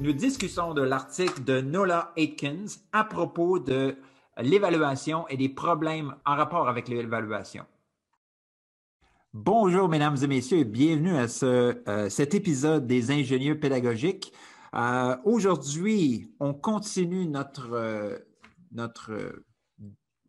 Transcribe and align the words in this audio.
nous 0.00 0.12
discutons 0.12 0.74
de 0.74 0.82
l'article 0.82 1.42
de 1.42 1.60
Nola 1.60 2.12
Atkins 2.16 2.66
à 2.92 3.02
propos 3.04 3.58
de 3.58 3.96
l'évaluation 4.38 5.26
et 5.28 5.36
des 5.36 5.48
problèmes 5.48 6.14
en 6.24 6.36
rapport 6.36 6.68
avec 6.68 6.88
l'évaluation. 6.88 7.64
Bonjour, 9.34 9.88
mesdames 9.88 10.16
et 10.22 10.26
messieurs, 10.26 10.58
et 10.58 10.64
bienvenue 10.64 11.16
à 11.16 11.26
ce, 11.26 11.82
euh, 11.88 12.08
cet 12.08 12.34
épisode 12.34 12.86
des 12.86 13.10
ingénieurs 13.10 13.58
pédagogiques. 13.58 14.32
Euh, 14.74 15.16
aujourd'hui, 15.24 16.32
on 16.38 16.54
continue 16.54 17.26
notre, 17.26 17.72
euh, 17.72 18.18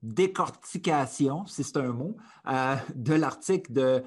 décortication, 0.02 1.46
si 1.46 1.64
c'est 1.64 1.78
un 1.78 1.92
mot, 1.94 2.18
de 2.96 3.14
l'article 3.14 3.74
de 3.74 4.04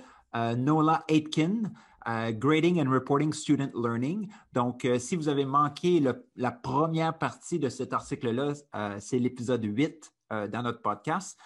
Nola 0.56 1.05
Aitken 1.06 1.70
Grading 2.06 2.81
and 2.81 2.91
Reporting 2.91 3.33
Student 3.33 3.70
Learning. 3.75 4.28
Donc, 4.53 4.84
euh, 4.84 4.98
si 4.98 5.17
vous 5.17 5.28
avez 5.28 5.45
manqué 5.45 6.03
la 6.36 6.50
première 6.50 7.17
partie 7.17 7.59
de 7.59 7.69
cet 7.69 7.92
article-là, 7.92 8.55
euh, 8.75 8.97
c'est 9.00 9.19
l'épisode 9.19 9.64
8 9.64 10.12
euh, 10.33 10.48
dans 10.48 10.62
notre 10.62 10.81
podcast. 10.83 11.39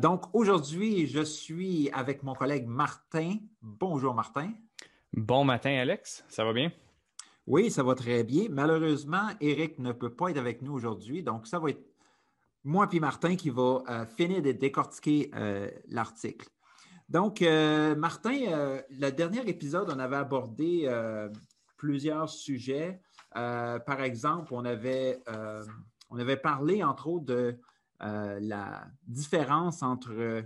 donc, 0.00 0.34
aujourd'hui, 0.34 1.06
je 1.06 1.22
suis 1.22 1.90
avec 1.92 2.22
mon 2.22 2.34
collègue 2.34 2.66
Martin. 2.66 3.36
Bonjour, 3.60 4.14
Martin. 4.14 4.52
Bon 5.12 5.44
matin, 5.44 5.70
Alex. 5.70 6.24
Ça 6.28 6.44
va 6.44 6.52
bien? 6.52 6.70
Oui, 7.46 7.70
ça 7.70 7.82
va 7.82 7.94
très 7.94 8.24
bien. 8.24 8.46
Malheureusement, 8.50 9.30
Eric 9.40 9.78
ne 9.78 9.92
peut 9.92 10.14
pas 10.14 10.30
être 10.30 10.36
avec 10.36 10.62
nous 10.62 10.72
aujourd'hui. 10.72 11.22
Donc, 11.22 11.46
ça 11.46 11.58
va 11.58 11.70
être 11.70 11.84
moi 12.62 12.88
puis 12.88 13.00
Martin 13.00 13.36
qui 13.36 13.50
va 13.50 14.06
finir 14.16 14.42
de 14.42 14.52
décortiquer 14.52 15.30
l'article. 15.88 16.48
Donc, 17.08 17.40
euh, 17.40 17.96
Martin, 17.96 18.38
euh, 18.48 18.82
le 18.90 19.10
dernier 19.10 19.40
épisode, 19.48 19.90
on 19.90 19.98
avait 19.98 20.16
abordé 20.16 20.82
euh, 20.84 21.30
plusieurs 21.78 22.28
sujets. 22.28 23.00
par 23.32 24.02
exemple, 24.02 24.52
on 24.52 24.64
avait, 24.64 25.22
on 26.10 26.18
avait 26.18 26.36
parlé, 26.36 26.82
entre 26.82 27.06
autres, 27.08 27.24
de 27.24 27.56
la 28.00 28.86
différence 29.06 29.82
entre 29.82 30.44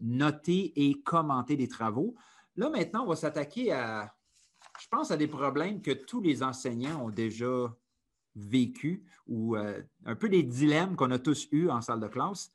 noter 0.00 0.72
et 0.76 1.02
commenter 1.02 1.56
des 1.56 1.68
travaux. 1.68 2.14
Là, 2.56 2.70
maintenant, 2.70 3.04
on 3.04 3.08
va 3.08 3.16
s'attaquer 3.16 3.72
à, 3.72 4.14
je 4.80 4.88
pense, 4.88 5.10
à 5.10 5.16
des 5.16 5.28
problèmes 5.28 5.82
que 5.82 5.90
tous 5.90 6.22
les 6.22 6.42
enseignants 6.42 7.04
ont 7.04 7.10
déjà 7.10 7.76
vécu 8.34 9.04
ou 9.26 9.56
un 9.56 10.16
peu 10.16 10.28
des 10.30 10.42
dilemmes 10.42 10.96
qu'on 10.96 11.10
a 11.10 11.18
tous 11.18 11.48
eus 11.52 11.68
en 11.68 11.82
salle 11.82 12.00
de 12.00 12.08
classe. 12.08 12.50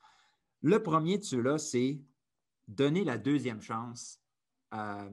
Le 0.63 0.81
premier 0.81 1.19
de 1.19 1.23
ceux-là, 1.23 1.59
c'est 1.59 2.01
donner 2.67 3.03
la 3.03 3.17
deuxième 3.17 3.61
chance 3.61 4.19
euh, 4.73 5.09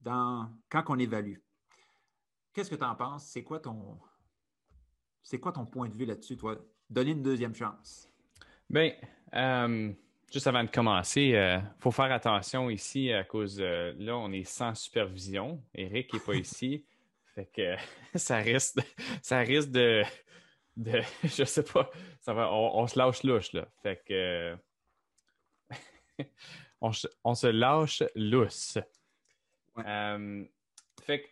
dans, 0.00 0.50
quand 0.68 0.84
on 0.88 0.98
évalue. 0.98 1.38
Qu'est-ce 2.52 2.70
que 2.70 2.76
tu 2.76 2.84
en 2.84 2.94
penses? 2.94 3.24
C'est 3.26 3.42
quoi 3.42 3.60
ton 3.60 3.98
c'est 5.22 5.40
quoi 5.40 5.52
ton 5.52 5.64
point 5.64 5.88
de 5.88 5.94
vue 5.94 6.04
là-dessus, 6.04 6.36
toi? 6.36 6.56
Donner 6.90 7.12
une 7.12 7.22
deuxième 7.22 7.54
chance. 7.54 8.12
Bien, 8.68 8.92
euh, 9.32 9.90
juste 10.30 10.46
avant 10.46 10.62
de 10.62 10.70
commencer, 10.70 11.22
il 11.22 11.36
euh, 11.36 11.58
faut 11.80 11.90
faire 11.90 12.12
attention 12.12 12.68
ici 12.68 13.10
à 13.10 13.24
cause 13.24 13.58
là, 13.58 14.16
on 14.16 14.30
est 14.32 14.44
sans 14.44 14.74
supervision. 14.74 15.62
Eric 15.74 16.12
n'est 16.12 16.20
pas 16.20 16.34
ici. 16.34 16.84
Fait 17.34 17.46
que 17.46 17.74
ça 18.18 18.36
risque, 18.36 18.78
ça 19.22 19.38
risque 19.38 19.70
de, 19.70 20.02
de 20.76 21.00
je 21.24 21.44
sais 21.44 21.64
pas, 21.64 21.90
ça 22.20 22.34
va, 22.34 22.52
on, 22.52 22.78
on 22.78 22.86
se 22.86 22.98
lâche 22.98 23.22
louche 23.22 23.54
là. 23.54 23.66
Fait 23.82 24.02
que 24.06 24.56
on, 27.24 27.34
se 27.34 27.46
lâche 27.46 28.02
lousse. 28.14 28.78
Euh, 29.78 30.44
fait 31.02 31.22
que 31.22 31.28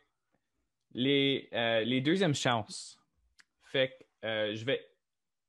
les, 0.92 1.48
euh, 1.52 1.80
les 1.82 2.00
deuxièmes 2.00 2.34
chances. 2.34 2.98
Fait 3.64 3.88
que 3.88 4.26
euh, 4.26 4.54
je, 4.54 4.64
vais, 4.64 4.84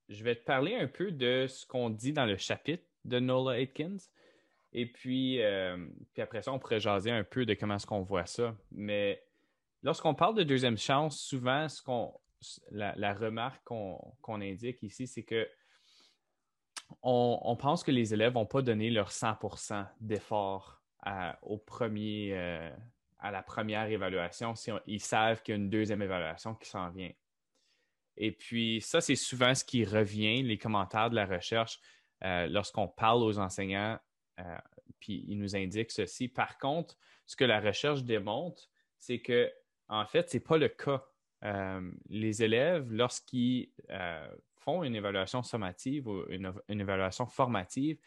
je 0.10 0.24
vais 0.24 0.36
te 0.36 0.44
parler 0.44 0.76
un 0.76 0.88
peu 0.88 1.12
de 1.12 1.48
ce 1.48 1.66
qu'on 1.66 1.90
dit 1.90 2.14
dans 2.14 2.26
le 2.26 2.38
chapitre 2.38 2.84
de 3.06 3.20
Nola 3.20 3.60
Atkins. 3.62 3.98
Et 4.76 4.88
puis, 4.88 5.40
puis 6.14 6.22
après 6.22 6.42
ça, 6.42 6.52
on 6.52 6.58
pourrait 6.58 6.80
jaser 6.80 7.12
un 7.12 7.24
peu 7.24 7.46
de 7.46 7.54
comment 7.54 7.76
est-ce 7.76 7.86
qu'on 7.86 8.02
voit 8.02 8.26
ça. 8.26 8.56
Mais 8.72 9.24
lorsqu'on 9.84 10.16
parle 10.16 10.36
de 10.36 10.42
deuxième 10.42 10.80
chance, 10.80 11.20
souvent, 11.20 11.70
ce 11.70 11.80
qu'on, 11.84 12.12
la, 12.72 13.14
remarque 13.14 13.64
qu'on 13.66 14.42
indique 14.42 14.82
ici, 14.82 15.06
c'est 15.06 15.22
que 15.22 15.48
on, 17.02 17.56
pense 17.56 17.84
que 17.84 17.92
les 17.92 18.14
élèves 18.14 18.34
n'ont 18.34 18.46
pas 18.46 18.62
donné 18.62 18.90
leur 18.90 19.12
100% 19.12 19.86
d'effort 20.00 20.82
au 21.42 21.58
premier, 21.58 22.32
euh, 22.34 22.70
à 23.20 23.32
la 23.32 23.44
première 23.44 23.90
évaluation 23.90 24.56
si 24.56 24.72
ils 24.88 25.02
savent 25.02 25.42
qu'il 25.42 25.54
y 25.54 25.58
a 25.58 25.60
une 25.62 25.70
deuxième 25.70 26.02
évaluation 26.02 26.56
qui 26.56 26.70
s'en 26.70 26.90
vient. 26.90 27.12
Et 28.16 28.32
puis, 28.32 28.80
ça, 28.80 29.02
c'est 29.02 29.16
souvent 29.16 29.56
ce 29.56 29.66
qui 29.66 29.84
revient, 29.86 30.44
les 30.44 30.58
commentaires 30.58 31.10
de 31.10 31.16
la 31.16 31.26
recherche, 31.26 31.80
euh, 32.24 32.48
lorsqu'on 32.48 32.88
parle 32.88 33.24
aux 33.24 33.40
enseignants, 33.40 34.00
euh, 34.40 34.58
puis 35.00 35.26
ils 35.28 35.38
nous 35.38 35.56
indiquent 35.56 35.92
ceci. 35.92 36.28
Par 36.28 36.58
contre, 36.58 36.96
ce 37.26 37.36
que 37.36 37.44
la 37.44 37.60
recherche 37.60 38.04
démontre, 38.04 38.70
c'est 38.98 39.20
que, 39.20 39.52
en 39.90 40.06
fait, 40.06 40.30
ce 40.30 40.38
n'est 40.38 40.44
pas 40.44 40.58
le 40.58 40.70
cas. 40.70 41.04
les 42.08 42.42
élèves, 42.42 42.90
lorsqu'ils 42.90 43.70
font 44.64 44.84
une 44.84 44.96
évaluation 44.96 45.44
sommative 45.44 46.08
ou 46.08 46.26
une, 46.30 46.54
évaluation 46.70 47.26
formative 47.26 47.98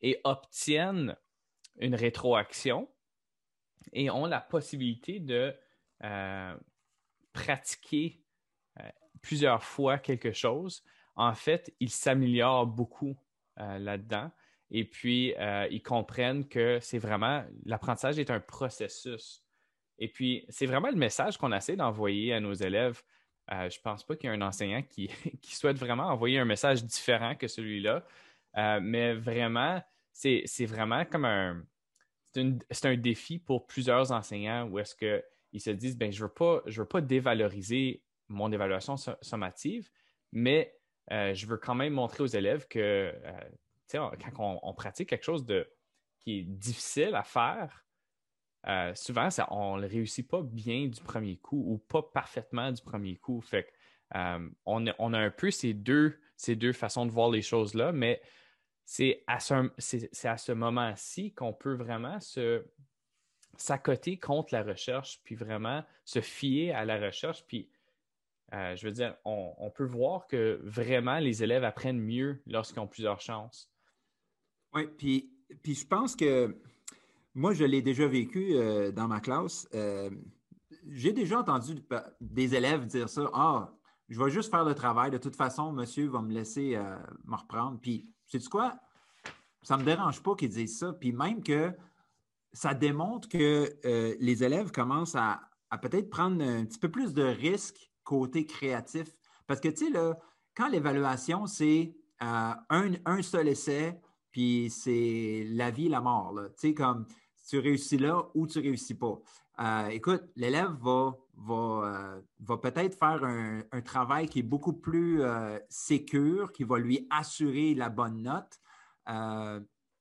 et 0.00 0.20
obtiennent 0.24 1.16
une 1.78 1.94
rétroaction 1.94 2.88
et 3.92 4.10
ont 4.10 4.26
la 4.26 4.40
possibilité 4.40 5.20
de 5.20 5.54
euh, 6.04 6.56
pratiquer 7.32 8.22
euh, 8.80 8.88
plusieurs 9.22 9.62
fois 9.62 9.98
quelque 9.98 10.32
chose, 10.32 10.82
en 11.14 11.34
fait, 11.34 11.74
ils 11.80 11.90
s'améliorent 11.90 12.66
beaucoup 12.66 13.16
euh, 13.58 13.78
là-dedans. 13.78 14.30
Et 14.70 14.84
puis, 14.84 15.34
ils 15.70 15.82
comprennent 15.82 16.48
que 16.48 16.78
c'est 16.80 16.98
vraiment, 16.98 17.44
l'apprentissage 17.66 18.18
est 18.18 18.30
un 18.30 18.40
processus. 18.40 19.44
Et 19.98 20.08
puis, 20.08 20.46
c'est 20.48 20.64
vraiment 20.64 20.88
le 20.88 20.96
message 20.96 21.36
qu'on 21.36 21.52
essaie 21.52 21.76
d'envoyer 21.76 22.32
à 22.32 22.40
nos 22.40 22.54
élèves 22.54 23.02
euh, 23.52 23.68
je 23.68 23.78
ne 23.78 23.82
pense 23.82 24.04
pas 24.04 24.16
qu'il 24.16 24.30
y 24.30 24.32
ait 24.32 24.36
un 24.36 24.42
enseignant 24.42 24.82
qui, 24.90 25.10
souhaite 25.42 25.76
vraiment 25.76 26.04
envoyer 26.04 26.38
un 26.38 26.44
message 26.44 26.84
différent 26.84 27.34
que 27.34 27.48
celui-là. 27.48 28.04
Euh, 28.56 28.80
mais 28.82 29.14
vraiment, 29.14 29.82
c'est 30.12 30.66
vraiment 30.66 31.04
comme 31.04 31.24
un. 31.24 31.62
C'est 32.34 32.86
un 32.86 32.96
défi 32.96 33.38
pour 33.38 33.66
plusieurs 33.66 34.10
enseignants 34.10 34.66
où 34.68 34.78
est-ce 34.78 34.96
qu'ils 34.96 35.60
se 35.60 35.68
disent 35.68 35.98
ben, 35.98 36.10
je 36.10 36.22
ne 36.22 36.28
veux, 36.28 36.32
pas, 36.32 36.62
veux 36.64 36.86
pas 36.86 37.02
dévaloriser 37.02 38.02
mon 38.28 38.50
évaluation 38.50 38.96
sommative, 38.96 39.90
mais 40.32 40.74
euh, 41.10 41.34
je 41.34 41.46
veux 41.46 41.58
quand 41.58 41.74
même 41.74 41.92
montrer 41.92 42.22
aux 42.22 42.28
élèves 42.28 42.66
que 42.68 43.14
quand 43.92 44.60
on, 44.62 44.72
pratique 44.72 45.10
quelque 45.10 45.24
chose 45.24 45.44
de, 45.44 45.70
qui 46.20 46.38
est 46.38 46.42
difficile 46.44 47.14
à 47.14 47.22
faire, 47.22 47.84
euh, 48.68 48.94
souvent, 48.94 49.28
on 49.50 49.76
ne 49.76 49.82
le 49.82 49.88
réussit 49.88 50.26
pas 50.26 50.42
bien 50.42 50.86
du 50.86 51.00
premier 51.00 51.36
coup 51.36 51.64
ou 51.66 51.78
pas 51.78 52.02
parfaitement 52.02 52.70
du 52.70 52.82
premier 52.82 53.16
coup. 53.16 53.40
Fait 53.40 53.72
euh, 54.14 54.48
on, 54.66 54.86
a, 54.86 55.18
un 55.18 55.30
peu 55.30 55.50
ces 55.50 55.74
deux, 55.74 56.18
ces 56.36 56.54
deux 56.54 56.72
façons 56.72 57.06
de 57.06 57.10
voir 57.10 57.30
les 57.30 57.42
choses-là, 57.42 57.92
mais 57.92 58.20
c'est 58.84 59.24
à 59.26 59.40
ce, 59.40 60.52
moment-ci 60.52 61.32
qu'on 61.32 61.52
peut 61.52 61.74
vraiment 61.74 62.20
se 62.20 62.64
s'accoter 63.58 64.18
contre 64.18 64.54
la 64.54 64.62
recherche, 64.62 65.20
puis 65.24 65.34
vraiment 65.34 65.84
se 66.04 66.20
fier 66.20 66.72
à 66.72 66.84
la 66.84 66.98
recherche. 66.98 67.44
Puis, 67.46 67.68
euh, 68.54 68.74
je 68.76 68.86
veux 68.86 68.92
dire, 68.92 69.14
on, 69.24 69.54
on, 69.58 69.70
peut 69.70 69.84
voir 69.84 70.26
que 70.26 70.58
vraiment 70.64 71.18
les 71.18 71.42
élèves 71.42 71.62
apprennent 71.62 72.00
mieux 72.00 72.42
lorsqu'ils 72.46 72.80
ont 72.80 72.86
plusieurs 72.86 73.20
chances. 73.20 73.70
Oui, 74.72 74.88
puis 74.96 75.32
puis 75.62 75.74
je 75.74 75.86
pense 75.86 76.16
que 76.16 76.56
moi, 77.34 77.54
je 77.54 77.64
l'ai 77.64 77.82
déjà 77.82 78.06
vécu 78.06 78.54
euh, 78.54 78.92
dans 78.92 79.08
ma 79.08 79.20
classe. 79.20 79.66
Euh, 79.74 80.10
j'ai 80.88 81.12
déjà 81.12 81.40
entendu 81.40 81.82
des 82.20 82.54
élèves 82.54 82.86
dire 82.86 83.08
ça. 83.08 83.30
Ah, 83.32 83.72
je 84.08 84.22
vais 84.22 84.30
juste 84.30 84.50
faire 84.50 84.64
le 84.64 84.74
travail. 84.74 85.10
De 85.10 85.18
toute 85.18 85.36
façon, 85.36 85.72
monsieur 85.72 86.08
va 86.08 86.20
me 86.20 86.32
laisser 86.32 86.74
euh, 86.76 86.96
me 87.24 87.36
reprendre. 87.36 87.78
Puis, 87.80 88.06
sais-tu 88.26 88.48
quoi? 88.48 88.74
Ça 89.62 89.76
ne 89.76 89.82
me 89.82 89.86
dérange 89.86 90.22
pas 90.22 90.34
qu'ils 90.34 90.50
disent 90.50 90.78
ça. 90.78 90.92
Puis 90.92 91.12
même 91.12 91.42
que 91.42 91.72
ça 92.52 92.74
démontre 92.74 93.28
que 93.28 93.70
les 94.20 94.44
élèves 94.44 94.72
commencent 94.72 95.14
à, 95.14 95.40
peut-être 95.80 96.10
prendre 96.10 96.44
un 96.44 96.66
petit 96.66 96.78
peu 96.78 96.90
plus 96.90 97.14
de 97.14 97.22
risques 97.22 97.90
côté 98.04 98.44
créatif. 98.44 99.06
Parce 99.46 99.60
que, 99.60 99.68
tu 99.68 99.92
sais, 99.92 100.00
quand 100.54 100.68
l'évaluation, 100.68 101.46
c'est 101.46 101.94
un, 102.20 102.58
un, 102.68 103.22
seul 103.22 103.48
essai, 103.48 103.98
puis 104.32 104.68
c'est 104.68 105.46
la 105.48 105.70
vie 105.70 105.88
la 105.88 106.00
mort. 106.00 106.34
Tu 106.58 106.68
sais, 106.68 106.74
comme 106.74 107.06
tu 107.52 107.58
réussis 107.58 107.98
là 107.98 108.30
ou 108.34 108.46
tu 108.46 108.60
réussis 108.60 108.94
pas. 108.94 109.20
Euh, 109.60 109.88
écoute, 109.88 110.22
l'élève 110.36 110.72
va, 110.80 111.14
va, 111.36 111.82
euh, 111.84 112.20
va 112.40 112.56
peut-être 112.56 112.98
faire 112.98 113.22
un, 113.24 113.80
travail 113.82 114.26
qui 114.26 114.38
est 114.38 114.42
beaucoup 114.42 114.72
plus 114.72 115.20
euh, 115.20 115.58
qui 115.98 116.64
va 116.64 116.78
lui 116.78 117.06
assurer 117.10 117.74
la 117.74 117.90
bonne 117.90 118.22
note, 118.22 118.58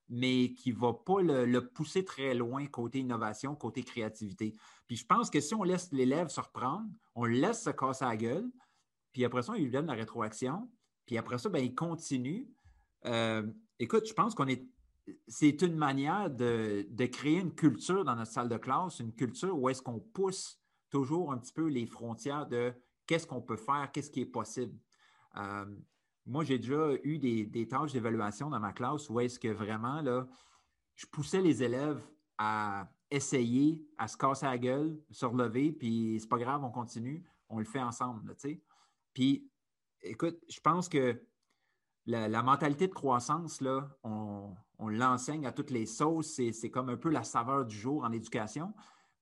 mais 0.07 0.53
qui 0.53 0.71
ne 0.71 0.77
va 0.77 0.94
pas 0.94 1.21
le, 1.21 1.59
pousser 1.68 2.06
très 2.06 2.33
loin 2.33 2.65
côté 2.68 3.00
innovation, 3.00 3.53
côté 3.53 3.83
créativité. 3.83 4.56
Puis 4.88 4.95
je 4.95 5.06
pense 5.06 5.30
que 5.30 5.42
si 5.42 5.53
on 5.53 5.63
laisse 5.63 5.92
l'élève 5.92 6.30
se 6.30 6.39
reprendre, 6.39 6.88
on 7.15 7.25
le 7.25 7.33
laisse 7.33 7.63
se 7.63 7.69
casser 7.71 8.06
la 8.06 8.15
gueule, 8.15 8.50
puis 9.12 9.25
après 9.25 9.42
ça, 9.42 9.57
il 9.57 9.65
lui 9.65 9.71
donne 9.71 9.88
la 9.88 9.94
rétroaction, 9.94 10.69
puis 11.06 11.18
après 11.18 11.38
ça, 11.38 11.50
ben, 11.50 11.62
il 11.62 11.75
continue. 11.75 12.48
écoute, 13.77 14.07
je 14.07 14.13
pense 14.13 14.36
qu'on 14.36 14.48
est 14.48 14.65
c'est 15.27 15.62
une 15.62 15.75
manière 15.75 16.30
de, 16.30 16.86
créer 17.06 17.39
une 17.39 17.53
culture 17.53 18.06
dans 18.06 18.15
notre 18.15 18.31
salle 18.31 18.50
de 18.50 18.57
classe, 18.57 19.00
une 19.00 19.13
culture 19.13 19.57
où 19.57 19.69
est-ce 19.69 19.81
qu'on 19.81 20.00
pousse 20.00 20.59
toujours 20.89 21.31
un 21.31 21.38
petit 21.38 21.53
peu 21.53 21.68
les 21.68 21.86
frontières 21.86 22.48
de 22.48 22.74
qu'est-ce 23.07 23.25
qu'on 23.25 23.42
peut 23.42 23.57
faire, 23.57 23.92
qu'est-ce 23.92 24.12
qui 24.12 24.21
est 24.21 24.25
possible. 24.25 24.77
Euh, 25.38 25.65
moi, 26.25 26.44
j'ai 26.44 26.59
déjà 26.59 26.94
eu 27.03 27.18
des, 27.18 27.68
tâches 27.68 27.94
d'évaluation 27.94 28.50
dans 28.50 28.59
ma 28.59 28.74
classe 28.74 29.09
où 29.09 29.19
est-ce 29.19 29.39
que 29.39 29.48
vraiment, 29.48 30.01
là, 30.01 30.27
je 30.95 31.06
poussais 31.07 31.42
les 31.42 31.63
élèves 31.63 32.01
à 32.38 32.89
essayer, 33.09 33.86
à 33.98 34.07
se 34.07 34.18
casser 34.18 34.45
la 34.45 34.57
gueule, 34.57 35.00
se 35.09 35.25
relever, 35.25 35.71
puis 35.71 36.18
c'est 36.19 36.30
pas 36.30 36.38
grave, 36.38 36.63
on 36.63 36.71
continue, 36.71 37.24
on 37.50 37.59
le 37.59 37.65
fait 37.65 37.81
ensemble. 37.81 38.36
Puis, 39.13 39.50
écoute, 40.01 40.39
je 40.50 40.59
pense 40.59 40.88
que 40.88 41.21
la, 42.06 42.44
mentalité 42.44 42.88
de 42.88 42.94
croissance, 42.94 43.62
là, 43.62 43.89
on, 44.03 44.56
l'enseigne 44.89 45.45
à 45.45 45.51
toutes 45.51 45.71
les 45.71 45.85
sauces, 45.85 46.39
c'est 46.51 46.69
comme 46.69 46.89
un 46.89 46.97
peu 46.97 47.09
la 47.09 47.23
saveur 47.23 47.65
du 47.65 47.75
jour 47.75 48.03
en 48.03 48.11
éducation. 48.11 48.73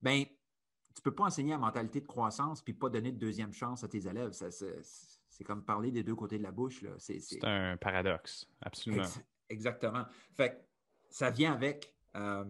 Bien, 0.01 0.23
tu 0.23 0.99
ne 0.99 1.01
peux 1.03 1.15
pas 1.15 1.25
enseigner 1.25 1.51
la 1.51 1.57
mentalité 1.57 2.01
de 2.01 2.07
croissance 2.07 2.61
puis 2.61 2.73
pas 2.73 2.89
donner 2.89 3.11
de 3.11 3.17
deuxième 3.17 3.53
chance 3.53 3.83
à 3.83 3.87
tes 3.87 4.07
élèves. 4.07 4.31
C'est 4.31 5.43
comme 5.43 5.63
parler 5.63 5.91
des 5.91 6.03
deux 6.03 6.15
côtés 6.15 6.37
de 6.37 6.43
la 6.43 6.51
bouche. 6.51 6.83
C'est 6.97 7.21
un 7.43 7.77
paradoxe, 7.77 8.47
absolument. 8.61 9.07
exactement. 9.49 10.05
Fait 10.33 10.65
ça 11.09 11.29
vient 11.29 11.53
avec. 11.53 11.93
Euh, 12.15 12.45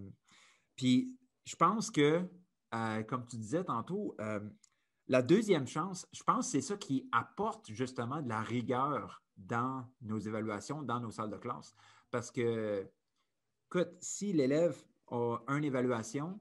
puis 0.75 1.17
je 1.45 1.55
pense 1.55 1.89
que, 1.91 2.27
euh, 2.73 3.03
comme 3.03 3.25
tu 3.25 3.37
disais 3.37 3.63
tantôt, 3.63 4.15
euh, 4.19 4.39
la 5.07 5.21
deuxième 5.21 5.67
chance, 5.67 6.07
je 6.11 6.23
pense 6.23 6.45
que 6.45 6.51
c'est 6.51 6.61
ça 6.61 6.77
qui 6.77 7.09
apporte 7.11 7.71
justement 7.71 8.21
de 8.21 8.29
la 8.29 8.41
rigueur 8.41 9.23
dans 9.37 9.89
nos 10.01 10.19
évaluations, 10.19 10.83
dans 10.83 10.99
nos 10.99 11.11
salles 11.11 11.31
de 11.31 11.37
classe. 11.37 11.73
Parce 12.11 12.29
que, 12.31 12.87
écoute, 13.69 13.91
si 14.01 14.33
l'élève 14.33 14.75
a 15.11 15.37
une 15.47 15.63
évaluation, 15.63 16.39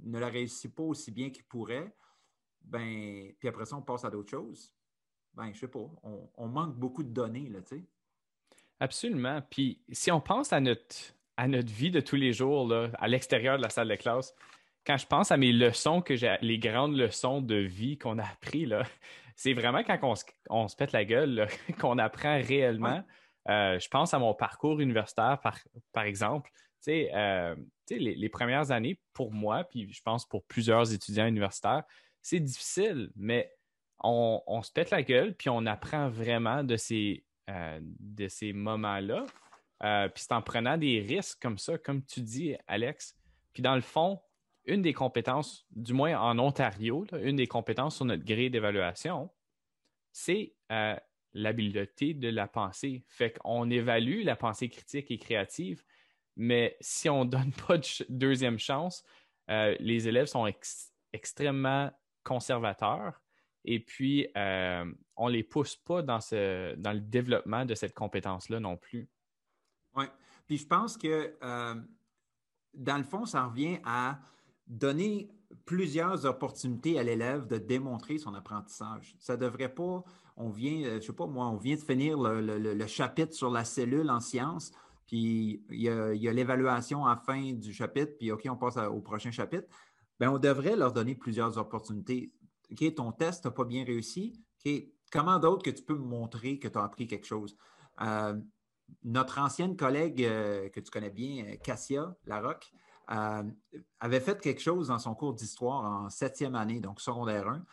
ne 0.00 0.18
la 0.18 0.28
réussit 0.28 0.72
pas 0.72 0.84
aussi 0.84 1.10
bien 1.10 1.30
qu'il 1.30 1.44
pourrait, 1.44 1.92
ben, 2.62 3.32
puis 3.38 3.48
après 3.48 3.64
ça, 3.64 3.76
on 3.76 3.82
passe 3.82 4.04
à 4.04 4.10
d'autres 4.10 4.30
choses, 4.30 4.72
ben, 5.34 5.46
je 5.46 5.50
ne 5.50 5.54
sais 5.54 5.68
pas, 5.68 5.86
on, 6.36 6.46
manque 6.46 6.76
beaucoup 6.76 7.02
de 7.02 7.08
données, 7.08 7.48
là, 7.48 7.60
tu 7.62 7.76
sais. 7.76 7.84
Absolument. 8.80 9.42
Puis 9.50 9.82
si 9.90 10.12
on 10.12 10.20
pense 10.20 10.52
à 10.52 10.60
notre, 10.60 10.96
à 11.36 11.48
notre 11.48 11.72
vie 11.72 11.90
de 11.90 12.00
tous 12.00 12.16
les 12.16 12.32
jours, 12.32 12.68
là, 12.68 12.90
à 12.94 13.08
l'extérieur 13.08 13.56
de 13.56 13.62
la 13.62 13.70
salle 13.70 13.88
de 13.88 13.96
classe, 13.96 14.32
quand 14.86 14.96
je 14.96 15.06
pense 15.06 15.32
à 15.32 15.36
mes 15.36 15.52
leçons 15.52 16.00
que 16.00 16.14
j'ai, 16.14 16.36
les 16.42 16.58
grandes 16.58 16.96
leçons 16.96 17.42
de 17.42 17.56
vie 17.56 17.98
qu'on 17.98 18.18
a 18.18 18.24
apprises, 18.24 18.68
là, 18.68 18.84
c'est 19.36 19.52
vraiment 19.52 19.82
quand 19.82 20.14
on 20.48 20.68
se, 20.68 20.76
pète 20.76 20.92
la 20.92 21.04
gueule 21.04 21.48
qu'on 21.80 21.98
apprend 21.98 22.40
réellement. 22.40 23.02
Euh, 23.48 23.78
je 23.78 23.88
pense 23.88 24.14
à 24.14 24.18
mon 24.20 24.34
parcours 24.34 24.80
universitaire, 24.80 25.40
par, 25.42 25.58
par 25.92 26.04
exemple. 26.04 26.50
Euh, 26.86 27.56
les, 27.90 28.14
les, 28.14 28.28
premières 28.28 28.70
années, 28.70 29.00
pour 29.12 29.32
moi, 29.32 29.64
puis 29.64 29.92
je 29.92 30.00
pense 30.02 30.26
pour 30.26 30.44
plusieurs 30.44 30.92
étudiants 30.92 31.26
universitaires, 31.26 31.82
c'est 32.22 32.40
difficile, 32.40 33.10
mais 33.16 33.52
on, 34.00 34.62
se 34.62 34.70
pète 34.70 34.90
la 34.90 35.02
gueule, 35.02 35.34
puis 35.34 35.48
on 35.48 35.66
apprend 35.66 36.08
vraiment 36.08 36.62
de 36.62 36.76
ces, 36.76 37.24
euh, 37.50 37.80
ces 38.28 38.52
moments-là. 38.52 39.26
puis 40.08 40.22
c'est 40.22 40.32
en 40.32 40.42
prenant 40.42 40.76
des 40.76 41.00
risques 41.00 41.40
comme 41.40 41.58
ça, 41.58 41.78
comme 41.78 42.04
tu 42.04 42.20
dis, 42.20 42.54
Alex. 42.66 43.16
Puis 43.52 43.62
dans 43.62 43.74
le 43.74 43.80
fond, 43.80 44.20
une 44.68 44.82
des 44.82 44.92
compétences, 44.92 45.66
du 45.70 45.94
moins 45.94 46.20
en 46.20 46.38
Ontario, 46.38 47.06
une 47.22 47.36
des 47.36 47.46
compétences 47.46 47.96
sur 47.96 48.04
notre 48.04 48.24
grille 48.24 48.50
d'évaluation, 48.50 49.30
c'est 50.12 50.54
euh, 50.70 50.94
l'habileté 51.32 52.12
de 52.12 52.28
la 52.28 52.46
pensée. 52.46 53.02
Fait 53.08 53.38
qu'on 53.38 53.70
évalue 53.70 54.24
la 54.24 54.36
pensée 54.36 54.68
critique 54.68 55.10
et 55.10 55.18
créative, 55.18 55.82
mais 56.38 56.76
si 56.80 57.10
on 57.10 57.26
ne 57.26 57.30
donne 57.30 57.52
pas 57.66 57.76
de 57.76 57.84
deuxième 58.08 58.58
chance, 58.58 59.04
euh, 59.50 59.76
les 59.80 60.08
élèves 60.08 60.26
sont 60.26 60.50
extrêmement 61.12 61.90
conservateurs 62.24 63.20
et 63.64 63.80
puis 63.80 64.28
euh, 64.36 64.90
on 65.16 65.28
ne 65.28 65.32
les 65.32 65.42
pousse 65.42 65.76
pas 65.76 66.00
dans, 66.00 66.20
ce, 66.20 66.74
dans 66.76 66.92
le 66.92 67.00
développement 67.00 67.66
de 67.66 67.74
cette 67.74 67.92
compétence-là 67.92 68.60
non 68.60 68.76
plus. 68.76 69.10
Oui. 69.94 70.06
Puis 70.46 70.58
je 70.58 70.66
pense 70.66 70.96
que 70.96 71.34
dans 72.74 72.96
le 72.96 73.04
fond, 73.04 73.26
ça 73.26 73.44
revient 73.44 73.78
à 73.84 74.18
donner 74.66 75.30
plusieurs 75.64 76.26
opportunités 76.26 76.98
à 76.98 77.02
l'élève 77.02 77.46
de 77.46 77.58
démontrer 77.58 78.18
son 78.18 78.34
apprentissage. 78.34 79.16
Ça 79.18 79.36
ne 79.36 79.40
devrait 79.40 79.72
pas, 79.72 80.04
on 80.36 80.50
vient, 80.50 80.84
euh, 80.84 81.00
je 81.00 81.06
sais 81.06 81.12
pas 81.12 81.26
moi, 81.26 81.46
on 81.46 81.56
vient 81.56 81.74
de 81.74 81.80
finir 81.80 82.18
le, 82.18 82.86
chapitre 82.86 83.34
sur 83.34 83.50
la 83.50 83.64
cellule 83.64 84.10
en 84.10 84.20
sciences, 84.20 84.72
puis 85.08 85.64
il 85.70 85.80
y 85.80 85.88
a, 85.88 86.32
l'évaluation 86.32 87.06
à 87.06 87.14
la 87.14 87.16
fin 87.16 87.52
du 87.54 87.72
chapitre, 87.72 88.12
puis 88.18 88.30
OK, 88.30 88.46
on 88.48 88.56
passe 88.56 88.76
au 88.76 89.00
prochain 89.00 89.30
chapitre. 89.30 89.66
Bien, 90.20 90.30
on 90.30 90.38
devrait 90.38 90.76
leur 90.76 90.92
donner 90.92 91.14
plusieurs 91.14 91.56
opportunités. 91.56 92.32
OK, 92.70 92.94
ton 92.94 93.10
test 93.12 93.46
n'a 93.46 93.50
pas 93.50 93.64
bien 93.64 93.84
réussi. 93.84 94.38
OK, 94.64 94.72
comment 95.10 95.38
d'autre 95.38 95.64
que 95.64 95.70
tu 95.70 95.82
peux 95.82 95.96
me 95.96 96.04
montrer 96.04 96.58
que 96.58 96.68
tu 96.68 96.76
as 96.76 96.84
appris 96.84 97.06
quelque 97.06 97.26
chose? 97.26 97.56
Euh, 98.02 98.38
notre 99.02 99.38
ancienne 99.38 99.76
collègue 99.76 100.22
euh, 100.24 100.68
que 100.68 100.80
tu 100.80 100.90
connais 100.90 101.10
bien, 101.10 101.56
Cassia 101.56 102.14
Larocque, 102.26 102.70
euh, 103.10 103.42
avait 104.00 104.20
fait 104.20 104.38
quelque 104.40 104.60
chose 104.60 104.88
dans 104.88 104.98
son 104.98 105.14
cours 105.14 105.32
d'histoire 105.32 105.84
en 105.84 106.10
septième 106.10 106.54
année, 106.54 106.80
donc 106.80 107.00
secondaire 107.00 107.48
1. 107.48 107.64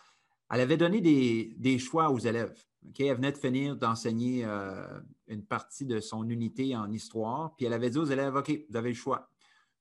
Elle 0.52 0.62
avait 0.62 0.78
donné 0.78 1.02
des, 1.02 1.80
choix 1.80 2.10
aux 2.10 2.20
élèves. 2.20 2.56
Elle 3.00 3.16
venait 3.16 3.32
de 3.32 3.38
finir 3.38 3.76
d'enseigner 3.76 4.46
euh, 4.46 5.00
une 5.28 5.44
partie 5.44 5.86
de 5.86 6.00
son 6.00 6.30
unité 6.30 6.76
en 6.76 6.92
histoire, 6.92 7.56
puis 7.56 7.66
elle 7.66 7.74
avait 7.74 7.90
dit 7.90 7.98
aux 7.98 8.06
élèves, 8.06 8.36
OK, 8.36 8.52
vous 8.70 8.76
avez 8.76 8.90
le 8.90 8.96
choix. 8.96 9.30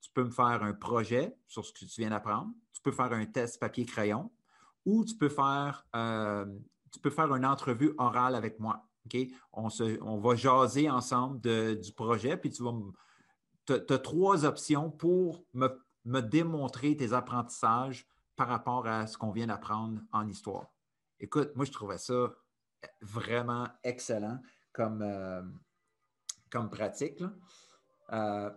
Tu 0.01 0.11
peux 0.11 0.25
me 0.25 0.31
faire 0.31 0.63
un 0.63 0.73
projet 0.73 1.37
sur 1.47 1.65
ce 1.65 1.73
que 1.73 1.81
tu 1.81 2.01
viens 2.01 2.11
d'apprendre, 2.11 2.53
tu 2.73 2.81
peux 2.83 2.93
faire 2.93 3.13
un 3.13 3.27
test 3.27 3.61
papier-crayon, 3.61 4.31
ou 4.87 5.05
tu 5.05 5.17
peux 5.17 5.29
faire, 5.29 5.87
euh, 5.95 6.47
tu 6.93 6.99
peux 7.01 7.11
faire 7.11 7.35
une 7.35 7.45
entrevue 7.45 7.93
orale 7.99 8.35
avec 8.35 8.59
moi. 8.59 8.87
On, 9.53 9.69
se, 9.69 10.03
on 10.03 10.19
va 10.19 10.35
jaser 10.35 10.89
ensemble 10.89 11.41
du 11.79 11.93
projet, 11.93 12.39
puis 12.39 12.51
tu 12.51 12.63
vas 12.63 12.73
me 12.73 12.91
as, 13.69 13.99
trois 13.99 14.45
options 14.45 14.91
pour 14.91 15.45
me, 15.53 15.69
démontrer 16.21 16.97
tes 16.97 17.13
apprentissages 17.13 18.07
par 18.37 18.49
rapport 18.49 18.87
à 18.87 19.07
ce 19.07 19.17
qu'on 19.17 19.31
vient 19.31 19.47
d'apprendre 19.47 20.01
en 20.13 20.27
histoire. 20.29 20.67
Écoute, 21.21 21.55
moi, 21.55 21.65
je 21.65 21.73
trouvais 21.73 21.99
ça 21.99 22.35
vraiment 23.01 23.67
excellent 23.83 24.41
comme, 24.73 25.03
euh, 25.03 25.43
pratique. 26.71 27.23
Euh, 28.13 28.51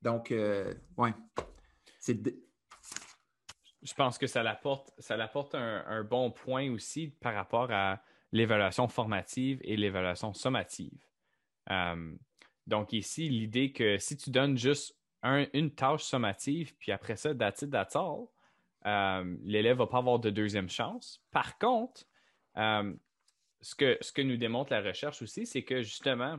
donc, 0.00 0.30
euh, 0.30 0.74
c'est. 1.98 2.20
Je 3.82 3.94
pense 3.94 4.18
que 4.18 4.26
ça 4.28 4.42
l'apporte, 4.42 5.54
un, 5.54 6.04
bon 6.04 6.30
point 6.30 6.70
aussi 6.70 7.08
par 7.08 7.34
rapport 7.34 7.72
à 7.72 8.00
l'évaluation 8.30 8.86
formative 8.86 9.60
et 9.64 9.76
l'évaluation 9.76 10.32
sommative. 10.34 11.04
Donc 12.66 12.92
ici, 12.92 13.28
l'idée 13.28 13.72
que 13.72 13.98
si 13.98 14.16
tu 14.16 14.30
donnes 14.30 14.56
juste 14.56 14.96
une 15.24 15.74
tâche 15.74 16.04
sommative, 16.04 16.76
puis 16.76 16.92
après 16.92 17.16
ça, 17.16 17.34
that's 17.34 17.62
it, 17.62 17.70
that's 17.70 17.96
all, 17.96 18.28
euh, 18.86 19.36
l'élève 19.44 19.76
ne 19.76 19.78
va 19.78 19.86
pas 19.86 19.98
avoir 19.98 20.18
de 20.18 20.30
deuxième 20.30 20.68
chance. 20.68 21.22
Par 21.30 21.58
contre, 21.58 22.04
euh, 22.56 22.92
ce, 23.60 23.74
que, 23.74 23.98
ce 24.00 24.12
que 24.12 24.22
nous 24.22 24.36
démontre 24.36 24.72
la 24.72 24.80
recherche 24.80 25.22
aussi, 25.22 25.46
c'est 25.46 25.62
que 25.62 25.82
justement, 25.82 26.38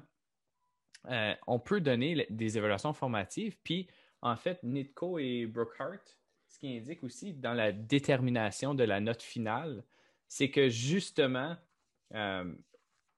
euh, 1.09 1.35
on 1.47 1.59
peut 1.59 1.81
donner 1.81 2.25
des 2.29 2.57
évaluations 2.57 2.93
formatives. 2.93 3.57
Puis, 3.63 3.87
en 4.21 4.35
fait, 4.35 4.61
Nitko 4.63 5.19
et 5.19 5.45
Brookhart, 5.45 6.03
ce 6.47 6.59
qui 6.59 6.77
indique 6.77 7.03
aussi 7.03 7.33
dans 7.33 7.53
la 7.53 7.71
détermination 7.71 8.73
de 8.73 8.83
la 8.83 8.99
note 8.99 9.21
finale, 9.21 9.83
c'est 10.27 10.49
que 10.49 10.69
justement, 10.69 11.55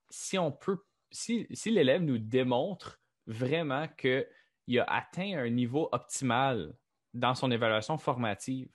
si 0.10 0.38
on 0.38 0.52
peut, 0.52 0.84
si, 1.12 1.48
si 1.52 1.72
l'élève 1.72 2.02
nous 2.02 2.18
démontre 2.18 3.00
vraiment 3.28 3.88
qu'il 3.98 4.80
a 4.80 4.84
atteint 4.84 5.38
un 5.38 5.50
niveau 5.50 5.90
optimal 5.92 6.76
dans 7.14 7.36
son 7.36 7.52
évaluation 7.52 7.98
formative, 7.98 8.70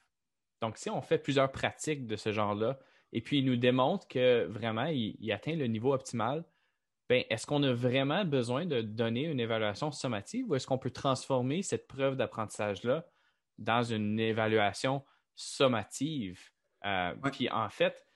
donc 0.61 0.77
si 0.77 0.91
on 0.91 1.01
fait 1.01 1.19
plusieurs 1.19 1.51
pratiques 1.51 2.07
de 2.07 2.17
ce 2.17 2.33
genre-là, 2.33 2.79
et 3.13 3.21
puis 3.21 3.39
il 3.39 3.45
nous 3.45 3.57
démontre 3.57 4.07
que 4.09 4.47
vraiment 4.47 4.87
il 4.87 5.33
atteint 5.33 5.57
le 5.57 5.67
niveau 5.67 5.93
optimal, 5.93 6.45
ben, 7.11 7.25
est-ce 7.29 7.45
qu'on 7.45 7.65
a 7.65 7.73
vraiment 7.73 8.25
besoin 8.25 8.67
de 8.67 8.83
donner 8.83 9.25
une 9.25 9.41
évaluation 9.41 9.91
sommative 9.91 10.49
ou 10.49 10.55
est-ce 10.55 10.65
qu'on 10.65 10.79
peut 10.79 10.93
transformer 10.93 11.61
cette 11.63 11.89
preuve 11.89 12.15
d'apprentissage-là 12.15 13.05
dans 13.59 13.83
une 13.83 14.21
évaluation 14.21 15.05
sommative? 15.35 16.41
Euh, 16.85 17.13
puis 17.33 17.51
en 17.51 17.69
fait, 17.69 18.07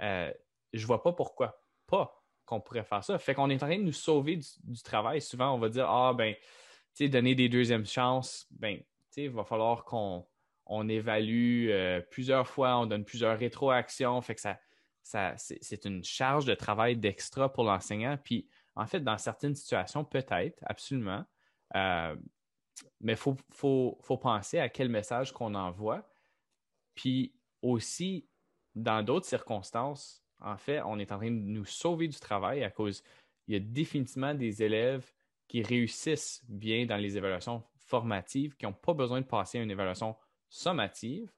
euh, 0.00 0.32
je 0.72 0.80
ne 0.80 0.86
vois 0.86 1.04
pas 1.04 1.12
pourquoi 1.12 1.62
pas 1.86 2.20
qu'on 2.44 2.60
pourrait 2.60 2.82
faire 2.82 3.04
ça. 3.04 3.16
Fait 3.20 3.32
qu'on 3.32 3.48
est 3.48 3.62
en 3.62 3.66
train 3.66 3.78
de 3.78 3.84
nous 3.84 3.92
sauver 3.92 4.40
du, 4.64 4.82
travail. 4.82 5.20
Souvent, 5.20 5.54
on 5.54 5.58
va 5.58 5.68
dire 5.68 5.88
Ah, 5.88 6.12
ben, 6.12 6.34
tu 6.34 6.40
sais, 6.94 7.08
donner 7.08 7.36
des 7.36 7.48
deuxièmes 7.48 7.86
chances, 7.86 8.48
ben, 8.50 8.78
tu 8.78 8.84
sais, 9.10 9.22
il 9.24 9.30
va 9.30 9.44
falloir 9.44 9.84
qu'on 9.84 10.26
on 10.74 10.88
évalue 10.88 11.68
euh, 11.68 12.00
plusieurs 12.00 12.48
fois, 12.48 12.78
on 12.78 12.86
donne 12.86 13.04
plusieurs 13.04 13.38
rétroactions. 13.38 14.18
Fait 14.22 14.34
que 14.34 14.40
ça, 14.40 15.34
c'est 15.36 15.84
une 15.84 16.02
charge 16.02 16.46
de 16.46 16.54
travail 16.54 16.96
d'extra 16.96 17.52
pour 17.52 17.64
l'enseignant. 17.64 18.16
Puis, 18.16 18.48
en 18.74 18.86
fait, 18.86 19.00
dans 19.00 19.18
certaines 19.18 19.54
situations, 19.54 20.02
peut-être, 20.02 20.58
absolument. 20.62 21.24
Euh, 21.76 22.16
mais 23.02 23.12
il 23.12 23.34
faut, 23.50 24.16
penser 24.22 24.60
à 24.60 24.70
quel 24.70 24.88
message 24.88 25.30
qu'on 25.32 25.54
envoie. 25.54 26.10
Puis 26.94 27.34
aussi, 27.60 28.26
dans 28.74 29.02
d'autres 29.02 29.26
circonstances, 29.26 30.24
en 30.40 30.56
fait, 30.56 30.80
on 30.86 30.98
est 30.98 31.12
en 31.12 31.18
train 31.18 31.30
de 31.30 31.36
nous 31.36 31.66
sauver 31.66 32.08
du 32.08 32.18
travail 32.18 32.64
à 32.64 32.70
cause, 32.70 33.02
il 33.46 33.52
y 33.52 33.56
a 33.58 33.60
définitivement 33.60 34.34
des 34.34 34.62
élèves 34.62 35.12
qui 35.48 35.62
réussissent 35.62 36.42
bien 36.48 36.86
dans 36.86 36.96
les 36.96 37.18
évaluations 37.18 37.62
formatives, 37.76 38.56
qui 38.56 38.64
n'ont 38.64 38.72
pas 38.72 38.94
besoin 38.94 39.20
de 39.20 39.26
passer 39.26 39.58
à 39.58 39.62
une 39.62 39.70
évaluation 39.70 40.16
sommative 40.52 41.32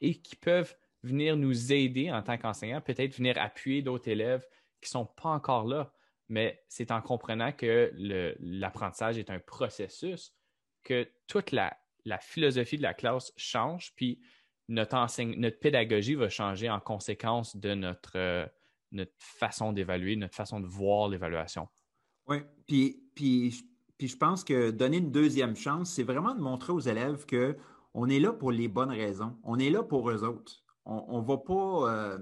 et 0.00 0.20
qui 0.20 0.36
peuvent 0.36 0.74
venir 1.02 1.36
nous 1.36 1.72
aider 1.72 2.10
en 2.10 2.22
tant 2.22 2.38
qu'enseignant, 2.38 2.80
peut-être 2.80 3.14
venir 3.14 3.36
appuyer 3.38 3.82
d'autres 3.82 4.08
élèves 4.08 4.46
qui 4.80 4.88
ne 4.88 5.00
sont 5.00 5.06
pas 5.06 5.28
encore 5.28 5.66
là, 5.66 5.92
mais 6.28 6.62
c'est 6.68 6.90
en 6.90 7.02
comprenant 7.02 7.52
que 7.52 7.92
l'apprentissage 8.40 9.18
est 9.18 9.30
un 9.30 9.38
processus 9.38 10.34
que 10.82 11.06
toute 11.26 11.52
la, 11.52 11.76
philosophie 12.20 12.78
de 12.78 12.82
la 12.82 12.94
classe 12.94 13.32
change, 13.36 13.94
puis 13.94 14.20
notre, 14.68 15.22
notre 15.36 15.58
pédagogie 15.58 16.14
va 16.14 16.28
changer 16.28 16.70
en 16.70 16.80
conséquence 16.80 17.56
de 17.56 17.74
notre, 17.74 18.50
notre 18.92 19.12
façon 19.18 19.72
d'évaluer, 19.72 20.16
notre 20.16 20.34
façon 20.34 20.60
de 20.60 20.66
voir 20.66 21.08
l'évaluation. 21.08 21.68
Oui, 22.26 22.38
puis, 22.66 23.02
puis, 23.14 23.54
puis 23.98 24.08
je 24.08 24.16
pense 24.16 24.42
que 24.42 24.70
donner 24.70 24.98
une 24.98 25.12
deuxième 25.12 25.56
chance, 25.56 25.92
c'est 25.92 26.02
vraiment 26.02 26.34
de 26.34 26.40
montrer 26.40 26.72
aux 26.72 26.80
élèves 26.80 27.26
qu'on 27.94 28.08
est 28.08 28.20
là 28.20 28.32
pour 28.32 28.50
les 28.50 28.68
bonnes 28.68 28.90
raisons. 28.90 29.38
On 29.44 29.58
est 29.58 29.70
là 29.70 29.82
pour 29.82 30.10
eux 30.10 30.24
autres 30.24 30.64
on 30.84 31.20
ne 31.20 31.26
va 31.26 31.38
pas. 31.38 31.92
Euh, 31.92 32.18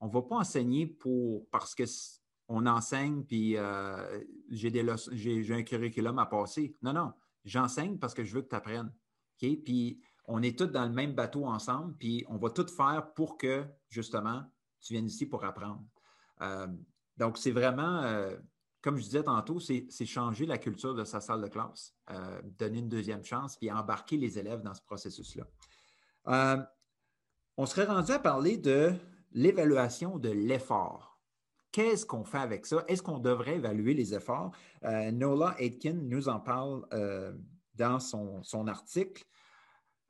on 0.00 0.08
va 0.08 0.22
pas 0.22 0.36
enseigner 0.36 0.86
pour 0.86 1.48
parce 1.50 1.74
qu'on 1.74 2.66
enseigne 2.66 3.24
puis 3.24 3.56
euh, 3.56 4.20
j'ai 4.50 5.54
un 5.54 5.62
curriculum 5.62 6.18
à 6.18 6.26
passer. 6.26 6.76
Non, 6.82 6.92
non. 6.92 7.12
J'enseigne 7.44 7.98
parce 7.98 8.12
que 8.12 8.24
je 8.24 8.34
veux 8.34 8.42
que 8.42 8.48
tu 8.48 8.56
apprennes. 8.56 8.92
Puis 9.38 10.00
on 10.26 10.42
est 10.42 10.58
tous 10.58 10.66
dans 10.66 10.84
le 10.84 10.92
même 10.92 11.14
bateau 11.14 11.46
ensemble, 11.46 11.94
puis 11.98 12.24
on 12.28 12.36
va 12.36 12.50
tout 12.50 12.66
faire 12.66 13.12
pour 13.14 13.36
que, 13.36 13.64
justement, 13.88 14.42
tu 14.80 14.94
viennes 14.94 15.06
ici 15.06 15.26
pour 15.26 15.44
apprendre. 15.44 15.84
Euh, 16.40 16.66
donc, 17.16 17.36
c'est 17.36 17.50
vraiment, 17.50 18.02
comme 18.84 18.98
je 18.98 19.02
disais 19.02 19.22
tantôt, 19.24 19.58
c'est 19.58 20.06
changer 20.06 20.44
la 20.44 20.58
culture 20.58 20.94
de 20.94 21.04
sa 21.04 21.20
salle 21.20 21.40
de 21.40 21.48
classe, 21.48 21.96
donner 22.58 22.80
une 22.80 22.88
deuxième 22.88 23.24
chance, 23.24 23.56
puis 23.56 23.72
embarquer 23.72 24.18
les 24.18 24.38
élèves 24.38 24.60
dans 24.60 24.74
ce 24.74 24.82
processus-là 24.82 25.46
on 27.56 27.66
serait 27.66 27.84
rendu 27.84 28.12
à 28.12 28.18
parler 28.18 28.56
de 28.56 28.92
l'évaluation 29.32 30.18
de 30.18 30.30
l'effort. 30.30 31.20
Qu'est-ce 31.72 32.06
qu'on 32.06 32.24
fait 32.24 32.38
avec 32.38 32.66
ça? 32.66 32.84
Est-ce 32.86 33.02
qu'on 33.02 33.18
devrait 33.18 33.56
évaluer 33.56 33.94
les 33.94 34.14
efforts? 34.14 34.52
Euh, 34.84 35.10
Nola 35.10 35.56
Aitken 35.58 36.08
nous 36.08 36.28
en 36.28 36.38
parle 36.38 36.86
euh, 36.92 37.32
dans 37.74 37.98
son, 37.98 38.68
article. 38.68 39.24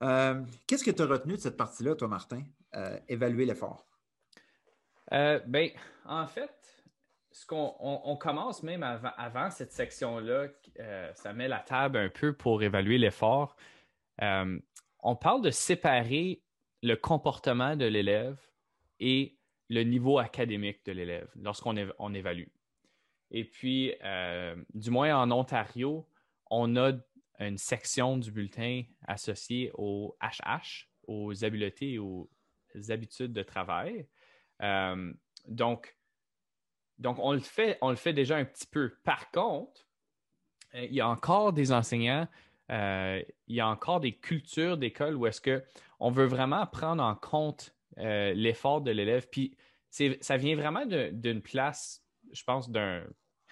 Euh, 0.02 0.42
qu'est-ce 0.66 0.84
que 0.84 0.90
tu 0.90 1.02
as 1.02 1.06
retenu 1.06 1.34
de 1.34 1.40
cette 1.40 1.56
partie-là, 1.56 1.94
toi, 1.94 2.08
Martin? 2.08 2.42
évaluer 3.06 3.46
l'effort. 3.46 3.86
ben, 5.12 5.70
en 6.06 6.26
fait, 6.26 6.73
ce 7.34 7.46
qu'on 7.46 7.74
on, 7.80 8.16
commence 8.16 8.62
même 8.62 8.84
avant, 8.84 9.50
cette 9.50 9.72
section-là, 9.72 10.46
ça 11.14 11.32
met 11.32 11.48
la 11.48 11.58
table 11.58 11.98
un 11.98 12.08
peu 12.08 12.32
pour 12.32 12.62
évaluer 12.62 12.96
l'effort. 12.96 13.56
on 14.20 15.16
parle 15.16 15.42
de 15.42 15.50
séparer 15.50 16.42
le 16.80 16.94
comportement 16.94 17.74
de 17.74 17.86
l'élève 17.86 18.38
et 19.00 19.36
le 19.68 19.82
niveau 19.82 20.18
académique 20.18 20.84
de 20.86 20.92
l'élève 20.92 21.28
lorsqu'on 21.34 21.74
on 21.98 22.14
évalue. 22.14 22.46
Et 23.32 23.44
puis, 23.44 23.92
euh, 24.04 24.54
du 24.74 24.90
moins 24.90 25.16
en 25.20 25.32
Ontario, 25.32 26.08
on 26.50 26.76
a 26.76 26.92
une 27.40 27.58
section 27.58 28.16
du 28.16 28.30
bulletin 28.30 28.84
associée 29.08 29.72
au 29.74 30.16
HH, 30.20 30.88
aux 31.08 31.44
habiletés 31.44 31.94
et 31.94 31.98
aux 31.98 32.30
habitudes 32.90 33.32
de 33.32 33.42
travail. 33.42 34.06
Euh, 34.62 35.12
donc, 35.48 35.96
donc 37.04 37.18
on, 37.20 37.32
le 37.32 37.38
fait, 37.96 38.12
déjà 38.14 38.36
un 38.36 38.46
petit 38.46 38.66
peu. 38.66 38.96
Par 39.04 39.30
contre, 39.30 39.86
euh, 40.74 40.86
il 40.86 40.94
y 40.94 41.02
a 41.02 41.08
encore 41.08 41.52
des 41.52 41.70
enseignants, 41.70 42.26
il 42.70 43.24
y 43.48 43.60
a 43.60 43.68
encore 43.68 44.00
des 44.00 44.16
cultures 44.16 44.78
d'école 44.78 45.14
où 45.14 45.26
est-ce 45.26 45.42
que 45.42 45.62
on 46.00 46.10
veut 46.10 46.24
vraiment 46.24 46.66
prendre 46.66 47.02
en 47.02 47.14
compte 47.14 47.76
euh, 47.98 48.32
l'effort 48.32 48.80
de 48.80 48.90
l'élève. 48.90 49.28
Puis 49.30 49.54
ça 49.90 50.38
vient 50.38 50.56
vraiment 50.56 50.86
d'une 50.86 51.42
place, 51.42 52.02
je 52.32 52.42
pense, 52.42 52.70
d'un. 52.70 53.04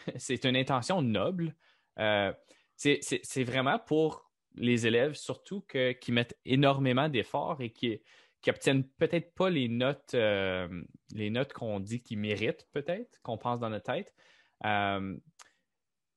c'est 0.17 0.47
une 0.47 0.57
intention 0.57 1.03
noble. 1.03 1.55
Euh, 1.99 2.33
c'est 2.75 3.45
vraiment 3.45 3.79
pour 3.79 4.33
les 4.55 4.87
élèves, 4.87 5.13
surtout 5.13 5.61
qui 6.01 6.11
mettent 6.11 6.39
énormément 6.47 7.11
d'efforts 7.11 7.61
et 7.61 7.71
qui, 7.71 8.01
qui 8.43 8.51
obtiennent 8.51 8.85
peut-être 8.85 9.35
pas 9.35 9.51
les 9.51 9.69
notes, 9.69 10.15
euh, 10.15 10.69
les 11.13 11.31
notes 11.31 11.53
qu'on 11.53 11.81
dit 11.81 12.03
qu'ils 12.03 12.19
méritent, 12.19 12.67
peut-être, 12.73 13.21
qu'on 13.23 13.39
pense 13.39 13.61
dans 13.61 13.71
notre 13.71 13.93
tête. 13.93 14.15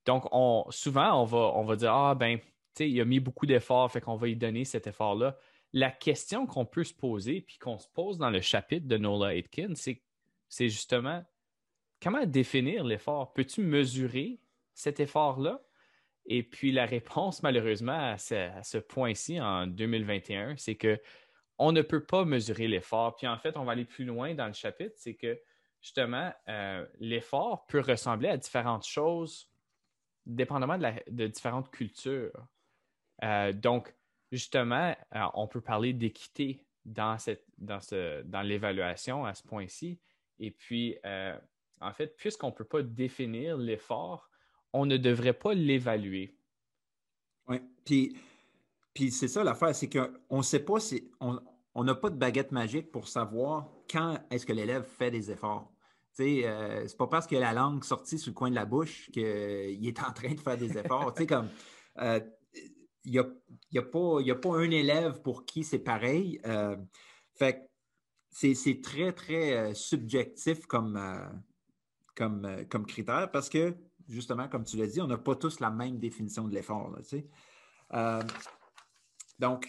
donc, 0.05 0.27
on, 0.31 0.65
souvent, 0.69 1.21
on 1.21 1.25
va, 1.25 1.51
on 1.55 1.63
va 1.63 1.75
dire 1.75 1.93
Ah, 1.93 2.15
ben, 2.15 2.39
tu 2.39 2.45
sais, 2.77 2.89
il 2.89 2.99
a 2.99 3.05
mis 3.05 3.19
beaucoup 3.19 3.45
d'efforts, 3.45 3.91
fait 3.91 4.01
qu'on 4.01 4.15
va 4.15 4.27
lui 4.27 4.35
donner 4.35 4.65
cet 4.65 4.87
effort-là 4.87 5.37
la 5.75 5.91
question 5.91 6.47
qu'on 6.47 6.65
peut 6.65 6.85
se 6.85 6.93
poser, 6.93 7.41
puis 7.41 7.57
qu'on 7.57 7.77
se 7.77 7.87
pose 7.89 8.17
dans 8.17 8.29
le 8.29 8.39
chapitre 8.39 8.87
de 8.87 8.97
Nola 8.97 9.35
Aitken, 9.35 9.75
c'est 9.75 9.99
justement 10.69 11.21
comment 12.01 12.25
définir 12.25 12.85
l'effort? 12.85 13.33
Peux-tu 13.33 13.61
mesurer 13.61 14.39
cet 14.73 15.01
effort-là? 15.01 15.61
Et 16.27 16.43
puis 16.43 16.71
la 16.71 16.85
réponse, 16.85 17.43
malheureusement, 17.43 18.13
à 18.13 18.17
ce, 18.17 18.77
point-ci, 18.77 19.39
en 19.41 19.67
2021, 19.67 20.55
c'est 20.55 20.75
que 20.75 20.97
on 21.57 21.71
ne 21.71 21.81
peut 21.81 22.03
pas 22.03 22.25
mesurer 22.25 22.67
l'effort. 22.67 23.15
Puis 23.15 23.27
en 23.27 23.37
fait, 23.37 23.57
on 23.57 23.63
va 23.63 23.73
aller 23.73 23.85
plus 23.85 24.05
loin 24.05 24.33
dans 24.33 24.47
le 24.47 24.53
chapitre, 24.53 24.95
c'est 24.97 25.15
que 25.15 25.39
justement, 25.81 26.33
euh, 26.49 26.85
l'effort 26.99 27.65
peut 27.67 27.79
ressembler 27.79 28.29
à 28.29 28.37
différentes 28.37 28.85
choses, 28.85 29.49
dépendamment 30.25 30.77
de, 30.77 31.27
différentes 31.27 31.69
cultures. 31.69 32.47
Euh, 33.23 33.53
donc, 33.53 33.93
justement, 34.31 34.95
euh, 35.15 35.25
on 35.35 35.47
peut 35.47 35.61
parler 35.61 35.93
d'équité 35.93 36.65
dans, 36.85 37.17
dans, 37.57 38.41
l'évaluation 38.41 39.25
à 39.25 39.35
ce 39.35 39.43
point-ci. 39.43 39.99
Et 40.39 40.51
puis, 40.51 40.97
en 41.81 41.93
fait, 41.93 42.17
puisqu'on 42.17 42.47
ne 42.47 42.55
peut 42.55 42.65
pas 42.65 42.81
définir 42.81 43.57
l'effort, 43.57 44.29
on 44.73 44.85
ne 44.85 44.97
devrait 44.97 45.33
pas 45.33 45.53
l'évaluer. 45.53 46.35
Oui, 47.47 47.61
puis, 47.85 48.17
puis 48.95 49.11
c'est 49.11 49.27
ça 49.27 49.43
l'affaire, 49.43 49.75
c'est 49.75 49.89
qu'on 49.89 50.37
ne 50.37 50.41
sait 50.41 50.65
pas 50.65 50.79
si 50.79 51.11
on 51.19 51.83
n'a 51.83 51.93
pas 51.93 52.09
de 52.09 52.15
baguette 52.15 52.51
magique 52.51 52.91
pour 52.91 53.07
savoir 53.07 53.69
quand 53.91 54.17
est-ce 54.31 54.47
que 54.47 54.53
l'élève 54.53 54.83
fait 54.83 55.11
des 55.11 55.29
efforts. 55.29 55.71
Euh, 56.19 56.87
c'est 56.87 56.97
pas 56.97 57.07
parce 57.07 57.27
a 57.31 57.39
la 57.39 57.53
langue 57.53 57.83
sortie 57.83 58.17
sur 58.17 58.31
le 58.31 58.35
coin 58.35 58.49
de 58.49 58.55
la 58.55 58.65
bouche 58.65 59.11
qu'il 59.11 59.87
est 59.87 59.99
en 59.99 60.13
train 60.13 60.33
de 60.33 60.39
faire 60.39 60.57
des 60.57 60.77
efforts. 60.77 61.13
comme 61.27 61.49
il 63.05 63.11
n'y 63.11 63.19
a, 63.19 63.25
y 63.71 63.77
a, 63.77 63.83
pas, 63.83 64.19
a 64.19 64.35
pas 64.35 64.57
un 64.57 64.71
élève 64.71 65.21
pour 65.21 65.45
qui 65.45 65.63
c'est 65.63 65.79
pareil. 65.79 66.39
Euh, 66.45 66.75
fait 67.37 67.69
c'est 68.31 68.81
très, 68.83 69.13
très 69.13 69.53
euh, 69.53 69.73
subjectif 69.73 70.65
comme, 70.65 70.97
euh, 70.97 71.25
comme, 72.15 72.65
comme 72.69 72.85
critère 72.85 73.31
parce 73.31 73.49
que 73.49 73.75
justement, 74.09 74.49
comme 74.49 74.65
tu 74.65 74.75
l'as 74.75 74.87
dit, 74.87 75.01
on 75.01 75.07
n'a 75.07 75.17
pas 75.17 75.35
tous 75.35 75.59
la 75.61 75.71
même 75.71 75.99
définition 75.99 76.47
de 76.47 76.53
l'effort. 76.53 76.97
Euh, 79.41 79.47
donc, 79.47 79.67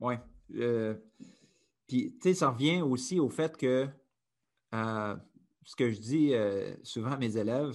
oui. 0.00 0.14
Euh, 0.56 0.94
puis, 1.86 2.14
tu 2.20 2.28
sais, 2.28 2.34
ça 2.34 2.50
revient 2.50 2.82
aussi 2.82 3.20
au 3.20 3.28
fait 3.28 3.56
que 3.56 3.88
euh, 4.74 5.16
ce 5.64 5.76
que 5.76 5.90
je 5.90 6.00
dis 6.00 6.32
souvent 6.82 7.12
à 7.12 7.16
mes 7.16 7.36
élèves, 7.36 7.74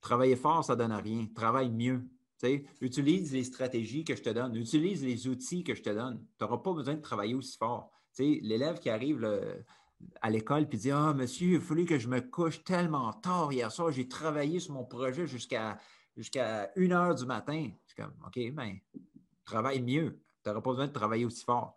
travailler 0.00 0.36
fort, 0.36 0.64
ça 0.64 0.74
ne 0.74 0.78
donne 0.78 0.92
rien. 0.92 1.26
Travaille 1.34 1.70
mieux. 1.70 2.02
sais, 2.38 2.64
utilise 2.80 3.32
les 3.32 3.44
stratégies 3.44 4.04
que 4.04 4.16
je 4.16 4.22
te 4.22 4.30
donne, 4.30 4.56
utilise 4.56 5.04
les 5.04 5.28
outils 5.28 5.64
que 5.64 5.74
je 5.74 5.82
te 5.82 5.90
donne. 5.90 6.24
Tu 6.38 6.44
n'auras 6.44 6.58
pas 6.58 6.72
besoin 6.72 6.94
de 6.94 7.00
travailler 7.00 7.34
aussi 7.34 7.56
fort. 7.56 7.90
L'élève 8.18 8.78
qui 8.80 8.90
arrive 8.90 9.24
à 10.20 10.30
l'école 10.30 10.68
puis 10.68 10.78
dit 10.78 10.90
Ah, 10.90 11.14
monsieur, 11.14 11.54
il 11.54 11.60
fallu 11.60 11.84
que 11.84 11.98
je 11.98 12.08
me 12.08 12.20
couche 12.20 12.64
tellement 12.64 13.12
tard 13.12 13.52
hier 13.52 13.70
soir, 13.70 13.92
j'ai 13.92 14.08
travaillé 14.08 14.60
sur 14.60 14.74
mon 14.74 14.84
projet 14.84 15.26
jusqu'à 15.26 15.78
jusqu'à 16.16 16.70
une 16.76 16.92
heure 16.92 17.14
du 17.14 17.24
matin. 17.24 17.70
Suis 17.86 17.96
comme 17.96 18.12
OK, 18.26 18.38
ben, 18.52 18.78
travaille 19.44 19.80
mieux. 19.80 20.20
Tu 20.42 20.48
n'auras 20.48 20.60
pas 20.60 20.70
besoin 20.70 20.86
de 20.86 20.92
travailler 20.92 21.24
aussi 21.24 21.44
fort. 21.44 21.74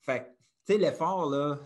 Fait 0.00 0.36
tu 0.66 0.78
l'effort, 0.78 1.28
là, 1.30 1.58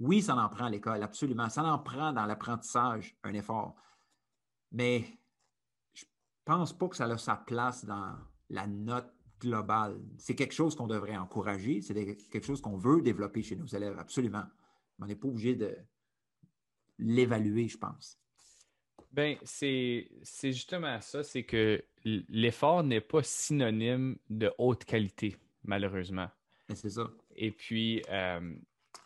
oui, 0.00 0.22
ça 0.22 0.36
en 0.36 0.48
prend 0.48 0.66
à 0.66 0.70
l'école, 0.70 1.02
absolument. 1.02 1.48
Ça 1.48 1.64
en 1.64 1.78
prend 1.78 2.12
dans 2.12 2.26
l'apprentissage, 2.26 3.16
un 3.22 3.34
effort. 3.34 3.74
Mais 4.72 5.04
je 5.92 6.04
pense 6.44 6.76
pas 6.76 6.88
que 6.88 6.96
ça 6.96 7.06
a 7.06 7.18
sa 7.18 7.36
place 7.36 7.84
dans 7.84 8.16
la 8.50 8.66
note 8.66 9.12
globale. 9.40 10.00
C'est 10.18 10.34
quelque 10.34 10.54
chose 10.54 10.74
qu'on 10.74 10.86
devrait 10.86 11.16
encourager, 11.16 11.80
c'est 11.80 11.94
quelque 11.94 12.44
chose 12.44 12.60
qu'on 12.60 12.76
veut 12.76 13.02
développer 13.02 13.42
chez 13.42 13.56
nos 13.56 13.66
élèves, 13.66 13.98
absolument. 13.98 14.44
On 15.00 15.06
n'est 15.06 15.16
pas 15.16 15.28
obligé 15.28 15.54
de 15.54 15.76
l'évaluer, 16.98 17.68
je 17.68 17.78
pense. 17.78 18.20
Ben, 19.14 19.36
c'est 19.44 20.08
justement 20.42 21.00
ça, 21.00 21.22
c'est 21.22 21.44
que 21.44 21.84
l'effort 22.04 22.82
n'est 22.82 23.00
pas 23.00 23.22
synonyme 23.22 24.18
de 24.28 24.52
haute 24.58 24.84
qualité, 24.84 25.36
malheureusement. 25.62 26.28
C'est 26.74 26.90
ça. 26.90 27.08
Et 27.36 27.50
puis, 27.50 28.02
euh, 28.08 28.54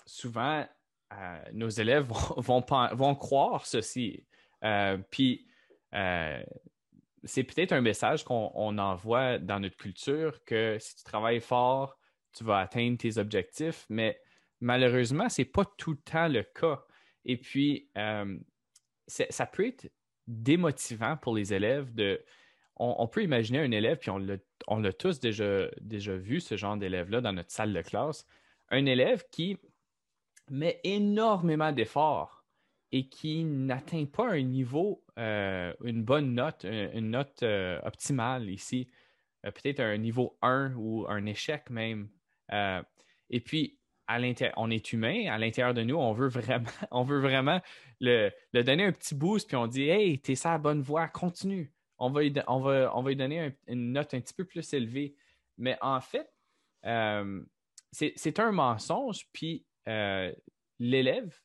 souvent, 0.06 0.66
euh, 1.12 1.38
nos 1.52 1.68
élèves 1.68 2.06
vont, 2.36 2.64
vont, 2.92 3.14
croire 3.14 3.66
ceci. 3.66 4.24
Euh, 4.64 4.98
puis, 5.10 5.46
c'est 5.92 7.44
peut-être 7.44 7.72
un 7.72 7.80
message 7.80 8.24
qu'on 8.24 8.78
envoie 8.78 9.38
dans 9.38 9.60
notre 9.60 9.76
culture 9.76 10.42
que 10.44 10.78
si 10.78 10.96
tu 10.96 11.04
travailles 11.04 11.40
fort, 11.40 11.98
tu 12.32 12.44
vas 12.44 12.60
atteindre 12.60 12.98
tes 12.98 13.18
objectifs, 13.18 13.84
mais 13.88 14.20
Malheureusement, 14.60 15.28
ce 15.28 15.42
n'est 15.42 15.46
pas 15.46 15.64
tout 15.64 15.92
le 15.92 15.98
temps 15.98 16.28
le 16.28 16.42
cas. 16.42 16.84
Et 17.24 17.36
puis, 17.36 17.88
euh, 17.96 18.38
ça 19.06 19.46
peut 19.46 19.66
être 19.66 19.90
démotivant 20.28 21.16
pour 21.16 21.34
les 21.34 21.52
élèves 21.52 21.92
de. 21.94 22.22
On, 22.80 23.08
peut 23.08 23.24
imaginer 23.24 23.58
un 23.58 23.72
élève, 23.72 23.98
puis 23.98 24.10
on 24.10 24.78
l'a 24.78 24.92
tous 24.92 25.18
déjà, 25.18 25.66
vu, 26.16 26.40
ce 26.40 26.56
genre 26.56 26.76
d'élève-là, 26.76 27.20
dans 27.20 27.32
notre 27.32 27.50
salle 27.50 27.72
de 27.72 27.82
classe. 27.82 28.24
Un 28.70 28.86
élève 28.86 29.24
qui 29.32 29.58
met 30.48 30.80
énormément 30.84 31.72
d'efforts 31.72 32.44
et 32.92 33.08
qui 33.08 33.42
n'atteint 33.42 34.04
pas 34.04 34.30
un 34.30 34.42
niveau, 34.42 35.02
euh, 35.18 35.74
une 35.82 36.04
bonne 36.04 36.34
note, 36.34 36.64
une, 36.64 37.10
note 37.10 37.42
euh, 37.42 37.80
optimale 37.82 38.48
ici, 38.48 38.88
peut-être 39.42 39.80
un 39.80 39.96
niveau 39.96 40.38
1 40.42 40.74
ou 40.76 41.04
un 41.08 41.26
échec 41.26 41.70
même. 41.70 42.08
et 42.50 43.40
puis, 43.40 43.77
on 44.56 44.70
est 44.70 44.92
humain, 44.92 45.26
à 45.30 45.38
l'intérieur 45.38 45.74
de 45.74 45.82
nous, 45.82 45.96
on 45.96 46.12
veut 46.12 46.28
vraiment, 46.28 46.70
on 46.90 47.02
veut 47.02 47.20
vraiment 47.20 47.60
le, 48.00 48.30
donner 48.54 48.84
un 48.84 48.92
petit 48.92 49.14
boost, 49.14 49.48
puis 49.48 49.56
on 49.56 49.66
dit 49.66 49.88
Hey, 49.88 50.18
t'es 50.20 50.34
ça 50.34 50.58
bonne 50.58 50.82
voie, 50.82 51.08
continue. 51.08 51.72
On 51.98 52.10
va, 52.10 52.22
lui, 52.22 52.32
on 52.46 52.64
on 52.64 53.02
va 53.02 53.14
donner 53.14 53.56
une 53.66 53.92
note 53.92 54.14
un 54.14 54.20
petit 54.20 54.34
peu 54.34 54.44
plus 54.44 54.72
élevée. 54.72 55.16
Mais 55.58 55.76
en 55.80 56.00
fait, 56.00 56.32
euh, 56.86 57.42
c'est 57.90 58.38
un 58.38 58.52
mensonge, 58.52 59.26
puis 59.32 59.64
euh, 59.88 60.32
l'élève 60.78 61.36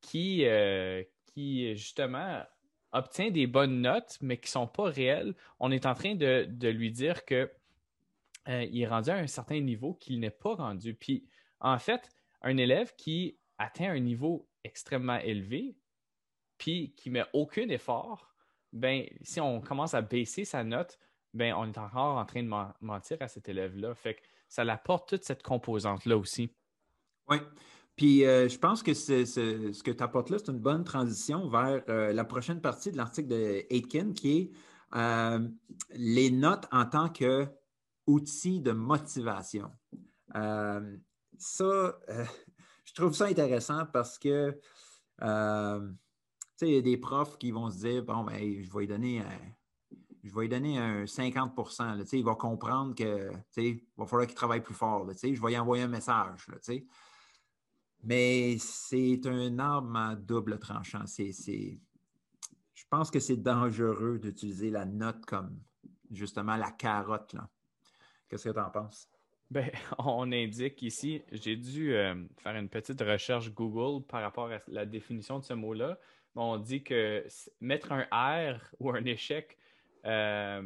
qui, 0.00 0.44
euh, 0.44 1.02
qui, 1.26 1.74
justement, 1.76 2.42
obtient 2.92 3.30
des 3.30 3.46
bonnes 3.46 3.80
notes, 3.80 4.18
mais 4.20 4.36
qui 4.36 4.48
ne 4.48 4.50
sont 4.50 4.66
pas 4.66 4.84
réelles, 4.90 5.34
on 5.58 5.70
est 5.70 5.86
en 5.86 5.94
train 5.94 6.14
de, 6.14 6.68
lui 6.68 6.90
dire 6.90 7.24
qu'il 7.24 7.48
est 8.46 8.86
rendu 8.86 9.10
à 9.10 9.16
un 9.16 9.26
certain 9.26 9.60
niveau 9.60 9.94
qu'il 9.94 10.20
n'est 10.20 10.30
pas 10.30 10.54
rendu. 10.54 10.94
Puis 10.94 11.26
en 11.60 11.78
fait, 11.78 12.08
un 12.42 12.56
élève 12.56 12.94
qui 12.96 13.38
atteint 13.58 13.90
un 13.90 14.00
niveau 14.00 14.48
extrêmement 14.64 15.18
élevé, 15.18 15.76
puis 16.58 16.94
qui 16.96 17.10
met 17.10 17.24
aucun 17.32 17.68
effort, 17.68 18.34
ben, 18.72 19.04
si 19.22 19.40
on 19.40 19.60
commence 19.60 19.94
à 19.94 20.02
baisser 20.02 20.44
sa 20.44 20.64
note, 20.64 20.98
ben, 21.34 21.54
on 21.54 21.66
est 21.66 21.78
encore 21.78 22.18
en 22.18 22.24
train 22.24 22.42
de 22.42 22.48
mentir 22.80 23.16
à 23.20 23.28
cet 23.28 23.48
élève-là. 23.48 23.94
Fait 23.94 24.14
que 24.14 24.20
ça 24.48 24.62
apporte 24.62 25.08
toute 25.08 25.24
cette 25.24 25.42
composante-là 25.42 26.16
aussi. 26.16 26.50
Oui. 27.28 27.38
Puis 27.96 28.24
euh, 28.24 28.48
je 28.48 28.58
pense 28.58 28.82
que 28.82 28.94
ce 28.94 29.82
que 29.82 29.90
tu 29.90 30.02
apportes 30.02 30.30
là, 30.30 30.38
c'est 30.38 30.52
une 30.52 30.60
bonne 30.60 30.84
transition 30.84 31.48
vers 31.48 31.82
euh, 31.88 32.12
la 32.12 32.24
prochaine 32.24 32.60
partie 32.60 32.92
de 32.92 32.96
l'article 32.96 33.28
de 33.28 33.66
Aitken 33.70 34.14
qui 34.14 34.38
est 34.38 34.50
euh, 34.94 35.40
les 35.90 36.30
notes 36.30 36.66
en 36.70 36.86
tant 36.86 37.08
qu'outil 37.08 38.60
de 38.60 38.70
motivation 38.70 39.70
ça, 41.38 41.64
euh, 41.64 42.24
je 42.84 42.92
trouve 42.94 43.14
ça 43.14 43.26
intéressant 43.26 43.86
parce 43.86 44.18
que, 44.18 44.58
euh, 45.22 45.92
il 46.60 46.68
y 46.68 46.76
a 46.76 46.82
des 46.82 46.96
profs 46.96 47.38
qui 47.38 47.52
vont 47.52 47.70
se 47.70 47.78
dire, 47.78 48.02
bon, 48.02 48.24
ben, 48.24 48.38
je 48.62 48.70
vais 48.70 48.80
lui 48.80 48.86
donner 48.88 49.20
un, 49.20 49.38
je 50.24 50.34
vais 50.34 50.48
donner 50.48 50.78
un 50.78 51.04
50% 51.04 52.04
Il 52.12 52.24
va 52.24 52.34
comprendre 52.34 52.94
que, 52.94 53.30
il 53.56 53.80
va 53.96 54.06
falloir 54.06 54.26
qu'il 54.26 54.36
travaille 54.36 54.62
plus 54.62 54.74
fort. 54.74 55.08
je 55.10 55.28
vais 55.28 55.48
lui 55.48 55.58
envoyer 55.58 55.84
un 55.84 55.88
message. 55.88 56.46
Mais 58.02 58.56
c'est 58.58 59.20
un 59.26 59.58
arme 59.58 59.96
à 59.96 60.16
double 60.16 60.58
tranchant. 60.58 61.04
je 61.06 62.84
pense 62.90 63.10
que 63.10 63.20
c'est 63.20 63.36
dangereux 63.36 64.18
d'utiliser 64.18 64.70
la 64.70 64.84
note 64.84 65.24
comme 65.26 65.60
justement 66.10 66.56
la 66.56 66.72
carotte. 66.72 67.36
Qu'est-ce 68.28 68.48
que 68.48 68.54
tu 68.54 68.60
en 68.60 68.70
penses? 68.70 69.08
Ben, 69.50 69.70
on 69.98 70.30
indique 70.32 70.82
ici, 70.82 71.22
j'ai 71.32 71.56
dû 71.56 71.94
euh, 71.94 72.14
faire 72.38 72.56
une 72.56 72.68
petite 72.68 73.00
recherche 73.00 73.50
Google 73.52 74.04
par 74.06 74.22
rapport 74.22 74.50
à 74.50 74.58
la 74.68 74.84
définition 74.84 75.38
de 75.38 75.44
ce 75.44 75.54
mot-là. 75.54 75.98
On 76.34 76.56
dit 76.56 76.82
que 76.84 77.26
mettre 77.60 77.92
un 77.92 78.06
R 78.12 78.60
ou 78.78 78.90
un 78.90 79.04
échec 79.04 79.56
euh, 80.04 80.62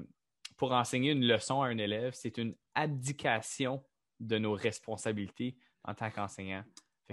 pour 0.57 0.73
enseigner 0.73 1.12
une 1.12 1.27
leçon 1.27 1.62
à 1.62 1.68
un 1.68 1.79
élève, 1.79 2.12
c'est 2.14 2.38
une 2.38 2.55
abdication 2.75 3.83
de 4.21 4.38
nos 4.38 4.53
responsabilités 4.53 5.57
en 5.85 5.95
tant 5.95 6.11
qu'enseignant. 6.11 6.64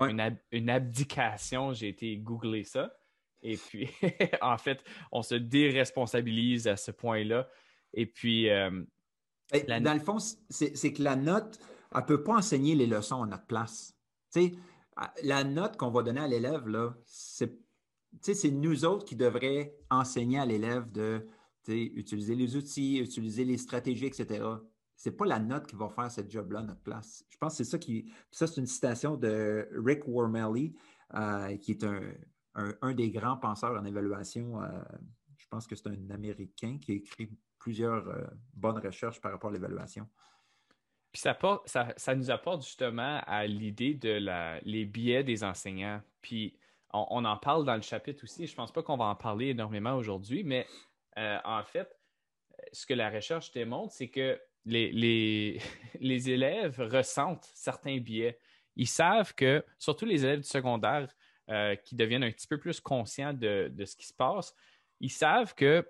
Une, 0.02 0.70
abdication, 0.70 1.74
j'ai 1.74 1.90
été 1.90 2.16
googler 2.18 2.64
ça. 2.64 2.94
Et 3.42 3.58
puis, 3.58 3.90
en 4.42 4.58
fait, 4.58 4.84
on 5.12 5.22
se 5.22 5.36
déresponsabilise 5.36 6.68
à 6.68 6.78
ce 6.78 6.92
point-là. 6.92 7.50
Et 7.94 8.06
puis, 8.06 8.50
euh, 8.50 8.84
dans 9.52 9.94
le 9.94 10.00
fond, 10.00 10.18
c'est 10.50 10.94
que 10.94 11.04
la 11.04 11.16
note, 11.16 11.60
elle 11.94 12.02
ne 12.02 12.06
peut 12.06 12.24
pas 12.24 12.36
enseigner 12.38 12.76
les 12.76 12.88
leçons 12.88 13.24
à 13.24 13.28
notre 13.28 13.46
place. 13.46 13.96
la 15.24 15.44
note 15.44 15.78
qu'on 15.78 15.92
va 15.92 16.04
donner 16.04 16.22
à 16.22 16.28
l'élève, 16.28 16.66
c'est 17.06 18.52
nous 18.52 18.86
autres 18.86 19.06
qui 19.06 19.16
devraient 19.16 19.76
enseigner 19.90 20.40
à 20.40 20.46
l'élève 20.46 20.92
de 20.92 21.26
utiliser 21.74 22.36
les 22.36 22.56
outils, 22.56 22.98
utiliser 22.98 23.46
les 23.46 23.58
stratégies, 23.58 24.06
etc. 24.06 24.44
Ce 24.96 25.10
n'est 25.10 25.16
pas 25.16 25.26
la 25.26 25.40
note 25.40 25.68
qui 25.68 25.76
va 25.76 25.90
faire 25.90 26.12
cette 26.12 26.32
job-là 26.32 26.60
à 26.60 26.64
notre 26.64 26.82
place. 26.82 27.24
Je 27.30 27.38
pense 27.38 27.54
que 27.54 27.64
c'est 27.64 27.70
ça 27.70 27.78
qui. 27.78 28.12
Ça, 28.32 28.48
c'est 28.48 28.60
une 28.60 28.68
citation 28.68 29.16
de 29.16 29.70
Rick 29.86 30.08
Wormelly, 30.08 30.76
euh, 31.16 31.58
qui 31.58 31.72
est 31.72 31.86
un, 32.56 32.94
des 32.94 33.12
grands 33.12 33.38
penseurs 33.38 33.80
en 33.80 33.86
évaluation. 33.86 34.62
Euh, 34.62 34.68
je 35.38 35.48
pense 35.48 35.68
que 35.68 35.76
c'est 35.76 35.88
un 35.88 36.10
Américain 36.10 36.78
qui 36.82 36.92
a 36.92 36.96
écrit 36.96 37.30
plusieurs 37.60 38.08
euh, 38.08 38.26
bonnes 38.54 38.80
recherches 38.80 39.22
par 39.22 39.32
rapport 39.32 39.50
à 39.50 39.54
l'évaluation. 39.54 40.08
Puis 41.12 41.22
ça, 41.22 42.16
nous 42.16 42.32
apporte 42.32 42.64
justement 42.64 43.22
à 43.26 43.46
l'idée 43.48 43.96
de 43.96 44.20
les 44.64 44.86
biais 44.86 45.24
des 45.24 45.44
enseignants. 45.44 46.02
Puis 46.22 46.56
on, 46.94 47.26
en 47.26 47.38
parle 47.38 47.66
dans 47.66 47.76
le 47.76 47.82
chapitre 47.82 48.24
aussi. 48.24 48.46
Je 48.46 48.54
ne 48.54 48.56
pense 48.58 48.72
pas 48.72 48.84
qu'on 48.84 48.98
va 48.98 49.06
en 49.06 49.16
parler 49.16 49.48
énormément 49.48 49.96
aujourd'hui, 49.96 50.44
mais 50.44 50.68
euh, 51.18 51.38
en 51.44 51.64
fait, 51.64 51.98
ce 52.72 52.86
que 52.86 52.94
la 52.94 53.10
recherche 53.10 53.52
démontre, 53.52 53.94
c'est 53.94 54.10
que 54.10 54.40
les, 54.66 55.60
élèves 56.02 56.80
ressentent 56.80 57.50
certains 57.56 57.98
biais. 57.98 58.38
Ils 58.76 58.88
savent 58.88 59.34
que, 59.34 59.66
surtout 59.80 60.06
les 60.06 60.24
élèves 60.24 60.42
du 60.42 60.48
secondaire 60.48 61.08
euh, 61.50 61.76
qui 61.76 61.96
deviennent 61.96 62.24
un 62.24 62.32
petit 62.32 62.48
peu 62.48 62.60
plus 62.60 62.80
conscients 62.80 63.34
de, 63.34 63.72
ce 63.84 63.96
qui 63.96 64.06
se 64.06 64.14
passe, 64.14 64.54
ils 65.00 65.12
savent 65.12 65.56
que 65.56 65.88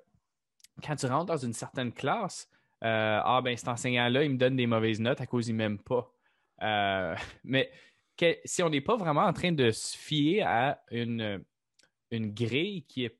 quand 0.79 0.95
tu 0.95 1.05
rentres 1.05 1.25
dans 1.25 1.37
une 1.37 1.53
certaine 1.53 1.91
classe, 1.91 2.49
euh, 2.83 3.19
ah 3.23 3.41
ben 3.43 3.55
cet 3.57 3.67
enseignant-là, 3.67 4.23
il 4.23 4.31
me 4.31 4.37
donne 4.37 4.55
des 4.55 4.67
mauvaises 4.67 4.99
notes 4.99 5.21
à 5.21 5.25
cause 5.25 5.45
qu'il 5.45 5.55
ne 5.55 5.57
m'aime 5.57 5.79
pas. 5.79 6.11
Euh, 6.61 7.15
mais 7.43 7.71
si 8.45 8.63
on 8.63 8.69
n'est 8.69 8.81
pas 8.81 8.97
vraiment 8.97 9.23
en 9.23 9.33
train 9.33 9.51
de 9.51 9.71
se 9.71 9.97
fier 9.97 10.41
à 10.43 10.81
une, 10.91 11.43
une 12.11 12.33
grille 12.33 12.83
qui 12.83 13.05
est 13.05 13.17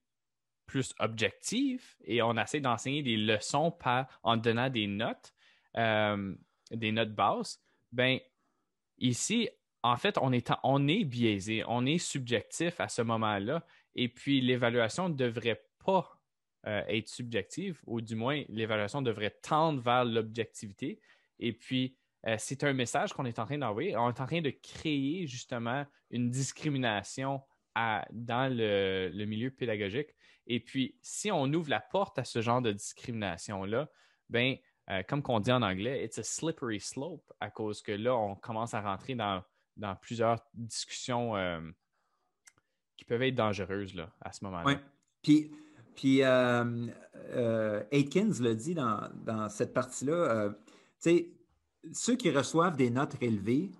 plus 0.66 0.94
objective 1.00 1.96
et 2.04 2.22
on 2.22 2.38
essaie 2.38 2.60
d'enseigner 2.60 3.02
des 3.02 3.18
leçons 3.18 3.76
en 4.24 4.38
donnant 4.38 4.70
des 4.70 4.88
notes, 4.88 5.34
euh, 5.78 6.36
des 6.72 6.92
notes 6.92 7.14
basses, 7.14 7.60
ben 7.92 8.20
ici, 9.00 9.50
en 9.82 9.98
fait, 9.98 10.18
on 10.22 10.32
est, 10.32 10.52
on 10.64 10.88
est 10.88 11.06
biaisé, 11.06 11.64
on 11.68 11.86
est 11.86 11.98
subjectif 11.98 12.80
à 12.80 12.88
ce 12.88 13.02
moment-là 13.02 13.66
et 13.96 14.10
puis 14.10 14.42
l'évaluation 14.42 15.10
ne 15.10 15.16
devrait 15.16 15.64
pas 15.84 16.19
euh, 16.68 16.84
être 16.90 17.08
subjective, 17.08 17.80
ou 17.86 18.02
du 18.02 18.16
moins 18.16 18.44
l'évaluation 18.50 19.02
devrait 19.02 19.34
tendre 19.42 19.82
vers 19.82 20.04
l'objectivité. 20.04 21.00
Et 21.40 21.54
puis, 21.54 21.96
euh, 22.28 22.36
c'est 22.38 22.66
un 22.66 22.74
message 22.74 23.14
qu'on 23.14 23.24
est 23.24 23.40
en 23.40 23.46
train 23.46 23.58
d'envoyer. 23.58 23.96
On 23.96 24.10
est 24.10 24.20
en 24.20 24.26
train 24.26 24.42
de 24.42 24.50
créer 24.50 25.26
justement 25.26 25.86
une 26.12 26.30
discrimination 26.30 27.42
dans 28.12 28.54
le, 28.54 29.24
milieu 29.24 29.52
pédagogique. 29.52 30.10
Et 30.48 30.60
puis, 30.60 30.98
si 31.02 31.32
on 31.32 31.46
ouvre 31.46 31.70
la 31.70 31.80
porte 31.80 32.20
à 32.20 32.26
ce 32.26 32.42
genre 32.42 32.62
de 32.62 32.74
discrimination-là, 32.74 33.90
ben, 34.28 34.58
euh, 34.90 35.02
comme 35.08 35.24
qu'on 35.24 35.40
dit 35.40 35.54
en 35.54 35.62
anglais, 35.62 36.04
it's 36.04 36.18
a 36.18 36.24
slippery 36.24 36.82
slope 36.82 37.32
à 37.40 37.50
cause 37.50 37.82
que 37.82 37.94
là, 37.94 38.18
on 38.18 38.36
commence 38.36 38.74
à 38.74 38.82
rentrer 38.82 39.16
dans, 39.16 39.42
plusieurs 40.02 40.46
discussions 40.54 41.36
qui 42.98 43.06
peuvent 43.06 43.22
être 43.22 43.36
dangereuses 43.36 43.96
là, 43.96 44.12
à 44.20 44.34
ce 44.34 44.44
moment-là. 44.44 44.66
Oui. 44.66 44.74
Puis, 45.22 45.52
puis 46.00 46.24
euh, 46.24 46.88
euh, 47.34 47.84
Atkins 47.92 48.32
le 48.40 48.56
dit 48.56 48.74
dans, 48.74 49.50
cette 49.50 49.74
partie-là. 49.74 50.14
Euh, 50.14 50.50
sais, 50.98 51.30
ceux 51.92 52.16
qui 52.16 52.32
reçoivent 52.32 52.78
des 52.78 52.90
notes 52.90 53.16
élevées, 53.20 53.72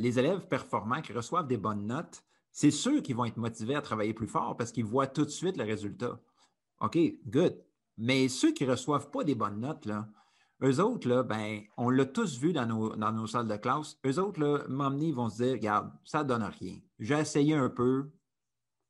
les 0.00 0.18
élèves 0.18 0.48
performants 0.48 1.00
qui 1.00 1.12
reçoivent 1.12 1.46
des 1.46 1.56
bonnes 1.56 1.86
notes, 1.86 2.24
c'est 2.50 2.72
ceux 2.72 3.00
qui 3.00 3.12
vont 3.12 3.26
être 3.26 3.36
motivés 3.36 3.76
à 3.76 3.80
travailler 3.80 4.12
plus 4.12 4.26
fort 4.26 4.56
parce 4.56 4.72
qu'ils 4.72 4.84
voient 4.84 5.06
tout 5.06 5.24
de 5.24 5.30
suite 5.30 5.56
le 5.56 5.62
résultat. 5.62 6.18
OK, 6.80 6.98
good. 7.26 7.56
Mais 7.96 8.28
ceux 8.28 8.52
qui 8.52 8.66
ne 8.66 8.72
reçoivent 8.72 9.10
pas 9.10 9.22
des 9.22 9.36
bonnes 9.36 9.60
notes, 9.60 9.88
eux 10.62 10.80
autres, 10.80 11.08
là, 11.08 11.22
ben, 11.22 11.60
on 11.76 11.90
l'a 11.90 12.06
tous 12.06 12.38
vu 12.38 12.52
dans 12.52 12.66
nos, 12.66 13.26
salles 13.28 13.46
de 13.46 13.56
classe. 13.56 13.98
Eux 14.04 14.18
autres, 14.18 14.40
là, 14.40 14.64
ils 15.00 15.14
vont 15.14 15.30
se 15.30 15.44
dire, 15.44 15.52
regarde, 15.52 15.92
ça 16.04 16.24
ne 16.24 16.28
donne 16.28 16.42
rien. 16.42 16.78
J'ai 16.98 17.20
essayé 17.20 17.54
un 17.54 17.68
peu, 17.68 18.10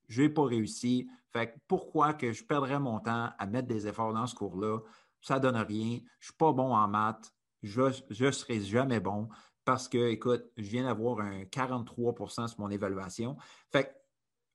je 0.09 0.23
n'ai 0.23 0.29
pas 0.29 0.45
réussi. 0.45 1.09
Fait 1.33 1.57
pourquoi 1.67 2.15
que 2.15 2.33
je 2.33 2.45
perdrais 2.45 2.79
mon 2.79 3.01
temps 3.01 3.31
à 3.39 3.47
mettre 3.47 3.69
des 3.69 3.87
efforts 3.87 4.13
dans 4.13 4.27
ce 4.27 4.35
cours-là? 4.35 4.81
Ça 5.21 5.37
ne 5.37 5.41
donne 5.41 5.57
rien. 5.57 5.89
Je 5.89 5.95
ne 5.95 6.25
suis 6.25 6.37
pas 6.39 6.53
bon 6.53 6.75
en 6.75 6.89
maths. 6.89 7.33
Je 7.63 7.83
ne 7.83 8.31
serai 8.31 8.61
jamais 8.61 9.01
bon 9.01 9.29
parce 9.65 9.89
que, 9.89 10.09
écoute, 10.09 10.45
je 10.57 10.69
viens 10.69 10.85
d'avoir 10.85 11.21
un 11.21 11.45
43% 11.45 12.49
sur 12.49 12.61
mon 12.61 12.71
évaluation. 12.71 13.37
Fait 13.71 13.95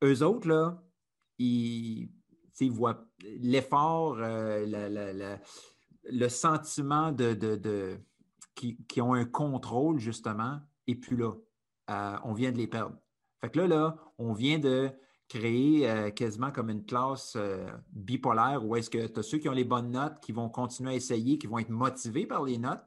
eux 0.03 0.21
autres, 0.23 0.47
là, 0.47 0.83
ils, 1.39 2.09
voient 2.69 3.05
l'effort, 3.23 4.17
euh, 4.19 5.37
le 6.03 6.29
sentiment 6.29 7.11
de, 7.11 7.33
de, 7.33 7.99
qui, 8.55 9.01
ont 9.01 9.13
un 9.13 9.25
contrôle, 9.25 9.99
justement, 9.99 10.59
et 10.87 10.95
puis 10.95 11.15
là. 11.15 11.33
Euh, 11.89 12.17
on 12.25 12.33
vient 12.33 12.51
de 12.51 12.57
les 12.57 12.67
perdre. 12.67 12.97
Fait 13.39 13.49
que 13.49 13.59
là, 13.59 13.67
là, 13.67 13.97
on 14.17 14.33
vient 14.33 14.59
de 14.59 14.91
créer 15.27 15.89
euh, 15.89 16.09
quasiment 16.09 16.51
comme 16.51 16.69
une 16.69 16.85
classe 16.85 17.33
euh, 17.35 17.67
bipolaire 17.91 18.65
où 18.65 18.75
est-ce 18.75 18.89
que 18.89 19.07
tu 19.07 19.19
as 19.19 19.23
ceux 19.23 19.39
qui 19.39 19.49
ont 19.49 19.53
les 19.53 19.65
bonnes 19.65 19.91
notes, 19.91 20.19
qui 20.21 20.31
vont 20.31 20.49
continuer 20.49 20.91
à 20.91 20.95
essayer, 20.95 21.37
qui 21.37 21.47
vont 21.47 21.59
être 21.59 21.69
motivés 21.69 22.25
par 22.25 22.43
les 22.43 22.57
notes, 22.57 22.85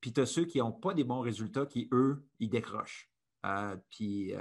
puis 0.00 0.12
tu 0.12 0.20
as 0.20 0.26
ceux 0.26 0.44
qui 0.44 0.58
n'ont 0.58 0.72
pas 0.72 0.94
des 0.94 1.04
bons 1.04 1.20
résultats, 1.20 1.66
qui, 1.66 1.88
eux, 1.92 2.24
ils 2.38 2.48
décrochent. 2.48 3.10
Euh, 3.44 3.76
puis, 3.90 4.32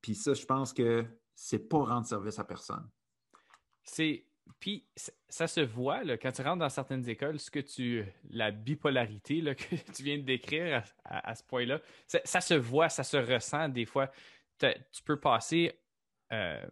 puis 0.00 0.14
ça, 0.14 0.34
je 0.34 0.44
pense 0.44 0.72
que 0.72 1.04
c'est 1.34 1.68
pas 1.68 1.78
rendre 1.78 2.06
service 2.06 2.38
à 2.38 2.44
personne. 2.44 2.88
C'est. 3.84 4.24
Puis 4.60 4.88
ça 5.28 5.46
se 5.46 5.60
voit 5.60 6.02
là, 6.04 6.16
quand 6.16 6.32
tu 6.32 6.40
rentres 6.40 6.60
dans 6.60 6.70
certaines 6.70 7.06
écoles, 7.08 7.38
ce 7.38 7.50
que 7.50 7.60
tu. 7.60 8.04
la 8.30 8.50
bipolarité 8.50 9.40
là, 9.40 9.54
que 9.54 9.76
tu 9.94 10.02
viens 10.02 10.16
de 10.16 10.22
décrire 10.22 10.82
à, 11.04 11.34
ce 11.34 11.44
point-là, 11.44 11.80
ça, 12.06 12.18
ça, 12.24 12.40
se 12.40 12.54
voit, 12.54 12.88
ça 12.88 13.04
se 13.04 13.18
ressent 13.18 13.68
des 13.68 13.84
fois. 13.84 14.10
Tu 14.58 15.02
peux 15.04 15.20
passer 15.20 15.78
euh, 16.32 16.64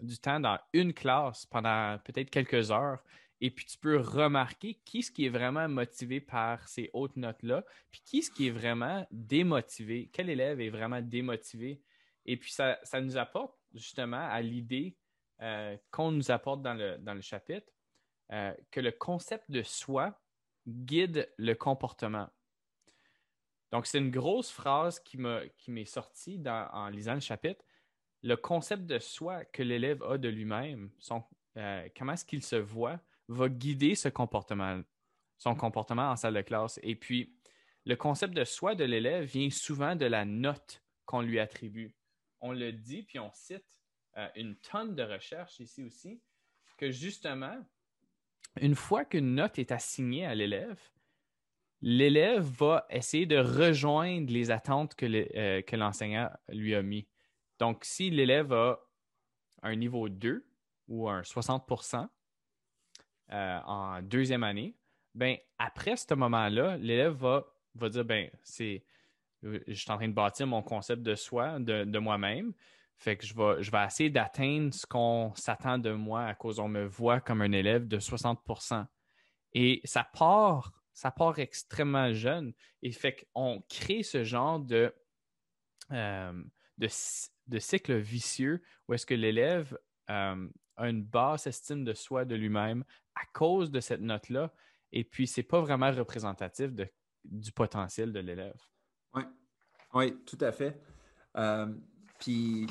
du 0.00 0.18
temps 0.18 0.40
dans 0.40 0.58
une 0.72 0.94
classe 0.94 1.46
pendant 1.46 1.98
peut-être 2.04 2.30
quelques 2.30 2.70
heures 2.70 3.02
et 3.40 3.50
puis 3.50 3.64
tu 3.64 3.78
peux 3.78 3.98
remarquer 3.98 4.74
qui 4.84 5.02
ce 5.02 5.10
qui 5.10 5.26
est 5.26 5.30
vraiment 5.30 5.68
motivé 5.68 6.20
par 6.20 6.68
ces 6.68 6.90
hautes 6.92 7.16
notes-là, 7.16 7.64
puis 7.90 8.02
qui 8.04 8.22
ce 8.22 8.30
qui 8.30 8.48
est 8.48 8.50
vraiment 8.50 9.06
démotivé, 9.10 10.10
quel 10.12 10.28
élève 10.28 10.60
est 10.60 10.68
vraiment 10.68 11.00
démotivé. 11.00 11.82
Et 12.26 12.36
puis 12.36 12.52
ça, 12.52 12.78
nous 13.00 13.16
apporte 13.16 13.56
justement 13.72 14.28
à 14.28 14.42
l'idée 14.42 14.96
euh, 15.40 15.76
qu'on 15.90 16.12
nous 16.12 16.30
apporte 16.30 16.60
dans 16.60 16.74
le, 16.74 16.98
dans 16.98 17.14
le 17.14 17.22
chapitre, 17.22 17.66
euh, 18.32 18.52
que 18.70 18.80
le 18.80 18.92
concept 18.92 19.50
de 19.50 19.62
soi 19.62 20.20
guide 20.68 21.32
le 21.38 21.54
comportement. 21.54 22.28
Donc 23.72 23.86
c'est 23.86 23.98
une 23.98 24.10
grosse 24.10 24.50
phrase 24.50 25.00
qui 25.00 25.16
m'est 25.16 25.84
sortie 25.86 26.42
en 26.46 26.88
lisant 26.88 27.14
le 27.14 27.20
chapitre 27.20 27.64
le 28.22 28.36
concept 28.36 28.84
de 28.86 28.98
soi 28.98 29.44
que 29.46 29.62
l'élève 29.62 30.02
a 30.02 30.18
de 30.18 30.28
lui-même, 30.28 30.90
euh, 31.56 31.88
comment 31.96 32.12
est-ce 32.12 32.24
qu'il 32.24 32.42
se 32.42 32.56
voit, 32.56 33.00
va 33.28 33.48
guider 33.48 33.94
ce 33.94 34.08
comportement, 34.08 34.82
son 35.38 35.54
comportement 35.54 36.10
en 36.10 36.16
salle 36.16 36.34
de 36.34 36.42
classe. 36.42 36.78
Et 36.82 36.96
puis, 36.96 37.34
le 37.86 37.96
concept 37.96 38.34
de 38.34 38.44
soi 38.44 38.74
de 38.74 38.84
l'élève 38.84 39.24
vient 39.24 39.50
souvent 39.50 39.96
de 39.96 40.06
la 40.06 40.24
note 40.24 40.82
qu'on 41.06 41.22
lui 41.22 41.40
attribue. 41.40 41.94
On 42.40 42.52
le 42.52 42.72
dit, 42.72 43.02
puis 43.02 43.18
on 43.18 43.30
cite 43.32 43.64
euh, 44.16 44.28
une 44.36 44.56
tonne 44.56 44.94
de 44.94 45.02
recherches 45.02 45.60
ici 45.60 45.82
aussi, 45.82 46.20
que 46.76 46.90
justement, 46.90 47.58
une 48.60 48.74
fois 48.74 49.04
qu'une 49.04 49.34
note 49.34 49.58
est 49.58 49.72
assignée 49.72 50.26
à 50.26 50.34
l'élève, 50.34 50.80
l'élève 51.82 52.42
va 52.42 52.86
essayer 52.90 53.26
de 53.26 53.38
rejoindre 53.38 54.32
les 54.32 54.50
attentes 54.50 54.94
que 54.94 55.06
euh, 55.06 55.62
l'enseignant 55.72 56.30
lui 56.48 56.74
a 56.74 56.82
mis. 56.82 57.06
Donc, 57.60 57.84
si 57.84 58.10
l'élève 58.10 58.52
a 58.52 58.80
un 59.62 59.76
niveau 59.76 60.08
2 60.08 60.44
ou 60.88 61.08
un 61.08 61.20
60% 61.20 62.08
euh, 63.32 63.60
en 63.66 64.02
deuxième 64.02 64.42
année, 64.42 64.74
ben, 65.14 65.36
après 65.58 65.96
ce 65.96 66.14
moment-là, 66.14 66.78
l'élève 66.78 67.12
va, 67.12 67.44
va 67.74 67.88
dire 67.90 68.04
ben, 68.04 68.30
c'est, 68.42 68.82
je 69.42 69.72
suis 69.74 69.90
en 69.90 69.96
train 69.96 70.08
de 70.08 70.14
bâtir 70.14 70.46
mon 70.46 70.62
concept 70.62 71.02
de 71.02 71.14
soi, 71.14 71.58
de, 71.58 71.98
moi-même. 71.98 72.52
Fait 72.96 73.16
que 73.16 73.26
je 73.26 73.34
vais, 73.34 73.62
je 73.62 73.70
vais 73.70 73.84
essayer 73.84 74.10
d'atteindre 74.10 74.74
ce 74.74 74.86
qu'on 74.86 75.32
s'attend 75.34 75.78
de 75.78 75.92
moi 75.92 76.24
à 76.24 76.34
cause 76.34 76.58
on 76.58 76.68
me 76.68 76.84
voit 76.84 77.20
comme 77.20 77.40
un 77.40 77.52
élève 77.52 77.88
de 77.88 77.98
60% 77.98 78.86
Et 79.54 79.80
ça 79.84 80.04
part, 80.04 80.72
ça 80.92 81.10
part 81.10 81.38
extrêmement 81.38 82.12
jeune. 82.12 82.52
Et 82.82 82.92
fait 82.92 83.26
qu'on 83.32 83.62
crée 83.68 84.02
ce 84.02 84.22
genre 84.22 84.60
de, 84.60 84.94
euh, 85.92 86.42
de, 86.76 86.88
de 87.50 87.58
cycle 87.58 87.96
vicieux 87.96 88.62
où 88.88 88.94
est-ce 88.94 89.04
que 89.04 89.14
l'élève 89.14 89.78
euh, 90.08 90.48
a 90.76 90.88
une 90.88 91.04
basse 91.04 91.46
estime 91.46 91.84
de 91.84 91.92
soi, 91.92 92.24
de 92.24 92.34
lui-même, 92.34 92.84
à 93.14 93.26
cause 93.32 93.70
de 93.70 93.80
cette 93.80 94.00
note-là. 94.00 94.52
Et 94.92 95.04
puis, 95.04 95.26
ce 95.26 95.40
n'est 95.40 95.46
pas 95.46 95.60
vraiment 95.60 95.92
représentatif 95.92 96.70
du 97.24 97.52
potentiel 97.52 98.12
de 98.12 98.20
l'élève. 98.20 98.60
Oui, 99.14 99.22
oui, 99.94 100.24
tout 100.24 100.38
à 100.40 100.52
fait. 100.52 100.80
Euh, 101.36 101.72
puis, 102.18 102.66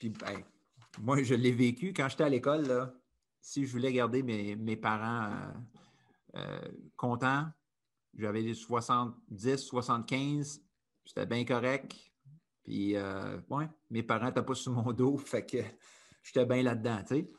ben, 0.00 0.42
moi, 1.00 1.22
je 1.22 1.34
l'ai 1.34 1.52
vécu 1.52 1.92
quand 1.92 2.08
j'étais 2.08 2.24
à 2.24 2.28
l'école. 2.28 2.92
si 3.40 3.66
je 3.66 3.72
voulais 3.72 3.92
garder 3.92 4.22
mes, 4.22 4.76
parents 4.76 5.52
euh, 6.36 6.60
contents, 6.96 7.46
j'avais 8.14 8.42
des 8.42 8.54
70, 8.54 9.56
75, 9.56 10.62
c'était 11.04 11.26
bien 11.26 11.44
correct. 11.44 11.94
Puis, 12.68 12.96
euh, 12.96 13.38
ouais, 13.48 13.66
mes 13.88 14.02
parents 14.02 14.26
n'étaient 14.26 14.42
pas 14.42 14.54
sur 14.54 14.72
mon 14.72 14.92
dos, 14.92 15.16
fait 15.26 15.46
que 15.46 15.56
j'étais 16.22 16.44
bien 16.44 16.62
là-dedans, 16.62 16.98
tu 17.00 17.14
sais. 17.14 17.30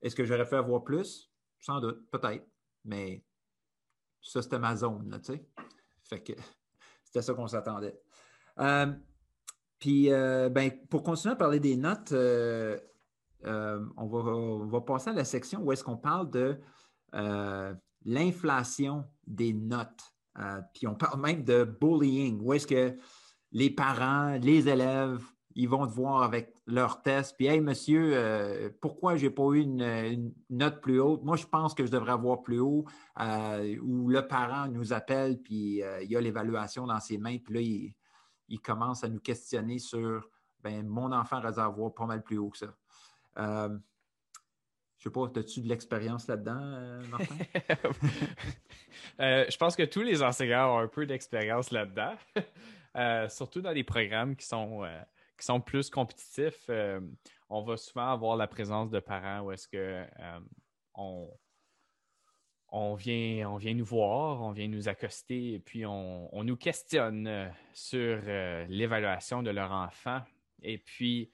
Est-ce 0.00 0.14
que 0.14 0.24
j'aurais 0.24 0.46
fait 0.46 0.58
avoir 0.58 0.84
plus? 0.84 1.28
Sans 1.58 1.80
doute, 1.80 2.08
peut-être. 2.08 2.46
Mais 2.84 3.24
ça, 4.22 4.42
c'était 4.42 4.60
ma 4.60 4.76
zone, 4.76 5.10
là, 5.10 5.18
tu 5.18 5.32
sais. 5.32 5.44
Fait 6.04 6.22
que 6.22 6.34
c'était 7.04 7.20
ça 7.20 7.34
qu'on 7.34 7.48
s'attendait. 7.48 8.00
Euh, 8.60 8.92
puis, 9.80 10.12
euh, 10.12 10.50
ben, 10.50 10.70
pour 10.88 11.02
continuer 11.02 11.32
à 11.32 11.36
parler 11.36 11.58
des 11.58 11.76
notes, 11.76 12.12
on, 12.12 14.06
va, 14.06 14.18
on, 14.18 14.66
va, 14.66 14.80
passer 14.82 15.10
à 15.10 15.14
la 15.14 15.24
section 15.24 15.62
où 15.64 15.72
est-ce 15.72 15.82
qu'on 15.82 15.96
parle 15.96 16.30
de 16.30 16.60
l'inflation 18.04 19.04
des 19.26 19.52
notes. 19.52 20.14
puis 20.74 20.86
on 20.86 20.94
parle 20.94 21.20
même 21.20 21.42
de 21.42 21.64
bullying, 21.64 22.40
où 22.40 22.52
est-ce 22.52 22.68
que 22.68 22.96
les 23.52 23.70
parents, 23.70 24.38
les 24.40 24.68
élèves, 24.68 25.22
ils 25.56 25.68
vont 25.68 25.86
te 25.86 25.92
voir 25.92 26.22
avec 26.22 26.54
leur 26.66 27.02
test. 27.02 27.34
Puis, 27.36 27.46
hey, 27.46 27.60
monsieur, 27.60 28.12
euh, 28.14 28.68
pourquoi 28.80 29.16
je 29.16 29.24
n'ai 29.24 29.30
pas 29.30 29.50
eu 29.52 29.60
une, 29.60 30.32
note 30.50 30.82
plus 30.82 31.00
haute? 31.00 31.24
Moi, 31.24 31.36
je 31.36 31.46
pense 31.46 31.74
que 31.74 31.86
je 31.86 31.90
devrais 31.90 32.12
avoir 32.12 32.42
plus 32.42 32.60
haut. 32.60 32.84
Euh, 33.20 33.78
ou 33.80 34.10
le 34.10 34.28
parent 34.28 34.68
nous 34.68 34.92
appelle, 34.92 35.40
puis 35.40 35.82
euh, 35.82 36.02
il 36.02 36.14
a 36.14 36.20
l'évaluation 36.20 36.86
dans 36.86 37.00
ses 37.00 37.16
mains, 37.16 37.38
puis 37.38 37.54
là, 37.54 37.60
il, 38.48 38.60
commence 38.60 39.02
à 39.02 39.08
nous 39.08 39.18
questionner 39.18 39.78
sur 39.78 40.28
ben, 40.62 40.86
mon 40.86 41.10
enfant 41.12 41.38
avoir 41.38 41.94
pas 41.94 42.06
mal 42.06 42.22
plus 42.22 42.36
haut 42.36 42.50
que 42.50 42.58
ça. 42.58 42.74
Je 44.98 45.04
sais 45.04 45.10
pas, 45.10 45.26
as-tu 45.36 45.60
de 45.60 45.68
l'expérience 45.68 46.26
là-dedans, 46.26 47.00
Martin? 47.10 47.36
je 49.18 49.56
pense 49.56 49.76
que 49.76 49.84
tous 49.84 50.02
les 50.02 50.22
enseignants 50.22 50.76
ont 50.76 50.78
un 50.78 50.88
peu 50.88 51.06
d'expérience 51.06 51.70
là-dedans, 51.70 52.14
surtout 53.28 53.60
dans 53.60 53.72
les 53.72 53.84
programmes 53.84 54.36
qui 54.36 54.46
sont, 54.46 54.82
qui 55.38 55.44
sont 55.44 55.60
plus 55.60 55.90
compétitifs. 55.90 56.70
on 57.48 57.62
va 57.62 57.76
souvent 57.76 58.08
avoir 58.08 58.36
la 58.36 58.46
présence 58.46 58.90
de 58.90 59.00
parents 59.00 59.40
où 59.40 59.52
est-ce 59.52 59.68
que 59.68 60.04
on, 60.94 61.28
on 62.68 62.94
vient, 62.94 63.48
on 63.50 63.56
vient 63.56 63.74
nous 63.74 63.84
voir, 63.84 64.42
on 64.42 64.50
vient 64.50 64.68
nous 64.68 64.88
accoster 64.88 65.54
et 65.54 65.58
puis 65.58 65.86
on, 65.86 66.44
nous 66.44 66.56
questionne 66.56 67.26
euh, 67.26 67.48
sur 67.72 68.20
euh, 68.26 68.66
l'évaluation 68.68 69.42
de 69.42 69.50
leur 69.50 69.72
enfant. 69.72 70.20
Et 70.62 70.78
puis, 70.78 71.30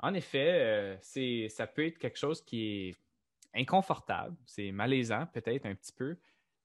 en 0.00 0.14
effet, 0.14 0.98
euh, 1.00 1.48
ça 1.48 1.66
peut 1.66 1.86
être 1.86 1.98
quelque 1.98 2.18
chose 2.18 2.42
qui 2.42 2.88
est 2.88 2.96
inconfortable, 3.54 4.36
c'est 4.46 4.70
malaisant 4.72 5.26
peut-être 5.32 5.66
un 5.66 5.74
petit 5.74 5.92
peu, 5.92 6.16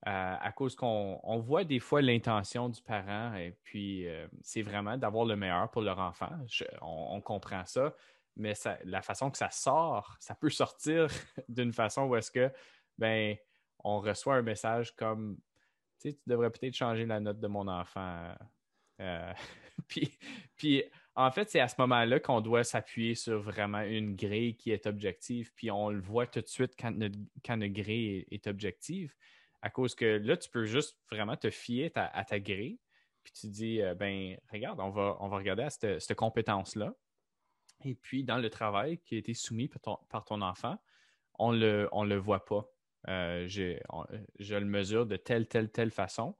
à 0.06 0.52
cause 0.52 0.76
qu'on 0.76 1.40
voit 1.40 1.64
des 1.64 1.80
fois 1.80 2.02
l'intention 2.02 2.68
du 2.68 2.82
parent 2.82 3.36
et 3.36 3.56
puis 3.64 4.06
c'est 4.42 4.62
vraiment 4.62 4.98
d'avoir 4.98 5.26
le 5.26 5.36
meilleur 5.38 5.72
pour 5.72 5.82
leur 5.82 6.00
enfant. 6.00 6.30
on, 6.82 7.22
comprend 7.22 7.66
ça, 7.66 7.96
mais 8.36 8.54
la 8.84 9.02
façon 9.02 9.32
que 9.32 9.38
ça 9.38 9.50
sort, 9.50 10.18
ça 10.20 10.36
peut 10.36 10.50
sortir 10.50 11.08
d'une 11.48 11.72
façon 11.72 12.04
où 12.04 12.16
est-ce 12.18 12.32
que, 12.32 12.52
ben, 12.98 13.38
on 13.80 14.00
reçoit 14.00 14.36
un 14.36 14.42
message 14.42 14.94
comme 14.96 15.38
tu 16.04 16.10
sais, 16.10 16.16
tu 16.16 16.22
devrais 16.28 16.50
peut-être 16.50 16.76
changer 16.76 17.06
la 17.06 17.20
note 17.20 17.40
de 17.40 17.48
mon 17.48 17.68
enfant. 17.68 18.34
Euh, 19.00 19.34
puis, 20.58 20.84
en 21.16 21.32
fait, 21.32 21.50
c'est 21.50 21.60
à 21.60 21.68
ce 21.68 21.76
moment-là 21.80 22.20
qu'on 22.20 22.42
doit 22.42 22.64
s'appuyer 22.64 23.16
sur 23.16 23.40
vraiment 23.40 23.82
une 23.82 24.16
grille 24.16 24.56
qui 24.56 24.72
est 24.72 24.86
objective. 24.86 25.52
Puis 25.56 25.72
on 25.72 25.90
le 25.90 26.02
voit 26.02 26.28
tout 26.28 26.42
de 26.42 26.48
suite 26.48 26.74
quand 26.78 26.92
notre, 26.92 27.18
grille 27.68 28.26
est, 28.32 28.48
objective. 28.48 29.16
À 29.64 29.70
cause 29.70 29.96
que 29.96 30.06
là, 30.06 30.36
tu 30.36 30.50
peux 30.50 30.66
juste 30.66 31.00
vraiment 31.10 31.38
te 31.38 31.50
fier 31.50 31.90
à, 31.96 32.26
ta 32.26 32.38
grille. 32.38 32.80
Puis 33.24 33.32
tu 33.32 33.48
dis, 33.48 33.82
euh, 33.82 33.96
ben, 33.96 34.38
regarde, 34.52 34.82
on 34.82 34.90
va, 34.90 35.16
on 35.22 35.30
va 35.30 35.38
regarder 35.38 35.64
à 35.64 35.70
cette, 35.70 36.02
cette 36.02 36.18
compétence-là. 36.18 36.94
Et 37.86 37.96
puis, 37.96 38.26
dans 38.26 38.38
le 38.38 38.50
travail 38.50 39.00
qui 39.00 39.16
a 39.16 39.18
été 39.18 39.34
soumis 39.34 39.70
par 39.70 39.82
ton, 39.82 39.98
par 40.10 40.26
ton 40.26 40.42
enfant, 40.42 40.78
on 41.40 41.54
ne 41.54 41.60
le, 41.60 41.90
on 41.94 42.04
le 42.04 42.18
voit 42.18 42.44
pas. 42.44 42.70
Euh, 43.08 43.48
je 43.48 44.56
le 44.56 44.66
mesure 44.66 45.06
de 45.06 45.16
telle, 45.16 45.48
telle, 45.48 45.72
telle 45.72 45.92
façon. 45.92 46.38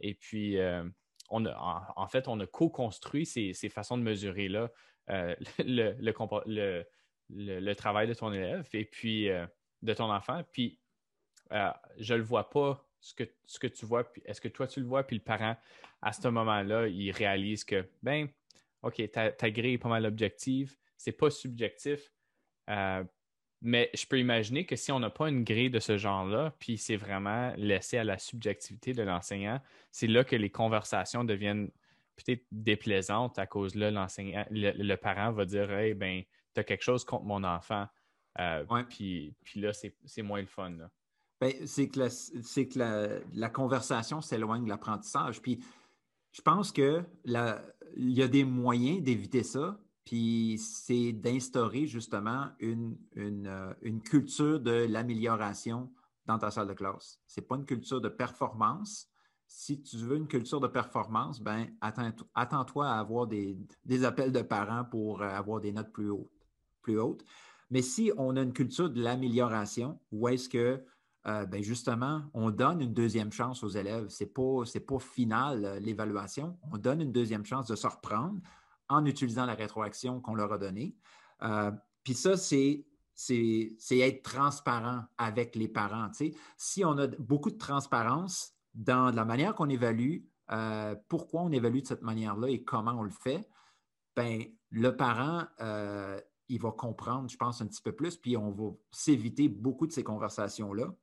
Et 0.00 0.14
puis, 0.14 0.58
euh, 0.58 0.86
on 1.30 1.46
en, 1.46 2.06
fait, 2.08 2.28
on 2.28 2.38
a 2.40 2.46
co-construit 2.46 3.24
ces, 3.24 3.54
façons 3.70 3.96
de 3.96 4.02
mesurer-là, 4.02 4.70
euh, 5.08 5.34
le, 5.58 6.84
le, 7.30 7.74
travail 7.74 8.08
de 8.08 8.14
ton 8.14 8.30
élève 8.30 8.68
et 8.74 8.84
puis 8.84 9.28
de 9.82 9.94
ton 9.94 10.12
enfant. 10.12 10.42
Puis, 10.52 10.78
je 11.50 12.14
ne 12.14 12.18
le 12.18 12.24
vois 12.24 12.50
pas, 12.50 12.84
ce 13.00 13.14
que, 13.14 13.24
ce 13.46 13.58
que 13.58 13.66
tu 13.66 13.86
vois, 13.86 14.10
est-ce 14.24 14.40
que 14.40 14.48
toi 14.48 14.66
tu 14.66 14.80
le 14.80 14.86
vois, 14.86 15.04
puis 15.04 15.16
le 15.16 15.22
parent, 15.22 15.56
à 16.02 16.12
ce 16.12 16.28
moment-là, 16.28 16.88
il 16.88 17.10
réalise 17.12 17.64
que, 17.64 17.88
ben, 18.02 18.28
OK, 18.82 19.10
ta, 19.10 19.30
ta 19.30 19.50
grille 19.50 19.74
est 19.74 19.78
pas 19.78 19.88
mal 19.88 20.06
objective, 20.06 20.76
c'est 20.96 21.12
pas 21.12 21.30
subjectif. 21.30 22.12
Mais 23.60 23.90
je 23.92 24.06
peux 24.06 24.20
imaginer 24.20 24.64
que 24.64 24.76
si 24.76 24.92
on 24.92 25.00
n'a 25.00 25.10
pas 25.10 25.28
une 25.28 25.42
grille 25.42 25.70
de 25.70 25.80
ce 25.80 25.96
genre-là, 25.96 26.54
puis 26.60 26.78
c'est 26.78 26.96
vraiment 26.96 27.52
laissé 27.56 27.98
à 27.98 28.04
la 28.04 28.18
subjectivité 28.18 28.92
de 28.92 29.02
l'enseignant, 29.02 29.60
c'est 29.90 30.06
là 30.06 30.22
que 30.22 30.36
les 30.36 30.50
conversations 30.50 31.24
deviennent 31.24 31.70
peut-être 32.14 32.44
déplaisantes 32.52 33.38
à 33.38 33.46
cause 33.46 33.74
là, 33.74 33.90
l'enseignant, 33.90 34.46
le, 34.50 34.94
parent 34.94 35.32
va 35.32 35.44
dire 35.44 35.72
Hey, 35.72 35.94
ben, 35.94 36.22
tu 36.54 36.60
as 36.60 36.64
quelque 36.64 36.84
chose 36.84 37.04
contre 37.04 37.24
mon 37.24 37.42
enfant. 37.42 37.86
Euh, 38.38 38.64
puis, 38.88 39.34
puis, 39.42 39.60
là, 39.60 39.72
c'est 39.72 40.22
moins 40.22 40.40
le 40.40 40.46
fun. 40.46 40.76
C'est 41.66 41.88
que, 41.88 42.00
la, 42.00 42.08
que 42.08 43.22
la, 43.34 43.48
conversation 43.48 44.20
s'éloigne 44.20 44.64
de 44.64 44.68
l'apprentissage. 44.68 45.40
Puis 45.40 45.64
je 46.32 46.42
pense 46.42 46.72
qu'il 46.72 47.04
y 47.96 48.22
a 48.22 48.28
des 48.28 48.44
moyens 48.44 49.02
d'éviter 49.02 49.42
ça, 49.42 49.78
puis 50.04 50.58
c'est 50.58 51.12
d'instaurer 51.12 51.86
justement 51.86 52.48
une, 52.60 52.96
euh, 53.16 53.74
une, 53.82 54.00
culture 54.00 54.58
de 54.58 54.86
l'amélioration 54.88 55.92
dans 56.26 56.38
ta 56.38 56.50
salle 56.50 56.68
de 56.68 56.72
classe. 56.72 57.20
Ce 57.26 57.40
n'est 57.40 57.46
pas 57.46 57.56
une 57.56 57.66
culture 57.66 58.00
de 58.00 58.08
performance. 58.08 59.08
Si 59.46 59.82
tu 59.82 59.96
veux 59.98 60.16
une 60.16 60.26
culture 60.26 60.60
de 60.60 60.66
performance, 60.66 61.40
ben 61.40 61.68
attends-toi 61.80 62.88
à 62.88 62.98
avoir 62.98 63.26
des, 63.26 63.58
appels 64.04 64.32
de 64.32 64.42
parents 64.42 64.84
pour 64.84 65.22
euh, 65.22 65.28
avoir 65.28 65.60
des 65.60 65.72
notes 65.72 65.92
plus 65.92 66.10
hautes, 66.10 66.46
plus 66.82 66.98
hautes. 66.98 67.24
Mais 67.70 67.82
si 67.82 68.10
on 68.16 68.36
a 68.36 68.42
une 68.42 68.52
culture 68.52 68.90
de 68.90 69.02
l'amélioration, 69.02 70.00
où 70.10 70.28
est-ce 70.28 70.48
que 70.48 70.82
euh, 71.26 71.44
ben 71.46 71.62
justement, 71.62 72.22
on 72.32 72.50
donne 72.50 72.80
une 72.80 72.94
deuxième 72.94 73.32
chance 73.32 73.62
aux 73.62 73.68
élèves. 73.68 74.08
Ce 74.08 74.24
n'est 74.24 74.30
pas, 74.30 74.62
pas 74.86 74.98
final 74.98 75.78
l'évaluation. 75.82 76.58
On 76.72 76.78
donne 76.78 77.00
une 77.00 77.12
deuxième 77.12 77.44
chance 77.44 77.66
de 77.66 77.76
se 77.76 77.86
reprendre 77.86 78.40
en 78.88 79.04
utilisant 79.04 79.46
la 79.46 79.54
rétroaction 79.54 80.20
qu'on 80.20 80.34
leur 80.34 80.52
a 80.52 80.58
donnée. 80.58 80.96
Euh, 81.42 81.70
puis 82.02 82.14
ça, 82.14 82.36
c'est 82.36 82.84
être 83.90 84.22
transparent 84.22 85.02
avec 85.18 85.54
les 85.56 85.68
parents. 85.68 86.10
Si 86.56 86.84
on 86.84 86.96
a 86.98 87.06
beaucoup 87.06 87.50
de 87.50 87.58
transparence 87.58 88.54
dans 88.74 89.10
la 89.10 89.24
manière 89.24 89.54
qu'on 89.54 89.68
évalue, 89.68 90.20
euh, 90.50 90.94
pourquoi 91.08 91.42
on 91.42 91.52
évalue 91.52 91.80
de 91.80 91.86
cette 91.86 92.02
manière-là 92.02 92.48
et 92.48 92.64
comment 92.64 92.92
on 92.92 93.02
le 93.02 93.10
fait, 93.10 93.48
ben, 94.16 94.42
le 94.70 94.96
parent, 94.96 95.44
euh, 95.60 96.20
il 96.48 96.60
va 96.60 96.72
comprendre, 96.72 97.28
je 97.28 97.36
pense, 97.36 97.60
un 97.60 97.66
petit 97.66 97.82
peu 97.82 97.92
plus, 97.92 98.16
puis 98.16 98.36
on 98.36 98.50
va 98.50 98.70
s'éviter 98.90 99.48
beaucoup 99.48 99.86
de 99.86 99.92
ces 99.92 100.04
conversations-là. 100.04 100.94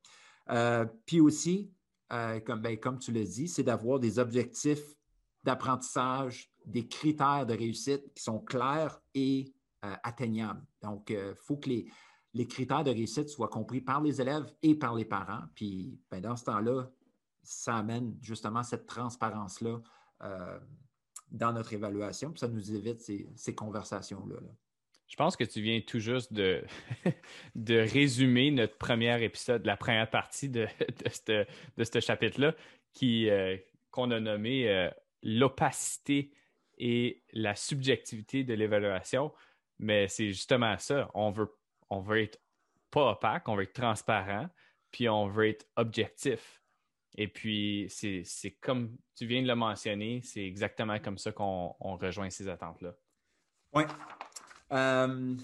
puis 1.06 1.20
aussi, 1.20 1.70
comme, 2.10 2.60
ben, 2.60 2.78
comme 2.78 2.98
tu 2.98 3.12
l'as 3.12 3.24
dit, 3.24 3.48
c'est 3.48 3.62
d'avoir 3.62 3.98
des 3.98 4.18
objectifs 4.18 4.96
d'apprentissage 5.44 6.50
des 6.66 6.88
critères 6.88 7.46
de 7.46 7.54
réussite 7.54 8.12
qui 8.14 8.22
sont 8.22 8.40
clairs 8.40 9.00
et 9.14 9.54
euh, 9.84 9.94
atteignables. 10.02 10.64
Donc, 10.82 11.10
il 11.10 11.16
euh, 11.16 11.34
faut 11.34 11.56
que 11.56 11.68
les, 11.68 11.90
les, 12.34 12.46
critères 12.46 12.82
de 12.82 12.90
réussite 12.90 13.28
soient 13.28 13.48
compris 13.48 13.80
par 13.80 14.02
les 14.02 14.20
élèves 14.20 14.52
et 14.62 14.74
par 14.74 14.94
les 14.94 15.04
parents. 15.04 15.44
Puis, 15.54 16.00
ben, 16.10 16.20
dans 16.20 16.36
ce 16.36 16.44
temps-là, 16.44 16.90
ça 17.42 17.76
amène 17.76 18.16
justement 18.20 18.64
cette 18.64 18.86
transparence-là 18.86 19.80
euh, 20.24 20.58
dans 21.30 21.52
notre 21.52 21.72
évaluation. 21.72 22.32
Puis 22.32 22.40
ça 22.40 22.48
nous 22.48 22.72
évite 22.72 23.00
ces, 23.00 23.54
conversations-là. 23.54 24.38
Je 25.08 25.16
pense 25.16 25.36
que 25.36 25.44
tu 25.44 25.60
viens 25.60 25.80
tout 25.80 26.00
juste 26.00 26.32
de, 26.32 26.64
de 27.54 27.76
résumer 27.76 28.50
notre 28.50 28.76
premier 28.76 29.22
épisode, 29.22 29.64
la 29.64 29.76
première 29.76 30.10
partie 30.10 30.48
de, 30.48 30.66
de 31.76 31.84
ce 31.84 32.00
chapitre-là, 32.00 32.54
qu'on 33.90 34.10
a 34.10 34.20
nommé 34.20 34.90
l'opacité 35.22 36.32
et 36.78 37.22
la 37.32 37.54
subjectivité 37.54 38.44
de 38.44 38.54
l'évaluation. 38.54 39.32
Mais 39.78 40.08
c'est 40.08 40.28
justement 40.28 40.78
ça. 40.78 41.10
On 41.14 41.30
veut, 41.30 41.54
on 41.90 42.00
veut 42.00 42.22
être 42.22 42.40
pas 42.90 43.10
opaque, 43.10 43.48
on 43.48 43.56
veut 43.56 43.64
être 43.64 43.72
transparent, 43.72 44.48
puis 44.90 45.08
on 45.08 45.28
veut 45.28 45.48
être 45.48 45.66
objectif. 45.76 46.62
Et 47.18 47.28
puis, 47.28 47.86
c'est 47.88 48.50
comme 48.60 48.96
tu 49.14 49.26
viens 49.26 49.42
de 49.42 49.48
le 49.48 49.54
mentionner, 49.54 50.20
c'est 50.22 50.44
exactement 50.44 50.98
comme 50.98 51.18
ça 51.18 51.32
qu'on 51.32 51.74
rejoint 51.80 52.30
ces 52.30 52.48
attentes-là. 52.48 52.94
Oui. 53.72 53.84
Euh, 54.72 55.36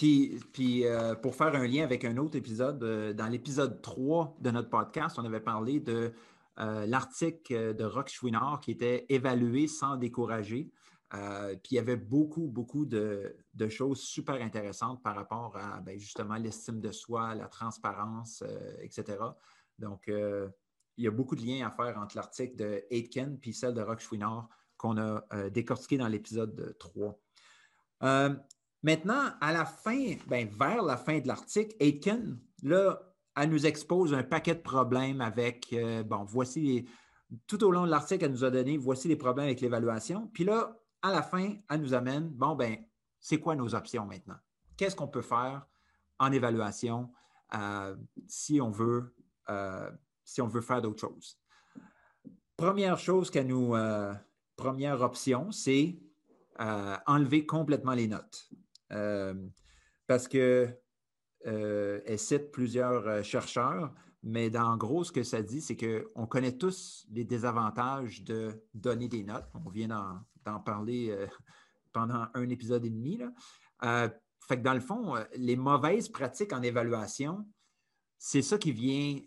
puis, 0.00 0.86
euh, 0.86 1.14
pour 1.14 1.34
faire 1.34 1.54
un 1.54 1.66
lien 1.66 1.84
avec 1.84 2.06
un 2.06 2.16
autre 2.16 2.34
épisode, 2.34 2.82
euh, 2.82 3.12
dans 3.12 3.26
l'épisode 3.26 3.82
3 3.82 4.38
de 4.40 4.50
notre 4.50 4.70
podcast, 4.70 5.18
on 5.18 5.24
avait 5.26 5.40
parlé 5.40 5.78
de 5.78 6.14
l'article 6.56 7.74
de 7.74 7.84
Rock 7.84 8.08
Chouinard 8.08 8.60
qui 8.60 8.70
était 8.70 9.06
évalué 9.08 9.66
sans 9.66 9.96
décourager. 9.96 10.70
Euh, 11.14 11.54
puis 11.56 11.72
il 11.72 11.74
y 11.76 11.78
avait 11.78 11.96
beaucoup, 11.96 12.48
beaucoup 12.48 12.84
de, 12.84 13.34
choses 13.70 14.00
super 14.00 14.42
intéressantes 14.42 15.02
par 15.02 15.16
rapport 15.16 15.56
à 15.56 15.80
ben, 15.80 15.98
justement 15.98 16.36
l'estime 16.36 16.80
de 16.80 16.92
soi, 16.92 17.34
la 17.34 17.46
transparence, 17.46 18.42
etc. 18.80 19.18
Donc, 19.78 20.04
il 20.08 21.04
y 21.04 21.06
a 21.06 21.10
beaucoup 21.10 21.34
de 21.34 21.42
liens 21.42 21.66
à 21.66 21.70
faire 21.70 21.98
entre 21.98 22.16
l'article 22.16 22.56
de 22.56 22.84
Aitken 22.90 23.38
puis 23.38 23.54
celle 23.54 23.72
de 23.72 23.80
Rock 23.80 24.00
Chouinard 24.00 24.48
qu'on 24.76 24.98
a 24.98 25.24
décortiqué 25.50 25.96
dans 25.96 26.08
l'épisode 26.08 26.76
3. 26.78 27.18
Maintenant, 28.82 29.30
à 29.40 29.52
la 29.52 29.64
fin, 29.64 30.14
ben, 30.26 30.48
vers 30.48 30.82
la 30.82 30.96
fin 30.96 31.18
de 31.18 31.28
l'article, 31.28 31.74
Aitken, 31.80 32.38
là, 32.62 33.00
elle 33.36 33.50
nous 33.50 33.66
expose 33.66 34.12
un 34.14 34.22
paquet 34.22 34.54
de 34.54 34.60
problèmes 34.60 35.20
avec, 35.20 35.74
bon, 36.06 36.24
voici, 36.24 36.88
tout 37.46 37.62
au 37.64 37.70
long 37.70 37.84
de 37.86 37.90
l'article, 37.90 38.24
elle 38.24 38.32
nous 38.32 38.44
a 38.44 38.50
donné, 38.50 38.76
voici 38.76 39.08
les 39.08 39.16
problèmes 39.16 39.46
avec 39.46 39.60
l'évaluation. 39.60 40.28
Puis 40.34 40.44
là, 40.44 40.80
à 41.02 41.12
la 41.12 41.22
fin, 41.22 41.54
elle 41.68 41.80
nous 41.80 41.94
amène, 41.94 42.28
bon, 42.28 42.54
ben, 42.54 42.76
c'est 43.20 43.38
quoi 43.38 43.54
nos 43.54 43.74
options 43.74 44.06
maintenant? 44.06 44.38
Qu'est-ce 44.76 44.96
qu'on 44.96 45.08
peut 45.08 45.22
faire 45.22 45.66
en 46.18 46.32
évaluation 46.32 47.12
euh, 47.54 47.96
si, 48.26 48.60
on 48.60 48.70
veut, 48.70 49.14
euh, 49.48 49.90
si 50.24 50.40
on 50.40 50.48
veut 50.48 50.60
faire 50.60 50.80
d'autres 50.80 51.00
choses? 51.00 51.38
Première 52.56 52.98
chose 52.98 53.30
qu'elle 53.30 53.46
nous, 53.46 53.74
euh, 53.74 54.14
première 54.56 55.00
option, 55.00 55.50
c'est 55.52 55.98
enlever 57.06 57.46
complètement 57.46 57.92
les 57.92 58.06
notes. 58.06 58.49
Parce 60.06 60.28
que 60.28 60.68
elle 61.44 62.18
cite 62.18 62.50
plusieurs 62.50 63.24
chercheurs, 63.24 63.94
mais 64.22 64.54
en 64.56 64.76
gros, 64.76 65.04
ce 65.04 65.12
que 65.12 65.22
ça 65.22 65.42
dit, 65.42 65.60
c'est 65.60 65.76
qu'on 65.76 66.26
connaît 66.26 66.56
tous 66.56 67.06
les 67.10 67.24
désavantages 67.24 68.22
de 68.22 68.62
donner 68.74 69.08
des 69.08 69.24
notes. 69.24 69.48
On 69.54 69.70
vient 69.70 69.88
d'en 70.44 70.60
parler 70.60 71.16
pendant 71.92 72.26
un 72.34 72.48
épisode 72.50 72.84
et 72.84 72.90
demi. 72.90 73.20
Fait 73.80 74.58
que 74.58 74.62
dans 74.62 74.74
le 74.74 74.80
fond, 74.80 75.14
les 75.36 75.56
mauvaises 75.56 76.08
pratiques 76.08 76.52
en 76.52 76.62
évaluation, 76.62 77.46
c'est 78.18 78.42
ça 78.42 78.58
qui 78.58 78.72
vient 78.72 79.20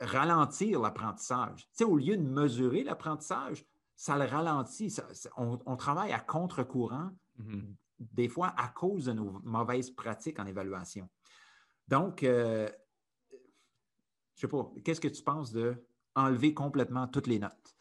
ralentir 0.00 0.80
l'apprentissage. 0.80 1.62
Tu 1.68 1.68
sais, 1.72 1.84
au 1.84 1.96
lieu 1.96 2.16
de 2.16 2.22
mesurer 2.22 2.84
l'apprentissage, 2.84 3.64
ça 3.96 4.16
le 4.16 4.24
ralentit. 4.24 4.94
on, 5.36 5.76
travaille 5.76 6.12
à 6.12 6.20
contre-courant, 6.20 7.10
mm-hmm. 7.38 7.74
Des 8.00 8.28
fois 8.28 8.54
à 8.56 8.68
cause 8.68 9.04
de 9.04 9.12
nos 9.12 9.40
mauvaises 9.44 9.90
pratiques 9.90 10.38
en 10.38 10.46
évaluation. 10.46 11.08
Donc, 11.86 12.22
euh, 12.22 12.68
je 13.30 13.36
ne 13.36 13.40
sais 14.36 14.48
pas, 14.48 14.70
qu'est-ce 14.84 15.00
que 15.00 15.08
tu 15.08 15.22
penses 15.22 15.52
de 15.52 15.74
enlever 16.14 16.54
complètement 16.54 17.06
toutes 17.06 17.26
les 17.26 17.38
notes? 17.38 17.76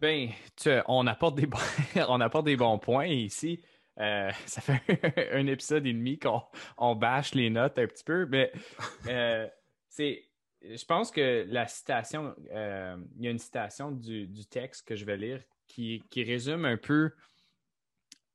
Bien, 0.00 0.30
on, 0.88 1.06
apporte 1.06 1.36
des 1.36 1.46
bons, 1.46 1.58
on 2.08 2.20
apporte 2.20 2.46
des 2.46 2.56
bons 2.56 2.78
points 2.78 3.06
ici. 3.06 3.62
Euh, 3.98 4.30
ça 4.46 4.60
fait 4.60 4.82
un 5.32 5.46
épisode 5.46 5.86
et 5.86 5.92
demi 5.92 6.18
qu'on 6.18 6.42
on 6.78 6.96
bâche 6.96 7.34
les 7.34 7.50
notes 7.50 7.78
un 7.78 7.86
petit 7.86 8.02
peu, 8.02 8.26
mais 8.26 8.50
euh, 9.06 9.46
c'est 9.88 10.24
je 10.62 10.84
pense 10.86 11.10
que 11.10 11.44
la 11.48 11.66
citation, 11.66 12.34
il 12.50 13.24
y 13.24 13.28
a 13.28 13.30
une 13.30 13.38
citation 13.38 13.90
du, 13.90 14.46
texte 14.46 14.88
que 14.88 14.96
je 14.96 15.04
vais 15.04 15.18
lire 15.18 15.42
qui, 15.68 16.02
résume 16.16 16.64
un 16.64 16.76
peu, 16.76 17.12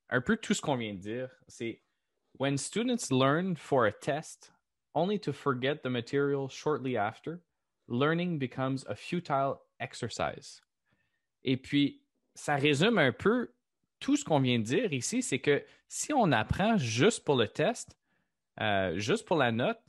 un 0.09 0.21
peu 0.21 0.37
tout 0.37 0.53
ce 0.53 0.61
qu'on 0.61 0.75
vient 0.75 0.93
de 0.93 0.99
dire. 0.99 1.29
C'est 1.47 1.81
When 2.37 2.57
students 2.57 3.11
learn 3.11 3.55
for 3.55 3.85
a 3.85 3.91
test 3.91 4.51
only 4.93 5.19
to 5.19 5.33
forget 5.33 5.83
the 5.83 5.89
material 5.89 6.47
shortly 6.47 6.95
after, 6.95 7.41
learning 7.87 8.39
becomes 8.39 8.85
a 8.87 8.95
futile 8.95 9.59
exercise. 9.79 10.61
Et 11.43 11.57
puis, 11.57 12.01
ça 12.35 12.55
résume 12.55 12.97
un 12.97 13.11
peu 13.11 13.51
tout 13.99 14.15
ce 14.15 14.23
qu'on 14.23 14.39
vient 14.39 14.59
de 14.59 14.63
dire 14.63 14.93
ici, 14.93 15.21
c'est 15.21 15.39
que 15.39 15.63
si 15.87 16.13
on 16.13 16.31
apprend 16.31 16.77
juste 16.77 17.25
pour 17.25 17.35
le 17.35 17.47
test, 17.47 17.97
euh, 18.61 18.97
juste 18.97 19.25
pour 19.25 19.37
la 19.37 19.51
note, 19.51 19.79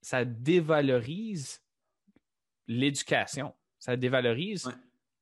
ça 0.00 0.24
dévalorise 0.24 1.62
l'éducation. 2.66 3.54
Ça 3.78 3.96
dévalorise 3.96 4.70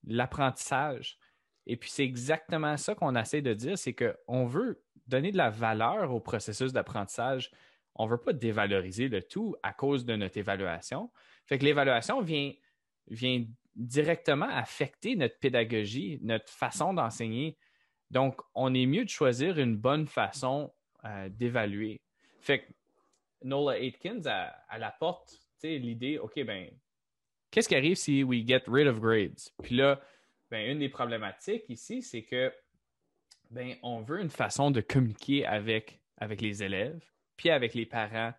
l'apprentissage. 0.05 1.19
Et 1.67 1.77
puis, 1.77 1.91
c'est 1.91 2.05
exactement 2.05 2.77
ça 2.77 2.95
qu'on 2.95 3.15
essaie 3.15 3.43
de 3.43 3.55
dire, 3.55 3.79
c'est 3.79 3.95
qu'on 3.95 4.47
veut 4.47 4.83
donner 5.07 5.33
de 5.33 5.37
la 5.37 5.51
valeur 5.51 6.13
au 6.13 6.21
processus 6.21 6.73
d'apprentissage. 6.73 7.51
On 7.95 8.07
ne 8.07 8.11
veut 8.11 8.19
pas 8.19 8.33
dévaloriser 8.33 9.09
le 9.09 9.23
tout 9.23 9.55
à 9.63 9.73
cause 9.73 10.05
de 10.05 10.17
notre 10.17 10.39
évaluation. 10.39 11.11
Fait 11.47 11.59
que 11.59 11.65
l'évaluation 11.65 12.21
vient, 12.21 12.53
vient 13.09 13.45
directement 13.77 14.49
affecter 14.49 15.17
notre 15.17 15.39
pédagogie, 15.39 16.19
notre 16.23 16.51
façon 16.51 16.95
d'enseigner. 16.95 17.57
Donc, 18.11 18.41
on 18.55 18.75
est 18.75 18.87
mieux 18.87 19.05
de 19.05 19.11
choisir 19.11 19.59
une 19.59 19.77
bonne 19.77 20.07
façon 20.07 20.73
euh, 21.05 21.29
d'évaluer. 21.29 22.01
Fait 22.41 22.61
que 22.61 22.73
Nola 23.43 23.77
Atkins, 23.77 24.23
elle, 24.71 24.83
apporte 24.83 25.39
l'idée, 25.63 26.19
OK, 26.19 26.43
ben 26.45 26.69
Qu'est-ce 27.51 27.69
qui 27.69 27.77
arrive 27.77 27.97
si 27.97 28.25
we 28.25 28.47
get 28.47 28.63
rid 28.67 28.87
of 28.87 28.99
grades? 28.99 29.39
Puis 29.63 29.77
là, 29.77 30.01
ben, 30.53 30.71
une 30.71 30.81
des 30.81 30.91
problématiques 30.91 31.65
ici, 31.71 32.03
c'est 32.03 32.25
que 32.25 32.53
ben, 33.51 33.75
on 33.83 34.03
veut 34.03 34.21
une 34.21 34.29
façon 34.29 34.71
de 34.71 34.83
communiquer 34.83 35.47
avec, 35.47 36.03
avec 36.19 36.43
les 36.43 36.63
élèves, 36.63 37.03
puis 37.39 37.49
avec 37.49 37.73
les 37.73 37.87
parents, 37.87 38.35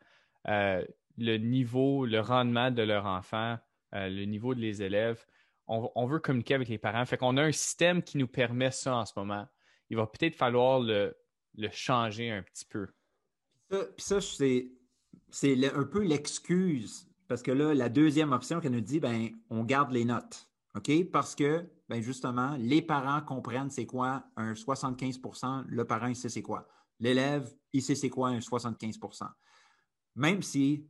euh, 0.47 0.86
le 1.17 1.38
niveau, 1.38 2.06
le 2.06 2.19
rendement 2.19 2.69
de 2.69 2.84
leur 2.84 3.08
enfant, 3.08 3.58
euh, 3.95 4.10
le 4.10 4.26
niveau 4.26 4.54
de 4.54 4.60
les 4.60 4.84
élèves. 4.84 5.26
On, 5.65 6.06
veut 6.06 6.19
communiquer 6.19 6.54
avec 6.54 6.67
les 6.67 6.78
parents. 6.78 7.04
Fait 7.06 7.17
qu'on 7.17 7.38
a 7.38 7.41
un 7.41 7.52
système 7.52 8.04
qui 8.04 8.19
nous 8.19 8.28
permet 8.28 8.69
ça 8.69 8.95
en 8.95 9.06
ce 9.06 9.13
moment. 9.15 9.47
Il 9.89 9.97
va 9.97 10.06
peut-être 10.06 10.36
falloir 10.36 10.82
le, 10.82 11.15
changer 11.71 12.30
un 12.30 12.43
petit 12.43 12.65
peu. 12.65 12.89
Puis 13.69 13.80
ça, 13.97 14.19
c'est 14.21 14.69
un 15.73 15.84
peu 15.84 16.04
l'excuse 16.04 17.10
parce 17.28 17.41
que 17.41 17.52
là, 17.52 17.73
la 17.73 17.89
deuxième 17.89 18.34
option 18.34 18.60
qu'elle 18.60 18.73
nous 18.73 18.82
dit, 18.82 18.99
ben, 18.99 19.30
on 19.49 19.63
garde 19.63 19.91
les 19.91 20.06
notes. 20.06 20.47
OK? 20.76 21.10
Parce 21.12 21.36
que, 21.36 21.65
ben, 21.93 22.01
justement, 22.01 22.56
les 22.58 22.82
parents 22.82 23.21
comprennent 23.21 23.69
c'est 23.69 23.86
quoi 23.86 24.23
un 24.36 24.53
75% 24.53 25.65
le 25.67 25.86
parent, 25.86 26.08
il 26.08 26.15
sait 26.15 26.27
c'est 26.27 26.41
quoi. 26.41 26.67
L'élève, 26.99 27.56
il 27.71 27.84
sait 27.84 27.93
c'est 27.93 28.10
quoi 28.10 28.29
un 28.29 28.39
75% 28.39 29.29
Même 30.15 30.41
si, 30.41 30.89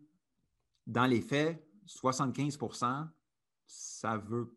dans 0.87 1.05
les 1.05 1.19
faits, 1.19 1.61
75% 1.87 3.09
ça 3.67 4.17
veut 4.17 4.55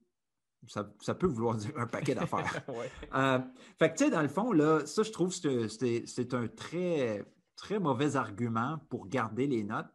ça, 0.68 1.14
peut 1.14 1.26
vouloir 1.26 1.56
dire 1.56 1.72
un 1.76 1.88
paquet 1.88 2.14
d'affaires. 2.14 2.64
Euh, 3.12 3.40
fait 3.76 3.90
que, 3.90 3.98
tu 3.98 4.04
sais, 4.04 4.10
dans 4.10 4.22
le 4.22 4.28
fond, 4.28 4.52
là, 4.52 4.86
ça, 4.86 5.02
je 5.02 5.10
trouve 5.10 5.36
que 5.40 5.66
c'est 5.66 6.34
un 6.34 6.46
très, 6.46 7.24
très 7.56 7.80
mauvais 7.80 8.14
argument 8.14 8.78
pour 8.88 9.08
garder 9.08 9.48
les 9.48 9.64
notes. 9.64 9.92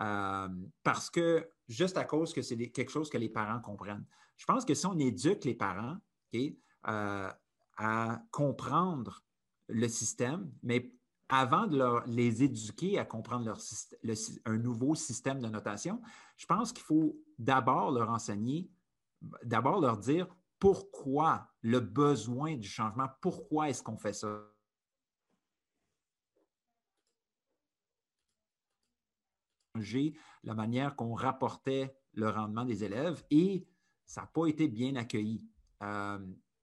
Euh, 0.00 0.48
parce 0.82 1.08
que 1.08 1.48
juste 1.68 1.96
à 1.96 2.04
cause 2.04 2.32
que 2.32 2.42
c'est 2.42 2.56
quelque 2.70 2.90
chose 2.90 3.08
que 3.08 3.18
les 3.18 3.28
parents 3.28 3.60
comprennent. 3.60 4.06
Je 4.36 4.44
pense 4.44 4.64
que 4.64 4.74
si 4.74 4.86
on 4.86 4.98
éduque 4.98 5.44
les 5.44 5.54
parents 5.54 5.96
euh, 6.34 7.30
à 7.76 8.22
comprendre 8.30 9.24
le 9.68 9.88
système, 9.88 10.52
mais 10.62 10.92
avant 11.28 11.66
de 11.66 12.06
les 12.06 12.42
éduquer 12.42 12.98
à 12.98 13.04
comprendre 13.04 13.56
un 14.44 14.58
nouveau 14.58 14.94
système 14.94 15.40
de 15.40 15.48
notation, 15.48 16.00
je 16.36 16.46
pense 16.46 16.72
qu'il 16.72 16.84
faut 16.84 17.16
d'abord 17.38 17.90
leur 17.90 18.10
enseigner, 18.10 18.70
d'abord 19.42 19.80
leur 19.80 19.98
dire 19.98 20.26
pourquoi 20.58 21.48
le 21.62 21.80
besoin 21.80 22.56
du 22.56 22.68
changement, 22.68 23.08
pourquoi 23.20 23.70
est-ce 23.70 23.82
qu'on 23.82 23.96
fait 23.96 24.12
ça. 24.12 24.50
la 30.44 30.54
manière 30.54 30.94
qu'on 30.94 31.14
rapportait 31.14 31.96
le 32.12 32.28
rendement 32.28 32.64
des 32.64 32.84
élèves 32.84 33.24
et 33.30 33.66
ça 34.06 34.22
n'a 34.22 34.26
pas 34.28 34.46
été 34.46 34.68
bien 34.68 34.96
accueilli. 34.96 35.44
Euh, 35.82 36.18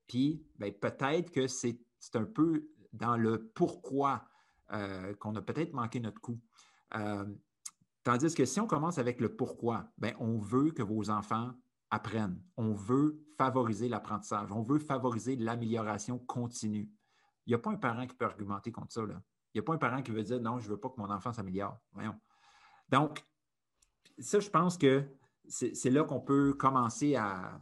puis 0.07 0.43
ben, 0.57 0.73
peut-être 0.73 1.31
que 1.31 1.47
c'est 1.47 1.79
un 2.15 2.25
peu 2.25 2.67
dans 2.93 3.17
le 3.17 3.51
pourquoi 3.55 4.25
euh, 4.71 5.13
qu'on 5.15 5.35
a 5.35 5.41
peut-être 5.41 5.73
manqué 5.73 5.99
notre 5.99 6.21
coup. 6.21 6.39
Euh, 6.95 7.25
tandis 8.03 8.33
que 8.33 8.45
si 8.45 8.59
on 8.59 8.67
commence 8.67 8.97
avec 8.97 9.19
le 9.19 9.35
pourquoi, 9.35 9.91
ben, 9.97 10.15
on 10.19 10.37
veut 10.37 10.71
que 10.71 10.83
vos 10.83 11.09
enfants 11.09 11.53
apprennent. 11.89 12.41
On 12.57 12.73
veut 12.73 13.21
favoriser 13.37 13.89
l'apprentissage. 13.89 14.51
On 14.51 14.61
veut 14.61 14.79
favoriser 14.79 15.35
l'amélioration 15.35 16.19
continue. 16.19 16.89
Il 17.45 17.49
n'y 17.49 17.55
a 17.55 17.59
pas 17.59 17.71
un 17.71 17.75
parent 17.75 18.07
qui 18.07 18.15
peut 18.15 18.25
argumenter 18.25 18.71
contre 18.71 18.93
ça. 18.93 19.05
Là. 19.05 19.21
Il 19.53 19.57
n'y 19.57 19.59
a 19.59 19.63
pas 19.63 19.73
un 19.73 19.77
parent 19.77 20.01
qui 20.01 20.11
veut 20.11 20.23
dire 20.23 20.39
non, 20.39 20.59
je 20.59 20.65
ne 20.65 20.71
veux 20.71 20.79
pas 20.79 20.89
que 20.89 20.99
mon 20.99 21.09
enfant 21.09 21.33
s'améliore. 21.33 21.77
Voyons. 21.91 22.15
Donc, 22.89 23.25
ça, 24.19 24.39
je 24.39 24.49
pense 24.49 24.77
que 24.77 25.03
c'est 25.47 25.89
là 25.89 26.03
qu'on 26.03 26.21
peut 26.21 26.53
commencer 26.53 27.15
à, 27.15 27.61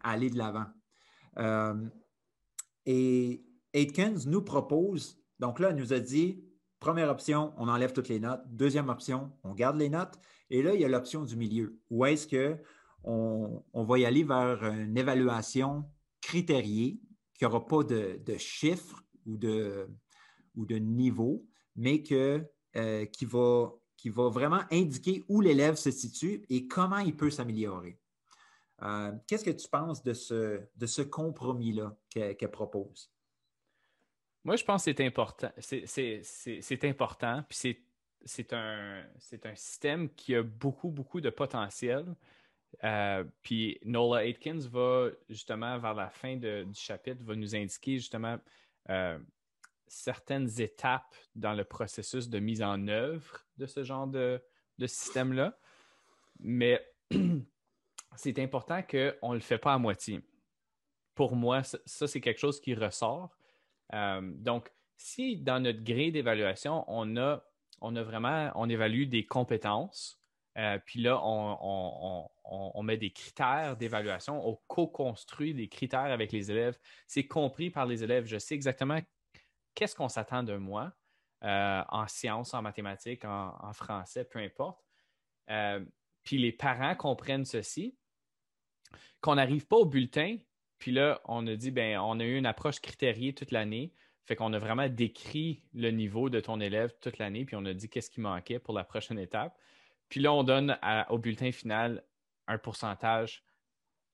aller 0.00 0.30
de 0.30 0.38
l'avant. 0.38 0.66
Euh, 1.38 1.74
et 2.86 3.44
Atkins 3.74 4.16
nous 4.26 4.42
propose, 4.42 5.20
donc 5.38 5.60
là, 5.60 5.70
elle 5.70 5.76
nous 5.76 5.92
a 5.92 6.00
dit, 6.00 6.44
première 6.80 7.10
option, 7.10 7.52
on 7.56 7.68
enlève 7.68 7.92
toutes 7.92 8.08
les 8.08 8.20
notes. 8.20 8.42
Deuxième 8.46 8.88
option, 8.88 9.32
on 9.44 9.54
garde 9.54 9.76
les 9.76 9.88
notes. 9.88 10.14
Et 10.50 10.62
là, 10.62 10.74
il 10.74 10.80
y 10.80 10.84
a 10.84 10.88
l'option 10.88 11.24
du 11.24 11.36
milieu. 11.36 11.78
Où 11.90 12.04
est-ce 12.06 12.26
qu'on 12.26 13.64
on 13.72 13.84
va 13.84 13.98
y 13.98 14.06
aller 14.06 14.24
vers 14.24 14.64
une 14.64 14.96
évaluation 14.96 15.84
critériée 16.20 17.00
qui 17.34 17.44
n'aura 17.44 17.66
pas 17.66 17.84
de, 17.84 18.36
chiffres 18.38 19.02
ou 19.26 19.36
de, 19.36 19.88
niveau, 20.78 21.46
mais 21.76 22.02
que, 22.02 22.44
euh, 22.76 23.04
qui 23.06 23.24
va 23.24 23.70
qui 23.98 24.08
va 24.08 24.30
vraiment 24.30 24.62
indiquer 24.70 25.24
où 25.28 25.42
l'élève 25.42 25.74
se 25.74 25.90
situe 25.90 26.46
et 26.48 26.66
comment 26.66 26.98
il 26.98 27.14
peut 27.14 27.30
s'améliorer. 27.30 27.98
Euh, 28.82 29.12
qu'est-ce 29.26 29.44
que 29.44 29.50
tu 29.50 29.68
penses 29.68 30.02
de 30.02 30.14
ce, 30.14 30.62
de 30.76 30.86
ce 30.86 31.02
compromis-là 31.02 31.94
qu'elle 32.08 32.50
propose? 32.50 33.12
Moi, 34.44 34.54
je 34.56 34.64
pense 34.64 34.84
que 34.84 34.92
c'est 34.92 35.04
important. 35.04 35.50
C'est 35.58 36.84
important, 36.84 37.44
puis 37.48 37.76
c'est 38.24 38.52
un, 38.52 39.04
un 39.44 39.54
système 39.56 40.08
qui 40.14 40.34
a 40.36 40.42
beaucoup, 40.44 40.90
beaucoup 40.90 41.20
de 41.20 41.30
potentiel. 41.30 42.06
Euh, 42.84 43.24
puis 43.42 43.80
Nola 43.84 44.20
Atkins 44.20 44.60
va 44.70 45.08
justement, 45.28 45.76
vers 45.78 45.94
la 45.94 46.08
fin 46.08 46.36
du 46.36 46.66
chapitre, 46.74 47.24
va 47.24 47.34
nous 47.34 47.56
indiquer 47.56 47.98
justement 47.98 48.38
euh, 48.90 49.18
certaines 49.88 50.60
étapes 50.60 51.14
dans 51.34 51.54
le 51.54 51.64
processus 51.64 52.28
de 52.28 52.38
mise 52.38 52.62
en 52.62 52.88
œuvre 52.88 53.46
de 53.56 53.66
ce 53.66 53.82
genre 53.84 54.06
de, 54.06 54.42
système-là. 54.84 55.58
Mais 56.40 56.84
c'est 58.16 58.38
important 58.38 58.82
qu'on 58.82 59.30
ne 59.30 59.34
le 59.34 59.40
fait 59.40 59.58
pas 59.58 59.74
à 59.74 59.78
moitié. 59.78 60.20
Pour 61.14 61.34
moi, 61.34 61.62
ça, 61.62 62.06
c'est 62.06 62.20
quelque 62.20 62.38
chose 62.38 62.60
qui 62.60 62.74
ressort. 62.74 63.36
Euh, 63.92 64.20
donc, 64.22 64.70
si 64.96 65.36
dans 65.36 65.60
notre 65.60 65.82
grille 65.82 66.12
d'évaluation, 66.12 66.84
on 66.86 67.16
a 67.16 67.42
on 67.80 67.96
a 67.96 68.02
vraiment, 68.02 68.50
on 68.54 68.68
évalue 68.68 69.04
des 69.04 69.24
compétences. 69.26 70.20
Euh, 70.56 70.78
puis 70.84 71.00
là, 71.00 71.20
on, 71.22 72.82
met 72.82 72.96
des 72.96 73.10
critères 73.10 73.76
d'évaluation, 73.76 74.48
on 74.48 74.58
co-construit 74.66 75.54
des 75.54 75.68
critères 75.68 76.00
avec 76.00 76.32
les 76.32 76.50
élèves. 76.50 76.78
C'est 77.06 77.26
compris 77.26 77.70
par 77.70 77.86
les 77.86 78.02
élèves. 78.02 78.26
Je 78.26 78.38
sais 78.38 78.54
exactement 78.54 78.98
qu'est-ce 79.78 79.94
qu'on 79.94 80.08
s'attend 80.08 80.42
de 80.42 80.56
moi 80.56 80.92
euh, 81.44 81.82
en 81.88 82.08
sciences, 82.08 82.52
en 82.52 82.62
mathématiques, 82.62 83.24
en, 83.24 83.72
français, 83.72 84.24
peu 84.24 84.40
importe. 84.40 84.84
Euh, 85.50 85.84
puis 86.24 86.36
les 86.36 86.50
parents 86.50 86.96
comprennent 86.96 87.44
ceci, 87.44 87.96
qu'on 89.20 89.36
n'arrive 89.36 89.68
pas 89.68 89.76
au 89.76 89.84
bulletin, 89.84 90.36
puis 90.78 90.90
là, 90.90 91.20
on 91.26 91.46
a 91.46 91.54
dit, 91.54 91.70
ben, 91.70 91.96
on 92.00 92.18
a 92.18 92.24
eu 92.24 92.36
une 92.36 92.46
approche 92.46 92.80
critériée 92.80 93.34
toute 93.34 93.52
l'année. 93.52 93.92
Fait 94.24 94.34
qu'on 94.34 94.52
a 94.52 94.58
vraiment 94.58 94.88
décrit 94.88 95.62
le 95.74 95.92
niveau 95.92 96.28
de 96.28 96.40
ton 96.40 96.58
élève 96.60 96.92
toute 97.00 97.18
l'année, 97.18 97.44
puis 97.44 97.54
on 97.54 97.64
a 97.64 97.72
dit 97.72 97.88
qu'est-ce 97.88 98.10
qui 98.10 98.20
manquait 98.20 98.58
pour 98.58 98.74
la 98.74 98.82
prochaine 98.82 99.18
étape. 99.20 99.56
Puis 100.08 100.18
là, 100.18 100.32
on 100.32 100.42
donne 100.42 100.76
au 101.08 101.18
bulletin 101.18 101.52
final 101.52 102.04
un 102.48 102.58
pourcentage 102.58 103.44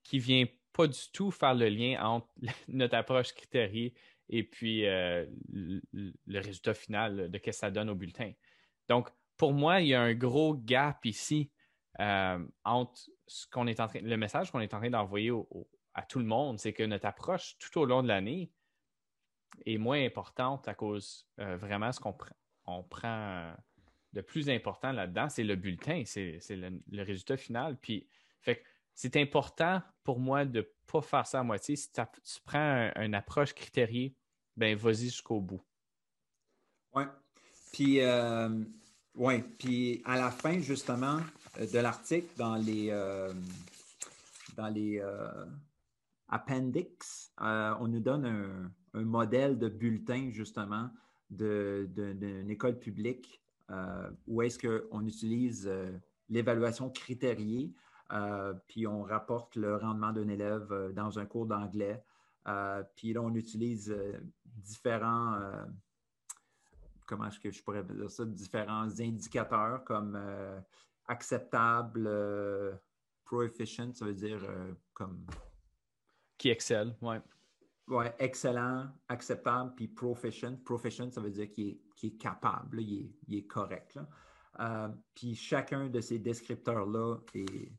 qui 0.02 0.18
vient 0.18 0.44
pas 0.74 0.88
du 0.88 1.00
tout 1.10 1.30
faire 1.30 1.54
le 1.54 1.70
lien 1.70 2.04
entre 2.04 2.28
notre 2.68 2.96
approche 2.96 3.32
critériée 3.32 3.94
et 4.28 4.42
puis 4.42 4.86
euh, 4.86 5.26
le, 5.52 6.40
résultat 6.40 6.74
final 6.74 7.30
de 7.30 7.38
ce 7.38 7.42
que 7.42 7.52
ça 7.52 7.70
donne 7.70 7.90
au 7.90 7.94
bulletin. 7.94 8.32
Donc, 8.88 9.08
pour 9.36 9.52
moi, 9.52 9.80
il 9.80 9.88
y 9.88 9.94
a 9.94 10.02
un 10.02 10.14
gros 10.14 10.54
gap 10.54 11.04
ici 11.04 11.50
euh, 12.00 12.44
entre 12.64 13.00
ce 13.26 13.46
qu'on 13.48 13.66
est 13.66 13.80
en 13.80 13.88
train, 13.88 14.00
le 14.00 14.16
message 14.16 14.50
qu'on 14.50 14.60
est 14.60 14.74
en 14.74 14.78
train 14.78 14.90
d'envoyer 14.90 15.30
à 15.94 16.02
tout 16.02 16.18
le 16.18 16.24
monde, 16.24 16.58
c'est 16.58 16.72
que 16.72 16.82
notre 16.82 17.06
approche 17.06 17.56
tout 17.58 17.78
au 17.78 17.84
long 17.84 18.02
de 18.02 18.08
l'année, 18.08 18.50
est 19.66 19.78
moins 19.78 20.04
importante 20.04 20.68
à 20.68 20.74
cause 20.74 21.26
euh, 21.40 21.56
vraiment 21.56 21.92
ce 21.92 22.00
qu'on 22.00 22.12
prend. 22.82 23.54
De 24.12 24.20
plus 24.20 24.48
important 24.48 24.92
là-dedans, 24.92 25.28
c'est 25.28 25.42
le 25.42 25.56
bulletin, 25.56 26.04
c'est 26.06 26.40
le, 26.50 27.02
résultat 27.02 27.36
final. 27.36 27.76
Puis, 27.80 28.06
fait 28.40 28.62
c'est 28.94 29.16
important 29.16 29.82
pour 30.02 30.18
moi 30.18 30.44
de 30.44 30.60
ne 30.60 30.64
pas 30.86 31.02
faire 31.02 31.26
ça 31.26 31.40
à 31.40 31.42
moitié. 31.42 31.76
Si 31.76 31.90
tu 31.90 32.00
prends 32.44 32.90
une 32.96 33.14
approche 33.14 33.52
critériée, 33.52 34.16
ben 34.56 34.76
vas-y 34.76 35.06
jusqu'au 35.06 35.40
bout. 35.40 35.62
Oui. 36.94 37.04
Puis, 37.72 38.00
euh, 38.00 38.64
ouais. 39.14 39.42
Puis 39.58 40.02
à 40.04 40.16
la 40.16 40.30
fin, 40.30 40.60
justement, 40.60 41.20
euh, 41.58 41.66
de 41.66 41.78
l'article, 41.78 42.28
dans 42.36 42.56
les, 42.56 42.90
dans 44.56 44.68
les 44.68 45.02
appendix, 46.28 47.32
on 47.38 47.88
nous 47.88 48.00
donne 48.00 48.26
un, 48.26 48.70
un 48.94 49.04
modèle 49.04 49.58
de 49.58 49.68
bulletin, 49.68 50.30
justement, 50.30 50.88
d'une 51.30 52.50
école 52.50 52.78
publique 52.78 53.40
euh, 53.70 54.10
où 54.26 54.42
est-ce 54.42 54.58
qu'on 54.58 55.06
utilise 55.06 55.66
euh, 55.66 55.90
l'évaluation 56.28 56.90
critériée, 56.90 57.72
euh, 57.72 57.83
puis 58.66 58.86
on 58.86 59.02
rapporte 59.02 59.56
le 59.56 59.76
rendement 59.76 60.12
d'un 60.12 60.28
élève 60.28 60.92
dans 60.94 61.18
un 61.18 61.26
cours 61.26 61.46
d'anglais. 61.46 62.02
puis 62.96 63.12
là, 63.12 63.22
on 63.22 63.34
utilise 63.34 63.94
différents, 64.44 65.38
comment 67.06 67.26
est-ce 67.26 67.40
que 67.40 67.50
je 67.50 67.62
pourrais 67.62 67.84
dire 67.84 68.10
ça, 68.10 68.24
différents 68.24 69.00
indicateurs 69.00 69.84
comme 69.84 70.18
acceptable, 71.06 72.10
proficient, 73.24 73.92
ça 73.94 74.04
veut 74.04 74.14
dire 74.14 74.40
comme... 74.92 75.26
Qui 76.36 76.50
excelle, 76.50 76.94
oui. 77.00 77.16
Oui, 77.88 78.06
excellent, 78.18 78.86
acceptable, 79.08 79.74
puis 79.76 79.88
proficient. 79.88 80.56
Proficient, 80.64 81.10
ça 81.10 81.20
veut 81.20 81.30
dire 81.30 81.50
qu'il 81.50 81.78
est, 82.02 82.16
capable, 82.18 82.80
il, 82.80 83.14
est, 83.30 83.46
correct. 83.46 83.98
Euh, 84.60 84.88
puis 85.14 85.34
chacun 85.34 85.88
de 85.88 86.00
ces 86.00 86.18
descripteurs-là 86.18 87.18
est, 87.34 87.72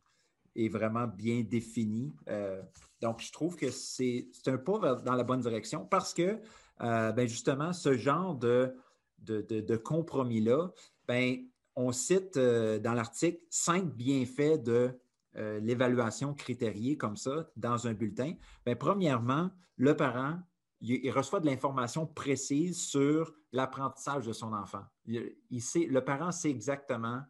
vraiment 0.70 1.08
bien 1.08 1.42
défini. 1.42 2.16
Euh, 2.30 2.62
donc, 3.02 3.22
je 3.22 3.32
trouve 3.32 3.56
que 3.56 3.70
c'est 3.70 4.28
un 4.48 4.58
pas 4.58 4.96
dans 4.96 5.16
la 5.16 5.24
bonne 5.24 5.42
direction 5.42 5.86
parce 5.86 6.14
que, 6.14 6.40
euh, 6.82 7.12
ben 7.12 7.28
justement, 7.28 7.74
ce 7.74 7.96
genre 7.98 8.36
de, 8.36 8.76
de, 9.20 9.76
compromis-là, 9.76 10.72
ben, 11.08 11.38
on 11.76 11.92
cite 11.92 12.38
dans 12.38 12.94
l'article 12.94 13.40
cinq 13.50 13.86
bienfaits 13.86 14.64
de 14.64 14.98
euh, 15.38 15.60
l'évaluation 15.60 16.34
critériée 16.34 16.96
comme 16.96 17.18
ça 17.18 17.50
dans 17.58 17.88
un 17.88 17.94
bulletin? 17.94 18.36
Bien, 18.66 18.76
premièrement, 18.76 19.52
le 19.76 19.96
parent, 19.96 20.40
il, 20.80 21.12
reçoit 21.12 21.42
de 21.42 21.46
l'information 21.46 22.06
précise 22.06 22.82
sur 22.82 23.34
l'apprentissage 23.52 24.26
de 24.26 24.32
son 24.32 24.54
enfant. 24.54 24.84
Il, 25.06 25.62
sait, 25.62 25.88
le 25.88 26.06
parent 26.06 26.32
sait 26.32 26.50
exactement, 26.50 27.22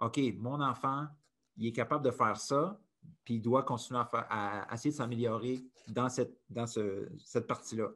OK, 0.00 0.18
mon 0.38 0.62
enfant, 0.62 1.08
il 1.56 1.66
est 1.66 1.72
capable 1.72 2.04
de 2.04 2.10
faire 2.10 2.36
ça, 2.36 2.80
puis 3.24 3.34
il 3.34 3.40
doit 3.40 3.62
continuer 3.62 4.00
à, 4.12 4.66
essayer 4.72 4.90
de 4.90 4.96
s'améliorer 4.96 5.64
dans 5.88 6.08
cette, 6.08 6.36
dans 6.50 6.66
cette 6.66 7.46
partie-là. 7.46 7.88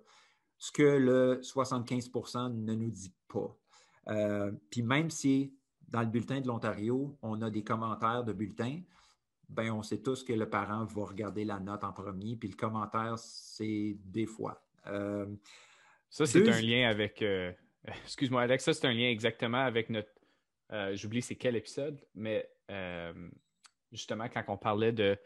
Ce 0.59 0.73
que 0.73 0.83
le 0.83 1.41
75% 1.43 2.53
ne 2.53 2.75
nous 2.75 2.91
dit 2.91 3.13
pas. 3.29 3.57
Euh, 4.09 4.53
puis 4.71 4.83
même 4.83 5.11
si 5.11 5.55
dans 5.89 6.01
le 6.01 6.07
bulletin 6.07 6.41
de 6.41 6.47
l'Ontario, 6.47 7.19
on 7.23 7.43
a 7.43 7.51
des 7.51 7.63
commentaires 7.63 8.25
de 8.25 8.33
bulletins, 8.33 8.81
ben, 9.49 9.71
on 9.71 9.83
sait 9.83 10.03
tous 10.03 10.25
que 10.25 10.33
le 10.33 10.49
parent 10.49 10.85
va 10.85 11.05
regarder 11.05 11.45
la 11.45 11.61
note 11.61 11.85
en 11.85 11.93
premier, 11.93 12.37
puis 12.37 12.49
le 12.49 12.57
commentaire, 12.57 13.19
c'est 13.19 13.97
des 14.05 14.27
fois. 14.27 14.61
Euh, 14.87 15.27
ça, 16.11 16.27
c'est 16.27 16.49
un 16.49 16.61
lien 16.61 16.89
avec. 16.89 17.23
Euh, 17.23 17.53
excuse-moi, 18.05 18.43
Alex, 18.43 18.65
ça, 18.65 18.73
c'est 18.73 18.87
un 18.87 18.93
lien 18.93 19.09
exactement 19.09 19.65
avec 19.65 19.91
notre. 19.91 20.11
J'oublie 20.95 21.23
c'est 21.23 21.37
quel 21.37 21.55
épisode, 21.55 22.01
mais 22.17 22.51
justement, 23.93 24.29
quand 24.29 24.45
on 24.49 24.57
parlait 24.57 24.93
de 24.93 25.19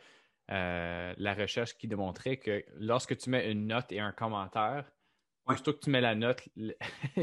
la 0.48 1.34
recherche 1.34 1.76
qui 1.76 1.86
démontrait 1.86 2.36
que 2.36 2.64
lorsque 2.74 3.16
tu 3.16 3.30
mets 3.30 3.50
une 3.50 3.66
note 3.68 3.92
et 3.92 4.00
un 4.00 4.12
commentaire, 4.12 4.84
Plutôt 5.54 5.72
que 5.72 5.80
tu 5.80 5.90
mets 5.90 6.00
la 6.00 6.14
note, 6.14 6.42
il 6.56 6.74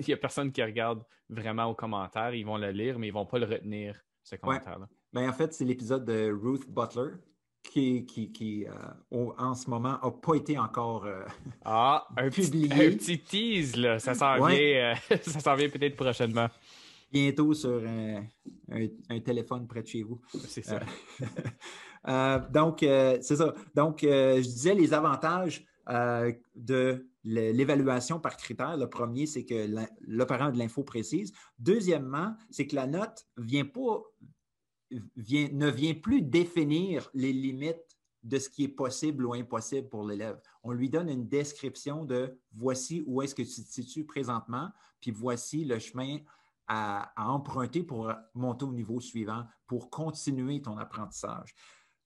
n'y 0.07 0.13
a 0.13 0.17
personne 0.17 0.51
qui 0.51 0.61
regarde 0.63 1.03
vraiment 1.29 1.65
au 1.65 1.75
commentaire. 1.75 2.33
Ils 2.33 2.45
vont 2.45 2.57
le 2.57 2.71
lire, 2.71 2.99
mais 2.99 3.07
ils 3.07 3.11
ne 3.11 3.15
vont 3.15 3.25
pas 3.25 3.39
le 3.39 3.45
retenir, 3.45 3.99
ce 4.23 4.35
commentaire-là. 4.35 4.87
Ben, 5.13 5.29
en 5.29 5.33
fait, 5.33 5.53
c'est 5.53 5.65
l'épisode 5.65 6.05
de 6.05 6.31
Ruth 6.31 6.69
Butler 6.69 7.15
qui, 7.63 8.05
qui, 8.05 8.65
euh, 8.65 9.31
en 9.37 9.53
ce 9.53 9.69
moment 9.69 9.99
n'a 10.01 10.11
pas 10.11 10.35
été 10.35 10.57
encore 10.57 11.05
euh, 11.05 11.23
ah, 11.65 12.07
un 12.15 12.29
publié. 12.29 12.69
Petit, 12.69 12.81
un 12.81 12.91
petit 12.91 13.19
tease, 13.19 13.75
là. 13.75 13.99
Ça 13.99 14.13
s'en 14.13 14.45
vient, 14.45 14.57
euh, 14.57 14.93
vient 15.55 15.69
peut-être 15.69 15.95
prochainement. 15.95 16.47
Bientôt 17.11 17.53
sur 17.53 17.83
un, 17.85 19.19
téléphone 19.19 19.67
près 19.67 19.81
de 19.81 19.87
chez 19.87 20.03
vous. 20.03 20.19
C'est 20.47 20.63
ça. 20.63 20.79
donc, 22.51 22.79
c'est 22.81 23.35
ça. 23.35 23.53
Donc, 23.75 23.99
je 24.01 24.41
disais 24.41 24.73
les 24.73 24.93
avantages 24.93 25.65
de 26.55 27.07
l'évaluation 27.23 28.19
par 28.19 28.37
critère. 28.37 28.77
Le 28.77 28.89
premier, 28.89 29.25
c'est 29.25 29.45
que 29.45 29.77
a 29.77 30.51
de 30.51 30.57
l'info 30.57 30.83
précise. 30.83 31.31
Deuxièmement, 31.59 32.35
c'est 32.49 32.67
que 32.67 32.75
la 32.75 32.87
note 32.87 33.25
ne 33.37 33.43
vient 33.43 33.65
pas 33.65 34.03
ne 34.91 35.69
vient 35.69 35.93
plus 35.93 36.21
définir 36.21 37.09
les 37.13 37.33
limites 37.33 37.97
de 38.23 38.39
ce 38.39 38.49
qui 38.49 38.65
est 38.65 38.69
possible 38.69 39.25
ou 39.25 39.33
impossible 39.33 39.89
pour 39.89 40.05
l'élève. 40.05 40.39
On 40.63 40.71
lui 40.71 40.89
donne 40.89 41.09
une 41.09 41.27
description 41.27 42.05
de 42.05 42.37
voici 42.53 43.03
où 43.05 43.21
est-ce 43.21 43.35
que 43.35 43.41
tu 43.41 43.63
te 43.63 43.69
situes 43.69 44.05
présentement, 44.05 44.69
puis 44.99 45.11
voici 45.11 45.65
le 45.65 45.79
chemin 45.79 46.17
à, 46.67 47.13
emprunter 47.17 47.83
pour 47.83 48.11
monter 48.33 48.65
au 48.65 48.73
niveau 48.73 48.99
suivant, 48.99 49.45
pour 49.65 49.89
continuer 49.89 50.61
ton 50.61 50.77
apprentissage. 50.77 51.55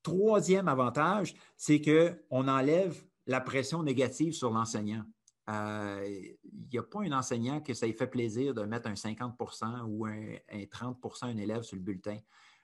Troisième 0.04 0.68
avantage, 0.68 1.34
c'est 1.58 1.82
qu'on 1.82 2.48
enlève 2.48 3.04
la 3.28 3.42
pression 3.42 3.84
négative 3.84 4.34
sur 4.34 4.52
l'enseignant. 4.52 5.04
Euh, 5.50 6.06
il 6.44 6.70
n'y 6.72 6.78
a 6.78 6.84
pas 6.84 7.02
un 7.02 7.12
enseignant 7.12 7.62
que 7.62 7.74
ça 7.74 7.86
lui 7.86 7.94
fait 7.94 8.08
plaisir 8.08 8.54
de 8.54 8.64
mettre 8.64 8.88
un 8.88 8.94
50% 8.94 9.82
ou 9.88 10.06
un, 10.06 10.36
un 10.52 10.66
30 10.66 10.98
un 11.24 11.38
élève 11.38 11.64
sur 11.64 11.76
le 11.76 11.82
bulletin. 11.82 12.18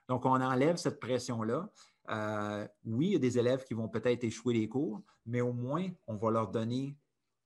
Donc, 0.08 0.26
on 0.26 0.42
enlève 0.42 0.78
cette 0.78 1.00
pression-là. 1.00 1.70
Euh, 2.10 2.68
oui, 2.86 3.08
il 3.08 3.14
y 3.14 3.16
a 3.16 3.20
des 3.20 3.38
élèves 3.38 3.66
qui 3.66 3.74
vont 3.74 3.90
peut-être 3.90 4.24
échouer 4.24 4.54
les 4.54 4.70
cours, 4.70 5.02
mais 5.26 5.42
au 5.42 5.54
moins, 5.54 5.88
on 6.08 6.16
va 6.16 6.32
leur 6.32 6.50
donner 6.50 6.96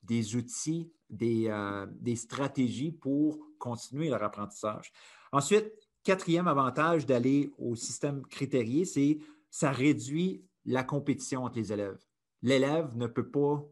des 0.03 0.35
outils, 0.35 0.91
des, 1.09 1.47
euh, 1.47 1.87
stratégies 2.15 2.91
pour 2.91 3.39
continuer 3.61 4.09
leur 4.09 4.23
apprentissage. 4.23 4.91
Ensuite, 5.31 5.71
quatrième 6.03 6.47
avantage 6.47 7.05
d'aller 7.05 7.53
au 7.57 7.75
système 7.75 8.25
critérié, 8.25 8.83
c'est 8.83 9.19
ça 9.49 9.71
réduit 9.71 10.43
la 10.65 10.83
compétition 10.83 11.45
entre 11.45 11.57
les 11.57 11.71
élèves. 11.71 12.03
L'élève 12.41 12.95
ne 12.97 13.07
peut 13.07 13.29
pas 13.29 13.63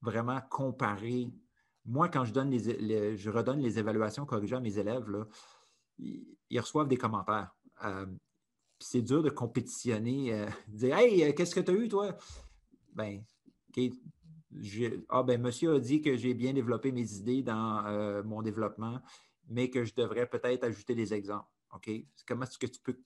vraiment 0.00 0.40
comparer. 0.50 1.30
Moi, 1.84 2.08
quand 2.08 2.24
je, 2.24 2.32
donne 2.32 2.50
les, 2.50 3.16
je 3.16 3.30
redonne 3.30 3.60
les 3.60 3.78
évaluations 3.78 4.24
corrigées 4.24 4.56
à 4.56 4.60
mes 4.60 4.78
élèves, 4.78 5.04
ils, 5.98 6.60
reçoivent 6.60 6.88
des 6.88 6.96
commentaires. 6.96 7.54
Euh, 7.84 8.06
c'est 8.78 9.02
dur 9.02 9.22
de 9.22 9.30
compétitionner, 9.30 10.32
euh, 10.32 10.48
dire 10.68 10.96
Hey, 10.96 11.22
euh, 11.24 11.32
qu'est-ce 11.32 11.54
que 11.54 11.60
tu 11.60 11.70
as 11.70 11.74
eu, 11.74 11.88
toi? 11.88 12.16
Ben, 12.94 13.22
ah, 15.08 15.22
ben, 15.22 15.40
monsieur 15.40 15.74
a 15.74 15.80
dit 15.80 16.00
que 16.00 16.16
j'ai 16.16 16.34
bien 16.34 16.52
développé 16.52 16.92
mes 16.92 17.14
idées 17.14 17.42
dans 17.42 17.84
euh, 17.86 18.22
mon 18.22 18.42
développement. 18.42 19.00
Mais 19.48 19.70
que 19.70 19.84
je 19.84 19.94
devrais 19.94 20.26
peut-être 20.26 20.64
ajouter 20.64 20.94
des 20.94 21.12
exemples. 21.14 21.48
OK? 21.74 21.90
Comment 22.26 22.44
est-ce 22.44 22.58
que 22.58 22.66
tu 22.66 22.80
peux 22.80 22.96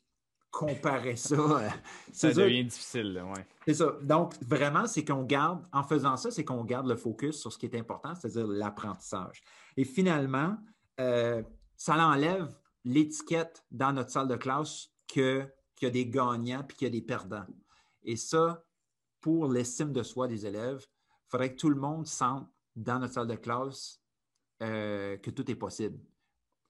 comparer 0.50 1.16
ça? 1.16 1.36
ça 2.12 2.32
devient 2.32 2.64
difficile, 2.64 3.22
oui. 3.24 3.42
C'est 3.66 3.74
ça. 3.74 3.96
Donc, 4.02 4.34
vraiment, 4.42 4.86
c'est 4.86 5.04
qu'on 5.04 5.24
garde, 5.24 5.64
en 5.72 5.82
faisant 5.82 6.16
ça, 6.16 6.30
c'est 6.30 6.44
qu'on 6.44 6.64
garde 6.64 6.86
le 6.86 6.96
focus 6.96 7.40
sur 7.40 7.52
ce 7.52 7.58
qui 7.58 7.66
est 7.66 7.76
important, 7.76 8.14
c'est-à-dire 8.14 8.46
l'apprentissage. 8.46 9.42
Et 9.76 9.84
finalement, 9.84 10.56
euh, 11.00 11.42
ça 11.76 11.94
enlève 11.94 12.54
l'étiquette 12.84 13.64
dans 13.70 13.92
notre 13.92 14.10
salle 14.10 14.28
de 14.28 14.36
classe 14.36 14.88
qu'il 15.06 15.50
y 15.82 15.86
a 15.86 15.90
des 15.90 16.06
gagnants 16.06 16.64
puis 16.64 16.76
qu'il 16.76 16.86
y 16.86 16.90
a 16.90 16.92
des 16.92 17.02
perdants. 17.02 17.46
Et 18.02 18.16
ça, 18.16 18.64
pour 19.20 19.48
l'estime 19.48 19.92
de 19.92 20.02
soi 20.02 20.28
des 20.28 20.46
élèves, 20.46 20.84
il 20.84 21.30
faudrait 21.30 21.52
que 21.52 21.60
tout 21.60 21.70
le 21.70 21.80
monde 21.80 22.06
sente 22.06 22.48
dans 22.74 22.98
notre 22.98 23.14
salle 23.14 23.26
de 23.26 23.34
classe 23.34 24.00
euh, 24.62 25.16
que 25.18 25.30
tout 25.30 25.50
est 25.50 25.56
possible. 25.56 25.98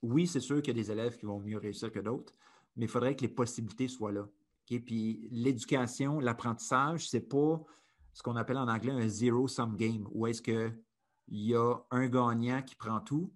Oui, 0.02 0.26
c'est 0.26 0.40
sûr 0.40 0.62
qu'il 0.62 0.76
y 0.76 0.78
a 0.78 0.82
des 0.82 0.90
élèves 0.90 1.16
qui 1.16 1.26
vont 1.26 1.40
mieux 1.40 1.58
réussir 1.58 1.90
que 1.90 1.98
d'autres, 1.98 2.32
mais 2.76 2.84
il 2.84 2.88
faudrait 2.88 3.16
que 3.16 3.22
les 3.22 3.28
possibilités 3.28 3.88
soient 3.88 4.12
là. 4.12 4.28
Puis 4.66 5.28
l'éducation, 5.30 6.20
l'apprentissage, 6.20 7.08
ce 7.08 7.16
n'est 7.16 7.22
pas 7.22 7.60
ce 8.12 8.22
qu'on 8.22 8.36
appelle 8.36 8.58
en 8.58 8.68
anglais 8.68 8.92
un 8.92 9.08
zero-sum 9.08 9.76
game, 9.76 10.06
où 10.12 10.26
est-ce 10.26 10.42
qu'il 10.42 10.74
y 11.28 11.54
a 11.54 11.74
un 11.90 12.08
gagnant 12.08 12.62
qui 12.62 12.74
prend 12.74 13.00
tout, 13.00 13.32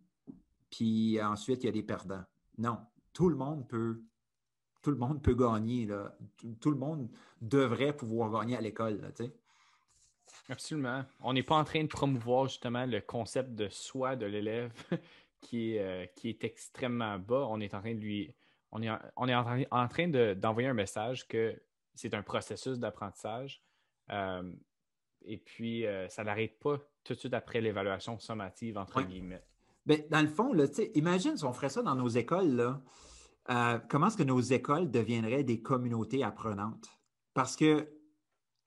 puis 0.70 1.20
ensuite 1.22 1.62
il 1.62 1.66
y 1.66 1.68
a 1.68 1.72
des 1.72 1.82
perdants. 1.82 2.24
Non, 2.58 2.78
tout 3.12 3.28
le 3.28 3.36
monde 3.36 3.66
peut, 3.68 4.02
tout 4.82 4.90
le 4.90 4.96
monde 4.96 5.22
peut 5.22 5.34
gagner. 5.34 5.88
Tout, 6.60 6.70
le 6.70 6.76
monde 6.76 7.08
devrait 7.40 7.96
pouvoir 7.96 8.30
gagner 8.30 8.56
à 8.56 8.60
l'école. 8.60 9.00
Absolument. 10.48 11.04
On 11.20 11.32
n'est 11.32 11.42
pas 11.42 11.56
en 11.56 11.64
train 11.64 11.82
de 11.82 11.88
promouvoir 11.88 12.48
justement 12.48 12.84
le 12.86 13.00
concept 13.00 13.54
de 13.54 13.68
soi 13.68 14.16
de 14.16 14.26
l'élève 14.26 14.72
qui, 15.42 15.74
est, 15.74 15.80
euh, 15.80 16.06
qui 16.16 16.30
est 16.30 16.44
extrêmement 16.44 17.18
bas. 17.18 17.46
On 17.50 17.60
est 17.60 17.74
en 17.74 17.80
train 17.80 17.94
de 17.94 18.00
lui. 18.00 18.34
On 18.70 18.80
est 18.80 18.88
en, 18.88 18.98
on 19.16 19.28
est 19.28 19.34
en 19.34 19.88
train, 19.88 20.08
d'envoyer 20.34 20.68
un 20.68 20.74
message 20.74 21.28
que 21.28 21.60
c'est 21.94 22.14
un 22.14 22.22
processus 22.22 22.78
d'apprentissage. 22.78 23.62
Euh, 24.10 24.50
et 25.24 25.36
puis, 25.36 25.86
euh, 25.86 26.08
ça 26.08 26.24
n'arrête 26.24 26.58
pas 26.58 26.78
tout 27.04 27.12
de 27.12 27.18
suite 27.18 27.34
après 27.34 27.60
l'évaluation 27.60 28.18
sommative, 28.18 28.78
entre 28.78 29.02
guillemets. 29.02 29.44
Bien, 29.84 29.98
dans 30.10 30.22
le 30.22 30.28
fond, 30.28 30.54
là, 30.54 30.64
imagine 30.94 31.36
si 31.36 31.44
on 31.44 31.52
ferait 31.52 31.68
ça 31.68 31.82
dans 31.82 31.96
nos 31.96 32.08
écoles. 32.08 32.54
Là, 32.54 32.80
comment 33.90 34.06
est-ce 34.06 34.16
que 34.16 34.22
nos 34.22 34.40
écoles 34.40 34.90
deviendraient 34.90 35.44
des 35.44 35.60
communautés 35.60 36.22
apprenantes? 36.22 36.88
Parce 37.34 37.56
que 37.56 37.88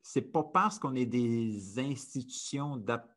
c'est 0.01 0.21
pas 0.21 0.43
parce 0.43 0.78
qu'on 0.78 0.93
est 0.93 1.05
des 1.05 1.80
institutions 1.80 2.78
d'apprentissage, 2.78 3.14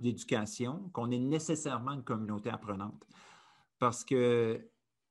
d'éducation, 0.00 0.90
qu'on 0.92 1.10
est 1.10 1.18
nécessairement 1.18 1.92
une 1.92 2.04
communauté 2.04 2.50
apprenante. 2.50 3.04
Parce 3.78 4.04
que 4.04 4.68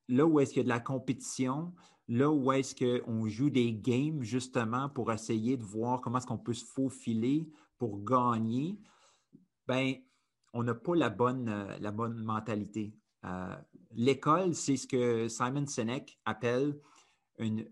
là 0.08 0.26
où 0.26 0.40
est-ce 0.40 0.52
qu'il 0.52 0.60
y 0.60 0.60
a 0.60 0.64
de 0.64 0.68
la 0.68 0.80
compétition, 0.80 1.74
là 2.08 2.30
où 2.30 2.52
est-ce 2.52 2.74
qu'on 2.74 3.28
joue 3.28 3.50
des 3.50 3.72
games 3.72 4.22
justement 4.22 4.88
pour 4.88 5.12
essayer 5.12 5.56
de 5.56 5.64
voir 5.64 6.00
comment 6.00 6.18
est-ce 6.18 6.26
qu'on 6.26 6.38
peut 6.38 6.54
se 6.54 6.64
faufiler 6.64 7.48
pour 7.78 8.02
gagner, 8.04 8.78
ben 9.66 9.94
on 10.52 10.62
n'a 10.62 10.74
pas 10.74 10.94
la 10.94 11.10
bonne, 11.10 11.76
la 11.80 11.90
bonne 11.90 12.22
mentalité. 12.22 12.94
Euh, 13.24 13.56
l'école, 13.92 14.54
c'est 14.54 14.76
ce 14.76 14.86
que 14.86 15.28
Simon 15.28 15.66
Sinek 15.66 16.18
appelle 16.24 16.78
une, 17.38 17.66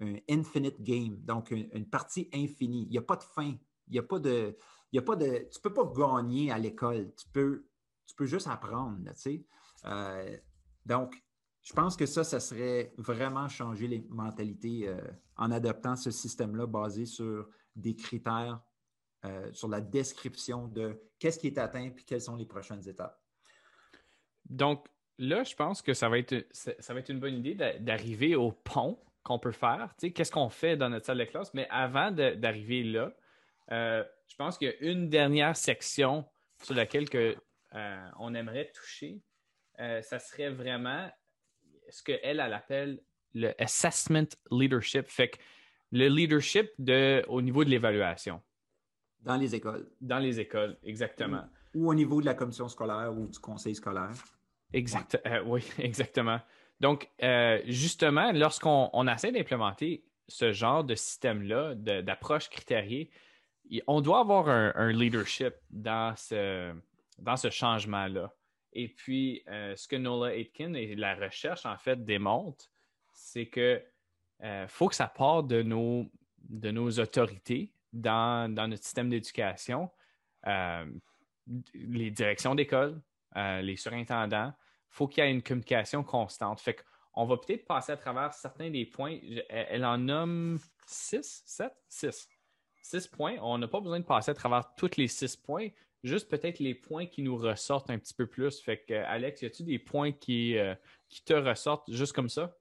un 0.00 0.16
infinite 0.28 0.82
game, 0.82 1.16
donc 1.24 1.50
une, 1.50 1.86
partie 1.86 2.28
infinie. 2.32 2.84
Il 2.84 2.90
n'y 2.90 2.98
a 2.98 3.02
pas 3.02 3.16
de 3.16 3.22
fin. 3.22 3.54
Il 3.88 3.92
n'y 3.92 3.98
a 3.98 4.02
pas 4.02 4.18
de. 4.18 4.56
Il 4.92 4.98
a 4.98 5.02
pas 5.02 5.16
de. 5.16 5.26
Tu 5.26 5.58
ne 5.58 5.62
peux 5.62 5.72
pas 5.72 5.84
gagner 5.84 6.50
à 6.50 6.58
l'école. 6.58 7.12
Tu 7.14 7.28
peux, 7.32 7.66
tu 8.06 8.14
peux 8.14 8.26
juste 8.26 8.48
apprendre. 8.48 8.98
Euh, 9.84 10.36
donc, 10.84 11.14
je 11.62 11.72
pense 11.72 11.96
que 11.96 12.06
ça, 12.06 12.24
ça 12.24 12.40
serait 12.40 12.92
vraiment 12.96 13.48
changer 13.48 13.86
les 13.86 14.04
mentalités 14.08 14.88
euh, 14.88 15.00
en 15.36 15.50
adoptant 15.50 15.96
ce 15.96 16.10
système-là 16.10 16.66
basé 16.66 17.06
sur 17.06 17.48
des 17.76 17.94
critères, 17.94 18.60
euh, 19.24 19.52
sur 19.52 19.68
la 19.68 19.80
description 19.80 20.66
de 20.66 21.00
qu'est-ce 21.18 21.38
qui 21.38 21.46
est 21.46 21.58
atteint 21.58 21.84
et 21.84 21.94
quelles 22.06 22.20
sont 22.20 22.36
les 22.36 22.46
prochaines 22.46 22.86
étapes. 22.88 23.22
Donc, 24.48 24.88
là, 25.18 25.44
je 25.44 25.54
pense 25.54 25.82
que 25.82 25.94
ça 25.94 26.08
va 26.08 26.18
être, 26.18 26.46
ça 26.52 26.94
va 26.94 27.00
être 27.00 27.10
une 27.10 27.20
bonne 27.20 27.34
idée 27.34 27.54
d'arriver 27.78 28.34
au 28.34 28.50
pont 28.50 28.98
qu'on 29.22 29.38
peut 29.38 29.52
faire, 29.52 29.94
qu'est-ce 30.00 30.32
qu'on 30.32 30.48
fait 30.48 30.78
dans 30.78 30.88
notre 30.88 31.04
salle 31.04 31.18
de 31.18 31.24
classe? 31.24 31.52
Mais 31.52 31.68
avant 31.68 32.10
d'arriver 32.10 32.82
là, 32.82 33.12
je 34.30 34.36
pense 34.36 34.56
qu'il 34.56 34.68
y 34.68 34.70
a 34.70 34.90
une 34.90 35.08
dernière 35.10 35.56
section 35.56 36.24
sur 36.62 36.74
laquelle 36.74 37.10
que, 37.10 37.36
euh, 37.74 38.08
on 38.18 38.34
aimerait 38.34 38.70
toucher. 38.72 39.20
Euh, 39.80 40.00
ça 40.02 40.18
serait 40.18 40.50
vraiment 40.50 41.10
ce 41.88 42.02
qu'elle, 42.02 42.20
elle, 42.22 42.40
appelle 42.40 43.02
le 43.34 43.52
assessment 43.60 44.28
leadership. 44.50 45.08
Fait 45.08 45.30
que 45.30 45.38
le 45.90 46.08
leadership 46.08 46.70
de, 46.78 47.24
au 47.28 47.42
niveau 47.42 47.64
de 47.64 47.70
l'évaluation. 47.70 48.40
Dans 49.20 49.36
les 49.36 49.54
écoles. 49.54 49.90
Dans 50.00 50.18
les 50.18 50.40
écoles, 50.40 50.78
exactement. 50.82 51.44
Ou, 51.74 51.90
au 51.90 51.94
niveau 51.94 52.20
de 52.20 52.26
la 52.26 52.34
commission 52.34 52.68
scolaire 52.68 53.12
ou 53.16 53.26
du 53.26 53.38
conseil 53.38 53.74
scolaire. 53.74 54.12
Exact, 54.72 55.20
oui, 55.44 55.64
exactement. 55.78 56.40
Donc, 56.78 57.10
euh, 57.22 57.60
justement, 57.66 58.32
lorsqu'on 58.32 59.06
essaie 59.08 59.32
d'implémenter 59.32 60.04
ce 60.28 60.52
genre 60.52 60.84
de 60.84 60.94
système-là, 60.94 61.74
d'approche 61.74 62.48
critériée, 62.48 63.10
on 63.86 64.00
doit 64.00 64.20
avoir 64.20 64.48
un, 64.48 64.92
leadership 64.92 65.54
dans 65.70 66.14
ce, 66.16 66.74
changement-là. 67.50 68.32
Et 68.72 68.88
puis, 68.88 69.42
euh, 69.48 69.74
ce 69.76 69.88
que 69.88 69.96
Nola 69.96 70.34
Aitken 70.36 70.76
et 70.76 70.94
la 70.94 71.14
recherche, 71.14 71.66
en 71.66 71.76
fait, 71.76 72.04
démontrent, 72.04 72.70
c'est 73.12 73.46
que 73.46 73.82
euh, 74.42 74.68
faut 74.68 74.88
que 74.88 74.94
ça 74.94 75.08
parte 75.08 75.48
de 75.48 75.62
nos, 75.62 76.06
de 76.38 76.70
nos 76.70 76.90
autorités 76.98 77.72
dans, 77.92 78.52
dans 78.52 78.68
notre 78.68 78.84
système 78.84 79.10
d'éducation, 79.10 79.90
les 81.74 82.10
directions 82.10 82.54
d'école, 82.54 83.00
les 83.36 83.76
surintendants, 83.76 84.52
faut 84.90 85.06
qu'il 85.06 85.24
y 85.24 85.26
ait 85.26 85.30
une 85.30 85.42
communication 85.42 86.02
constante. 86.02 86.60
Fait 86.60 86.76
qu'on 87.14 87.24
va 87.24 87.36
peut-être 87.36 87.66
passer 87.66 87.92
à 87.92 87.96
travers 87.96 88.32
certains 88.34 88.70
des 88.70 88.84
points. 88.84 89.18
Elle 89.48 89.84
en 89.84 89.98
nomme 89.98 90.58
six, 90.86 91.42
sept, 91.46 91.74
six. 91.88 92.28
Six 92.82 93.06
points. 93.06 93.36
On 93.42 93.58
n'a 93.58 93.68
pas 93.68 93.80
besoin 93.80 94.00
de 94.00 94.04
passer 94.04 94.30
à 94.30 94.34
travers 94.34 94.74
tous 94.76 94.96
les 94.96 95.08
six 95.08 95.36
points, 95.36 95.68
juste 96.02 96.28
peut-être 96.28 96.58
les 96.58 96.74
points 96.74 97.06
qui 97.06 97.22
nous 97.22 97.36
ressortent 97.36 97.90
un 97.90 97.98
petit 97.98 98.14
peu 98.14 98.26
plus. 98.26 98.60
Fait 98.60 98.84
que, 98.86 98.94
Alex, 98.94 99.42
y 99.42 99.46
a-t-il 99.46 99.66
des 99.66 99.78
points 99.78 100.12
qui, 100.12 100.56
euh, 100.58 100.74
qui 101.08 101.22
te 101.24 101.34
ressortent 101.34 101.92
juste 101.92 102.12
comme 102.12 102.28
ça? 102.28 102.56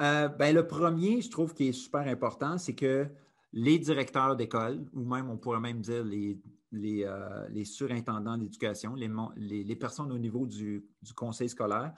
Euh, 0.00 0.28
ben, 0.28 0.54
le 0.54 0.66
premier, 0.66 1.20
je 1.20 1.30
trouve 1.30 1.54
qui 1.54 1.68
est 1.68 1.72
super 1.72 2.00
important, 2.00 2.58
c'est 2.58 2.74
que 2.74 3.06
les 3.52 3.78
directeurs 3.78 4.34
d'école, 4.34 4.84
ou 4.92 5.04
même 5.04 5.30
on 5.30 5.36
pourrait 5.36 5.60
même 5.60 5.80
dire 5.80 6.04
les 6.04 6.36
euh, 6.82 7.46
les, 7.50 7.64
surintendants 7.64 8.36
d'éducation, 8.36 8.94
les, 8.94 9.76
personnes 9.76 10.10
au 10.10 10.18
niveau 10.18 10.46
du, 10.46 10.84
conseil 11.14 11.48
scolaire, 11.48 11.92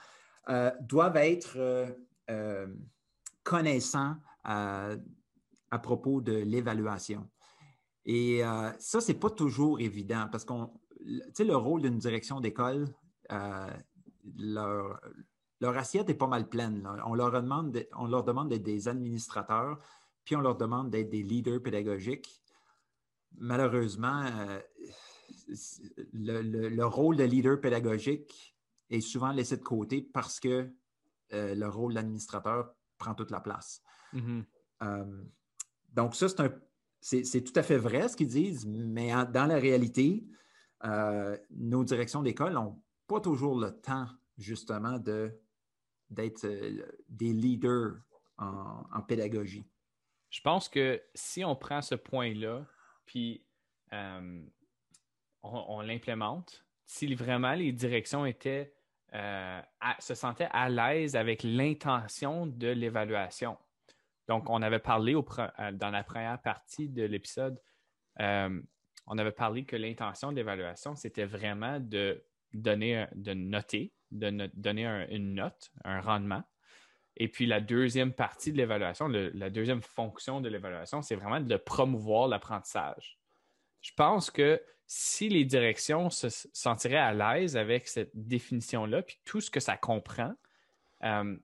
euh, 0.49 0.71
doivent 0.81 1.17
être 1.17 1.57
euh, 2.29 2.67
connaissants 3.43 4.15
à, 4.43 4.97
propos 5.81 6.21
de 6.21 6.33
l'évaluation. 6.33 7.27
Et 8.07 8.41
ça, 8.79 9.01
ce 9.01 9.11
n'est 9.11 9.17
pas 9.17 9.29
toujours 9.29 9.79
évident 9.81 10.27
parce 10.31 10.45
qu'on, 10.45 10.71
tu 11.35 11.43
le 11.43 11.55
rôle 11.55 11.81
d'une 11.81 11.97
direction 11.97 12.39
d'école, 12.39 12.87
leur, 14.37 14.97
assiette 15.61 16.09
est 16.09 16.15
pas 16.15 16.27
mal 16.27 16.47
pleine. 16.47 16.87
On, 17.05 17.13
leur 17.13 17.31
demande 17.31 17.85
on 17.97 18.07
leur 18.07 18.23
demande 18.23 18.49
d'être 18.49 18.63
des 18.63 18.87
administrateurs, 18.87 19.77
puis 20.23 20.37
on 20.37 20.41
leur 20.41 20.55
demande 20.55 20.89
d'être 20.89 21.09
des 21.09 21.23
leaders 21.23 21.61
pédagogiques 21.61 22.41
malheureusement, 23.37 24.23
euh, 24.25 24.59
le, 26.13 26.83
rôle 26.83 27.17
de 27.17 27.23
leader 27.23 27.59
pédagogique 27.59 28.55
est 28.89 29.01
souvent 29.01 29.31
laissé 29.31 29.57
de 29.57 29.63
côté 29.63 30.01
parce 30.01 30.39
que 30.39 30.71
euh, 31.33 31.55
le 31.55 31.67
rôle 31.67 31.93
d'administrateur 31.93 32.73
prend 32.97 33.13
toute 33.13 33.31
la 33.31 33.41
place. 33.41 33.81
Mm-hmm. 34.13 34.43
Euh, 34.83 35.23
donc, 35.93 36.15
ça, 36.15 36.29
c'est 36.29 36.39
tout 37.01 37.53
à 37.55 37.63
fait 37.63 37.77
vrai 37.77 38.07
ce 38.09 38.15
qu'ils 38.15 38.27
disent, 38.27 38.65
mais 38.65 39.11
dans 39.31 39.45
la 39.47 39.57
réalité, 39.57 40.25
nos 41.51 41.83
directions 41.83 42.21
d'école 42.21 42.53
n'ont 42.53 42.81
pas 43.07 43.19
toujours 43.21 43.59
le 43.59 43.71
temps, 43.71 44.07
justement, 44.37 44.99
d'être 46.09 46.47
des 47.09 47.33
leaders 47.33 47.95
en 48.37 49.01
pédagogie. 49.07 49.65
Je 50.29 50.41
pense 50.41 50.67
que 50.69 51.01
si 51.15 51.45
on 51.45 51.55
prend 51.55 51.81
ce 51.81 51.95
point-là, 51.95 52.65
puis 53.05 53.43
euh, 53.93 54.41
on, 55.43 55.81
l'implémente. 55.81 56.65
Si 56.85 57.13
vraiment 57.15 57.53
les 57.53 57.71
directions 57.71 58.25
étaient, 58.25 58.73
euh, 59.13 59.61
se 59.99 60.13
sentaient 60.13 60.49
à 60.51 60.69
l'aise 60.69 61.15
avec 61.15 61.43
l'intention 61.43 62.45
de 62.45 62.67
l'évaluation. 62.67 63.57
Donc, 64.27 64.49
on 64.49 64.61
avait 64.61 64.79
parlé 64.79 65.15
euh, 65.15 65.71
dans 65.71 65.89
la 65.89 66.03
première 66.03 66.41
partie 66.41 66.89
de 66.89 67.03
l'épisode, 67.03 67.59
on 68.19 69.17
avait 69.17 69.31
parlé 69.31 69.63
que 69.63 69.75
l'intention 69.77 70.31
de 70.31 70.37
l'évaluation, 70.37 70.95
c'était 70.95 71.25
vraiment 71.25 71.79
de 71.79 72.25
donner, 72.53 73.05
de 73.15 73.33
noter 73.33 73.93
de 74.11 74.49
donner 74.53 75.05
une 75.09 75.35
note, 75.35 75.71
un 75.83 76.01
rendement. 76.01 76.43
Et 77.17 77.27
puis 77.27 77.45
la 77.45 77.59
deuxième 77.59 78.13
partie 78.13 78.51
de 78.51 78.57
l'évaluation, 78.57 79.07
la 79.07 79.49
deuxième 79.49 79.81
fonction 79.81 80.39
de 80.39 80.49
l'évaluation, 80.49 81.01
c'est 81.01 81.15
vraiment 81.15 81.39
de 81.39 81.57
promouvoir 81.57 82.27
l'apprentissage. 82.27 83.17
Je 83.81 83.91
pense 83.95 84.29
que 84.29 84.61
si 84.85 85.27
les 85.27 85.43
directions 85.43 86.09
se 86.09 86.27
sentiraient 86.53 86.95
à 86.97 87.13
l'aise 87.13 87.57
avec 87.57 87.87
cette 87.87 88.11
définition-là, 88.13 89.01
puis 89.01 89.19
tout 89.25 89.41
ce 89.41 89.49
que 89.49 89.59
ça 89.59 89.77
comprend, 89.77 90.33
euh, 91.03 91.35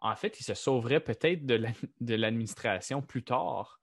en 0.00 0.14
fait, 0.14 0.40
ils 0.40 0.44
se 0.44 0.54
sauveraient 0.54 1.00
peut-être 1.00 1.46
de 1.46 2.14
l'administration 2.14 3.02
plus 3.02 3.24
tard 3.24 3.80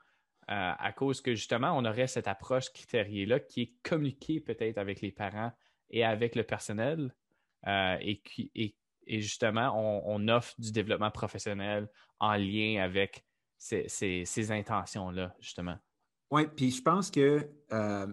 euh, 0.52 0.74
à 0.78 0.92
cause 0.92 1.22
que 1.22 1.36
justement, 1.36 1.72
on 1.78 1.86
aurait 1.86 2.08
cette 2.08 2.28
approche 2.28 2.70
critériée-là 2.74 3.40
qui 3.40 3.62
est 3.62 3.74
communiquée 3.82 4.42
peut-être 4.42 4.78
avec 4.78 5.00
les 5.00 5.12
parents 5.12 5.54
et 5.90 6.04
avec 6.04 6.36
le 6.36 6.44
personnel 6.44 7.16
euh, 7.66 7.98
et, 8.02 8.20
qui, 8.22 8.76
justement, 9.08 9.74
on, 10.06 10.28
offre 10.28 10.54
du 10.60 10.74
développement 10.74 11.12
professionnel 11.12 11.90
en 12.20 12.34
lien 12.34 12.84
avec 12.84 13.26
ces, 13.58 14.52
intentions-là, 14.52 15.34
justement. 15.40 15.78
Oui, 16.30 16.48
puis 16.54 16.72
je 16.72 16.82
pense 16.82 17.10
que 17.10 17.50
euh, 17.72 18.08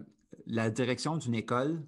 la 0.47 0.71
direction 0.71 1.17
d'une 1.17 1.35
école, 1.35 1.85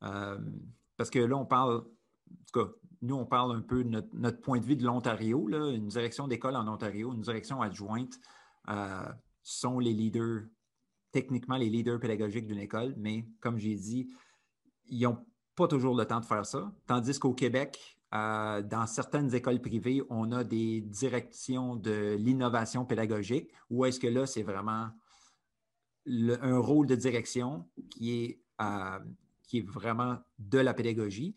parce 0.00 1.10
que 1.10 1.18
là, 1.18 1.36
on 1.36 1.46
parle, 1.46 1.78
en 1.78 2.44
tout 2.52 2.64
cas, 2.64 2.70
nous, 3.02 3.16
on 3.16 3.24
parle 3.24 3.56
un 3.56 3.60
peu 3.60 3.82
de 3.82 4.04
notre, 4.12 4.40
point 4.40 4.58
de 4.58 4.64
vue 4.64 4.76
de 4.76 4.84
l'Ontario, 4.84 5.48
une 5.48 5.88
direction 5.88 6.28
d'école 6.28 6.56
en 6.56 6.68
Ontario, 6.68 7.12
une 7.12 7.22
direction 7.22 7.62
adjointe, 7.62 8.18
euh, 8.68 9.08
sont 9.42 9.78
les 9.78 9.92
leaders, 9.92 10.42
techniquement 11.12 11.56
les 11.56 11.70
leaders 11.70 11.98
pédagogiques 11.98 12.46
d'une 12.46 12.58
école, 12.58 12.94
mais 12.98 13.26
comme 13.40 13.58
j'ai 13.58 13.74
dit, 13.74 14.08
ils 14.86 15.02
n'ont 15.02 15.24
pas 15.56 15.66
toujours 15.66 15.96
le 15.96 16.04
temps 16.04 16.20
de 16.20 16.26
faire 16.26 16.44
ça. 16.44 16.72
Tandis 16.86 17.18
qu'au 17.18 17.32
Québec, 17.32 17.98
euh, 18.12 18.60
dans 18.62 18.86
certaines 18.86 19.34
écoles 19.34 19.60
privées, 19.60 20.02
on 20.10 20.32
a 20.32 20.44
des 20.44 20.80
directions 20.80 21.76
de 21.76 22.16
l'innovation 22.18 22.84
pédagogique, 22.84 23.50
ou 23.70 23.84
est-ce 23.84 24.00
que 24.00 24.08
là, 24.08 24.26
c'est 24.26 24.42
vraiment 24.42 24.88
un 26.06 26.58
rôle 26.58 26.86
de 26.86 26.96
direction 26.96 27.68
qui 27.90 28.24
est, 28.24 28.40
euh, 28.60 28.98
qui 29.44 29.58
est 29.58 29.68
vraiment 29.68 30.18
de 30.38 30.58
la 30.58 30.74
pédagogie. 30.74 31.34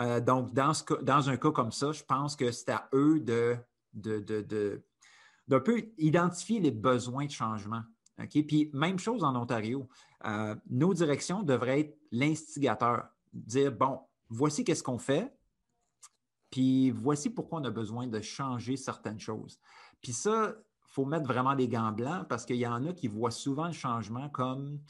Euh, 0.00 0.20
donc, 0.20 0.52
dans, 0.54 1.28
un 1.28 1.36
cas 1.36 1.50
comme 1.50 1.72
ça, 1.72 1.92
je 1.92 2.02
pense 2.02 2.36
que 2.36 2.50
c'est 2.50 2.70
à 2.70 2.88
eux 2.94 3.20
de, 3.20 3.56
de, 3.92 4.82
d'un 5.46 5.60
peu 5.60 5.82
identifier 5.98 6.60
les 6.60 6.70
besoins 6.70 7.26
de 7.26 7.30
changement. 7.30 7.82
Puis, 8.28 8.70
même 8.72 8.98
chose 8.98 9.24
en 9.24 9.34
Ontario. 9.34 9.88
nos 10.68 10.94
directions 10.94 11.42
devraient 11.42 11.80
être 11.80 11.98
l'instigateur, 12.12 13.08
dire, 13.32 13.72
bon, 13.72 14.00
voici 14.28 14.64
qu'est-ce 14.64 14.82
qu'on 14.82 14.98
fait, 14.98 15.34
puis 16.50 16.90
voici 16.90 17.30
pourquoi 17.30 17.60
on 17.60 17.64
a 17.64 17.70
besoin 17.70 18.06
de 18.06 18.20
changer 18.20 18.76
certaines 18.76 19.20
choses. 19.20 19.58
Puis 20.02 20.12
ça, 20.12 20.54
il 20.56 20.92
faut 20.92 21.04
mettre 21.04 21.26
vraiment 21.26 21.54
des 21.54 21.68
gants 21.68 21.92
blancs 21.92 22.26
parce 22.28 22.44
qu'il 22.44 22.56
y 22.56 22.66
en 22.66 22.84
a 22.86 22.92
qui 22.92 23.08
voient 23.08 23.30
souvent 23.30 23.66
le 23.66 23.72
changement 23.72 24.28
comme 24.28 24.80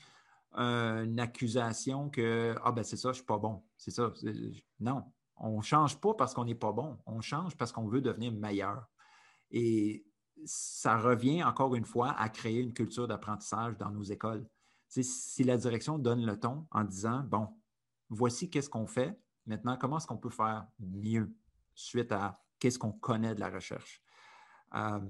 une 0.55 1.21
accusation 1.21 2.11
que 2.11 2.57
Ah 2.65 2.73
ben 2.73 2.83
c'est 2.83 2.97
ça, 2.97 3.09
je 3.09 3.11
ne 3.11 3.15
suis 3.15 3.25
pas 3.25 3.39
bon. 3.39 3.63
C'est 3.81 3.91
ça. 3.91 4.13
Non, 4.79 5.05
on 5.37 5.57
ne 5.57 5.63
change 5.63 5.99
pas 5.99 6.13
parce 6.13 6.35
qu'on 6.35 6.45
n'est 6.45 6.55
pas 6.55 6.71
bon. 6.71 6.99
On 7.07 7.23
change 7.23 7.57
parce 7.57 7.73
qu'on 7.73 7.87
veut 7.87 8.03
devenir 8.03 8.31
meilleur. 8.31 8.87
Et 9.51 10.07
ça 10.45 10.99
revient 10.99 11.43
encore 11.43 11.75
une 11.75 11.87
fois 11.87 12.13
à 12.13 12.29
créer 12.29 12.61
une 12.61 12.75
culture 12.75 13.09
d'apprentissage 13.09 13.79
dans 13.79 13.91
nos 13.91 14.03
écoles. 14.03 14.47
si 14.87 15.45
la 15.45 15.57
direction 15.57 15.99
donne 15.99 16.27
le 16.27 16.39
ton 16.39 16.67
en 16.71 16.85
disant 16.85 17.25
Bon, 17.25 17.49
voici 18.11 18.51
qu'est-ce 18.51 18.69
qu'on 18.69 18.87
fait, 18.87 19.19
maintenant, 19.47 19.79
comment 19.79 19.97
est-ce 19.97 20.07
qu'on 20.07 20.19
peut 20.19 20.31
faire 20.31 20.67
mieux? 20.79 21.35
suite 21.75 22.13
à 22.13 22.45
qu'est-ce 22.59 22.79
qu'on 22.79 22.93
connaît 22.93 23.35
de 23.35 23.41
la 23.41 23.49
recherche? 23.49 24.03
Euh, 24.75 25.01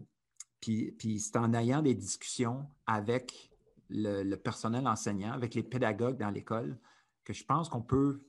puis, 0.61 1.19
c'est 1.19 1.37
en 1.37 1.53
ayant 1.55 1.83
des 1.83 1.95
discussions 1.95 2.71
avec 2.87 3.51
le, 3.89 4.37
personnel 4.37 4.87
enseignant, 4.87 5.33
avec 5.33 5.55
les 5.55 5.65
pédagogues 5.65 6.19
dans 6.19 6.31
l'école, 6.31 6.79
que 7.25 7.33
je 7.33 7.45
pense 7.45 7.69
qu'on 7.69 7.83
peut 7.83 8.23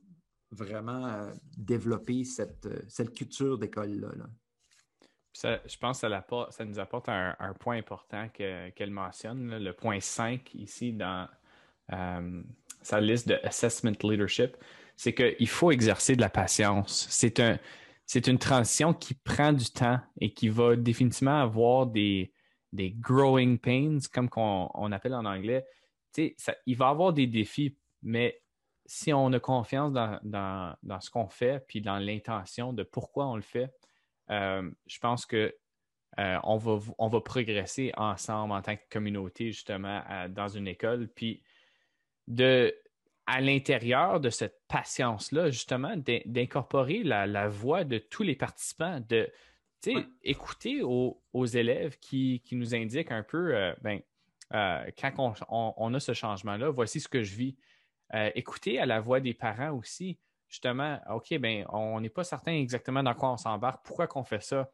vraiment 0.51 1.07
euh, 1.07 1.33
développer 1.57 2.23
cette, 2.23 2.65
euh, 2.65 2.81
cette 2.87 3.13
culture 3.13 3.57
d'école-là. 3.57 4.09
je 5.33 5.77
pense 5.77 6.01
que 6.01 6.07
ça, 6.07 6.47
ça 6.49 6.65
nous 6.65 6.79
apporte 6.79 7.09
un, 7.09 7.35
point 7.59 7.77
important 7.77 8.29
qu'elle 8.29 8.91
mentionne, 8.91 9.57
le 9.57 9.73
point 9.73 9.99
5 9.99 10.53
ici 10.55 10.93
dans 10.93 11.27
sa 12.81 12.99
liste 12.99 13.27
de 13.27 13.39
Assessment 13.43 13.93
Leadership, 14.03 14.55
c'est 14.95 15.13
qu'il 15.13 15.47
faut 15.47 15.71
exercer 15.71 16.15
de 16.15 16.21
la 16.21 16.29
patience. 16.29 17.07
C'est 17.09 17.39
un, 17.39 17.57
une 18.27 18.37
transition 18.37 18.93
qui 18.93 19.13
prend 19.13 19.53
du 19.53 19.65
temps 19.65 19.99
et 20.19 20.33
qui 20.33 20.49
va 20.49 20.75
définitivement 20.75 21.41
avoir 21.41 21.87
des, 21.87 22.33
des 22.73 22.91
growing 22.91 23.57
pains, 23.57 23.97
comme 24.13 24.29
on, 24.35 24.91
appelle 24.91 25.13
en 25.13 25.25
anglais. 25.25 25.65
Ça, 26.37 26.55
il 26.65 26.77
va 26.77 26.89
avoir 26.89 27.13
des 27.13 27.27
défis, 27.27 27.77
mais 28.01 28.40
si 28.93 29.13
on 29.13 29.31
a 29.31 29.39
confiance 29.39 29.93
dans, 29.93 30.75
ce 30.99 31.09
qu'on 31.09 31.29
fait, 31.29 31.65
puis 31.65 31.79
dans 31.79 31.97
l'intention 31.97 32.73
de 32.73 32.83
pourquoi 32.83 33.25
on 33.25 33.37
le 33.37 33.41
fait, 33.41 33.73
euh, 34.29 34.69
je 34.85 34.99
pense 34.99 35.25
que 35.25 35.55
euh, 36.19 36.37
on, 36.43 36.57
va, 36.57 36.77
on 36.97 37.07
va 37.07 37.21
progresser 37.21 37.93
ensemble 37.95 38.51
en 38.51 38.61
tant 38.61 38.75
que 38.75 38.81
communauté, 38.89 39.53
justement, 39.53 40.03
dans 40.27 40.49
une 40.49 40.67
école. 40.67 41.07
Puis 41.07 41.41
de, 42.27 42.75
à 43.27 43.39
l'intérieur 43.39 44.19
de 44.19 44.29
cette 44.29 44.59
patience-là, 44.67 45.51
justement, 45.51 45.95
d'incorporer 46.25 47.03
la, 47.03 47.47
voix 47.47 47.85
de 47.85 47.97
tous 47.97 48.23
les 48.23 48.35
participants, 48.35 48.99
de 49.07 49.31
écouter 50.21 50.81
aux, 50.83 51.45
élèves 51.45 51.97
qui, 51.99 52.41
nous 52.51 52.75
indiquent 52.75 53.13
un 53.13 53.23
peu, 53.23 53.55
euh, 53.55 53.73
ben, 53.81 54.01
quand 54.51 55.33
on, 55.47 55.93
a 55.93 55.99
ce 56.01 56.13
changement-là, 56.13 56.71
voici 56.71 56.99
ce 56.99 57.07
que 57.07 57.23
je 57.23 57.35
vis. 57.37 57.55
Euh, 58.13 58.29
écouter 58.35 58.79
à 58.79 58.85
la 58.85 58.99
voix 58.99 59.19
des 59.19 59.33
parents 59.33 59.71
aussi, 59.71 60.17
justement, 60.47 60.99
OK, 61.09 61.37
ben, 61.37 61.65
on 61.69 61.99
n'est 62.01 62.09
pas 62.09 62.23
certain 62.23 62.53
exactement 62.53 63.03
dans 63.03 63.13
quoi 63.13 63.31
on 63.31 63.37
s'embarque, 63.37 63.85
pourquoi 63.85 64.07
qu'on 64.07 64.23
fait 64.23 64.41
ça, 64.41 64.69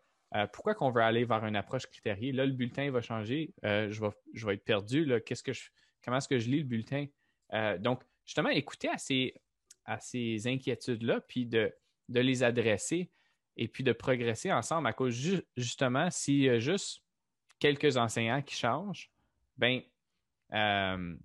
pourquoi 0.52 0.76
qu'on 0.76 0.90
veut 0.90 1.02
aller 1.02 1.24
vers 1.24 1.46
une 1.46 1.56
approche 1.56 1.86
critériée. 1.86 2.34
Là, 2.34 2.46
le 2.46 2.52
bulletin 2.52 2.92
va 2.92 3.02
changer, 3.02 3.54
je, 3.64 4.02
vais, 4.02 4.10
je 4.34 4.46
vais 4.46 4.56
être 4.56 4.66
perdu, 4.66 5.06
là, 5.06 5.22
qu'est-ce 5.22 5.44
que 5.44 5.54
je, 5.54 5.70
comment 6.04 6.18
est-ce 6.18 6.28
que 6.28 6.38
je 6.38 6.50
lis 6.50 6.60
le 6.60 6.66
bulletin? 6.66 7.06
donc, 7.80 8.04
justement 8.26 8.50
écouter 8.50 8.90
à 8.90 8.98
ces, 8.98 9.34
à 9.86 10.00
ces 10.00 10.48
inquiétudes-là, 10.48 11.22
puis 11.22 11.46
de, 11.46 11.74
de, 12.10 12.20
les 12.20 12.44
adresser 12.44 13.10
et 13.56 13.68
puis 13.68 13.84
de 13.84 13.94
progresser 13.94 14.52
ensemble 14.52 14.88
à 14.88 14.94
cause 14.94 15.42
justement 15.56 16.12
s'il 16.12 16.42
y 16.42 16.50
a 16.50 16.60
juste 16.60 17.02
quelques 17.58 17.98
enseignants 17.98 18.42
qui 18.42 18.56
changent, 18.56 19.10
ben 19.58 19.82
euh, 20.54 21.16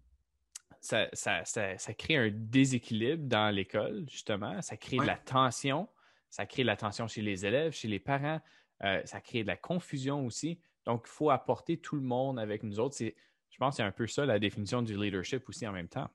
ça, 0.83 1.09
ça, 1.13 1.45
ça, 1.45 1.95
crée 1.95 2.17
un 2.17 2.31
déséquilibre 2.33 3.25
dans 3.29 3.55
l'école, 3.55 4.05
justement. 4.11 4.61
Ça 4.63 4.77
crée 4.77 4.97
de 4.97 5.05
la 5.05 5.17
tension. 5.17 5.89
Ça 6.29 6.45
crée 6.45 6.63
de 6.63 6.67
la 6.67 6.77
tension 6.77 7.07
chez 7.07 7.23
les 7.23 7.47
élèves, 7.47 7.73
chez 7.73 7.87
les 7.87 8.01
parents. 8.01 8.41
Euh, 8.83 9.01
ça 9.05 9.21
crée 9.21 9.43
de 9.43 9.47
la 9.47 9.57
confusion 9.57 10.27
aussi. 10.27 10.59
Donc, 10.85 11.05
il 11.07 11.11
faut 11.11 11.31
apporter 11.31 11.77
tout 11.77 11.95
le 11.95 12.03
monde 12.03 12.39
avec 12.39 12.65
nous 12.65 12.81
autres. 12.81 12.97
Je 12.99 13.59
pense 13.59 13.75
que 13.75 13.77
c'est 13.77 13.83
un 13.85 13.93
peu 13.93 14.09
ça 14.09 14.27
la 14.27 14.41
définition 14.41 14.83
du 14.83 14.97
leadership 14.97 15.49
aussi 15.49 15.67
en 15.69 15.73
même 15.73 15.89
temps. 15.89 16.11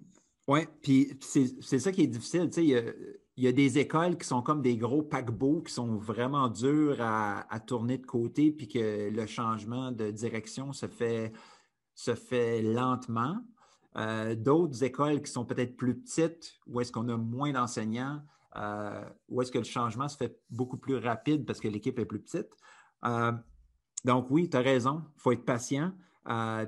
Oui, 0.49 0.61
puis 0.81 1.17
c'est 1.21 1.79
ça 1.79 1.91
qui 1.91 2.03
est 2.03 2.07
difficile. 2.07 2.49
Il 2.57 3.43
y, 3.43 3.47
a, 3.47 3.51
des 3.51 3.79
écoles 3.79 4.17
qui 4.17 4.27
sont 4.27 4.41
comme 4.41 4.61
des 4.61 4.75
gros 4.75 5.03
paquebots 5.03 5.61
qui 5.61 5.73
sont 5.73 5.95
vraiment 5.95 6.49
durs 6.49 6.97
à, 6.99 7.59
tourner 7.65 7.97
de 7.97 8.05
côté, 8.05 8.51
puis 8.51 8.67
que 8.67 9.09
le 9.09 9.25
changement 9.27 9.91
de 9.91 10.11
direction 10.11 10.73
se 10.73 10.87
fait, 10.87 11.31
se 11.95 12.15
fait 12.15 12.61
lentement. 12.61 13.37
Euh, 13.97 14.35
d'autres 14.35 14.83
écoles 14.83 15.21
qui 15.21 15.31
sont 15.31 15.45
peut-être 15.45 15.75
plus 15.75 15.99
petites, 15.99 16.59
où 16.67 16.79
est-ce 16.79 16.91
qu'on 16.91 17.09
a 17.09 17.17
moins 17.17 17.51
d'enseignants, 17.51 18.21
euh, 18.55 19.03
où 19.27 19.41
est-ce 19.41 19.51
que 19.51 19.57
le 19.57 19.63
changement 19.63 20.07
se 20.07 20.17
fait 20.17 20.39
beaucoup 20.49 20.77
plus 20.77 20.97
rapide 20.97 21.45
parce 21.45 21.59
que 21.59 21.67
l'équipe 21.67 21.97
est 21.97 22.05
plus 22.05 22.21
petite. 22.21 22.49
Euh, 23.05 23.31
donc 24.05 24.27
oui, 24.29 24.49
tu 24.49 24.57
as 24.57 24.61
raison, 24.61 25.03
il 25.15 25.21
faut 25.21 25.31
être 25.31 25.45
patient. 25.45 25.93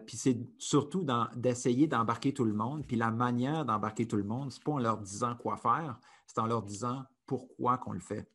Puis 0.05 0.15
c'est 0.15 0.39
surtout 0.57 1.05
d'essayer 1.35 1.85
d'embarquer 1.85 2.33
tout 2.33 2.45
le 2.45 2.53
monde. 2.53 2.87
Puis 2.87 2.95
la 2.95 3.11
manière 3.11 3.65
d'embarquer 3.65 4.07
tout 4.07 4.15
le 4.15 4.23
monde, 4.23 4.51
ce 4.53 4.57
n'est 4.57 4.63
pas 4.63 4.71
en 4.71 4.79
leur 4.79 4.97
disant 4.97 5.35
quoi 5.35 5.57
faire, 5.57 5.99
c'est 6.25 6.39
en 6.39 6.47
leur 6.47 6.63
disant 6.63 7.03
pourquoi 7.25 7.77
qu'on 7.77 7.91
le 7.91 7.99
fait. 7.99 8.31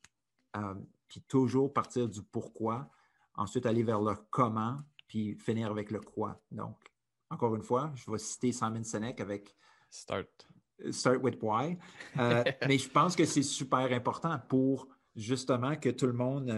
Puis 1.08 1.22
toujours 1.22 1.72
partir 1.72 2.10
du 2.10 2.22
pourquoi, 2.22 2.90
ensuite 3.36 3.64
aller 3.64 3.82
vers 3.82 4.02
le 4.02 4.14
comment, 4.28 4.76
puis 5.08 5.34
finir 5.36 5.70
avec 5.70 5.90
le 5.90 6.00
quoi. 6.00 6.42
Donc, 6.50 6.93
encore 7.30 7.54
une 7.54 7.62
fois, 7.62 7.92
je 7.94 8.10
vais 8.10 8.18
citer 8.18 8.52
Simon 8.52 8.82
Sinek 8.82 9.20
avec 9.20 9.54
Start. 9.90 10.48
Start 10.90 11.22
with 11.22 11.38
why. 11.42 11.78
Euh, 12.18 12.44
mais 12.68 12.78
je 12.78 12.88
pense 12.88 13.16
que 13.16 13.24
c'est 13.24 13.42
super 13.42 13.92
important 13.92 14.38
pour 14.48 14.88
justement 15.14 15.76
que 15.76 15.88
tout 15.88 16.06
le 16.06 16.12
monde, 16.12 16.52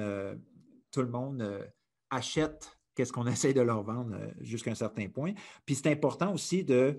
tout 0.90 1.02
le 1.02 1.08
monde 1.08 1.66
achète 2.10 2.76
qu'est-ce 2.96 3.12
qu'on 3.12 3.26
essaie 3.26 3.52
de 3.52 3.60
leur 3.60 3.82
vendre 3.82 4.16
euh, 4.16 4.30
jusqu'à 4.40 4.72
un 4.72 4.76
certain 4.76 5.08
point. 5.08 5.34
Puis 5.64 5.76
c'est 5.76 5.90
important 5.90 6.32
aussi 6.32 6.64
de, 6.64 6.98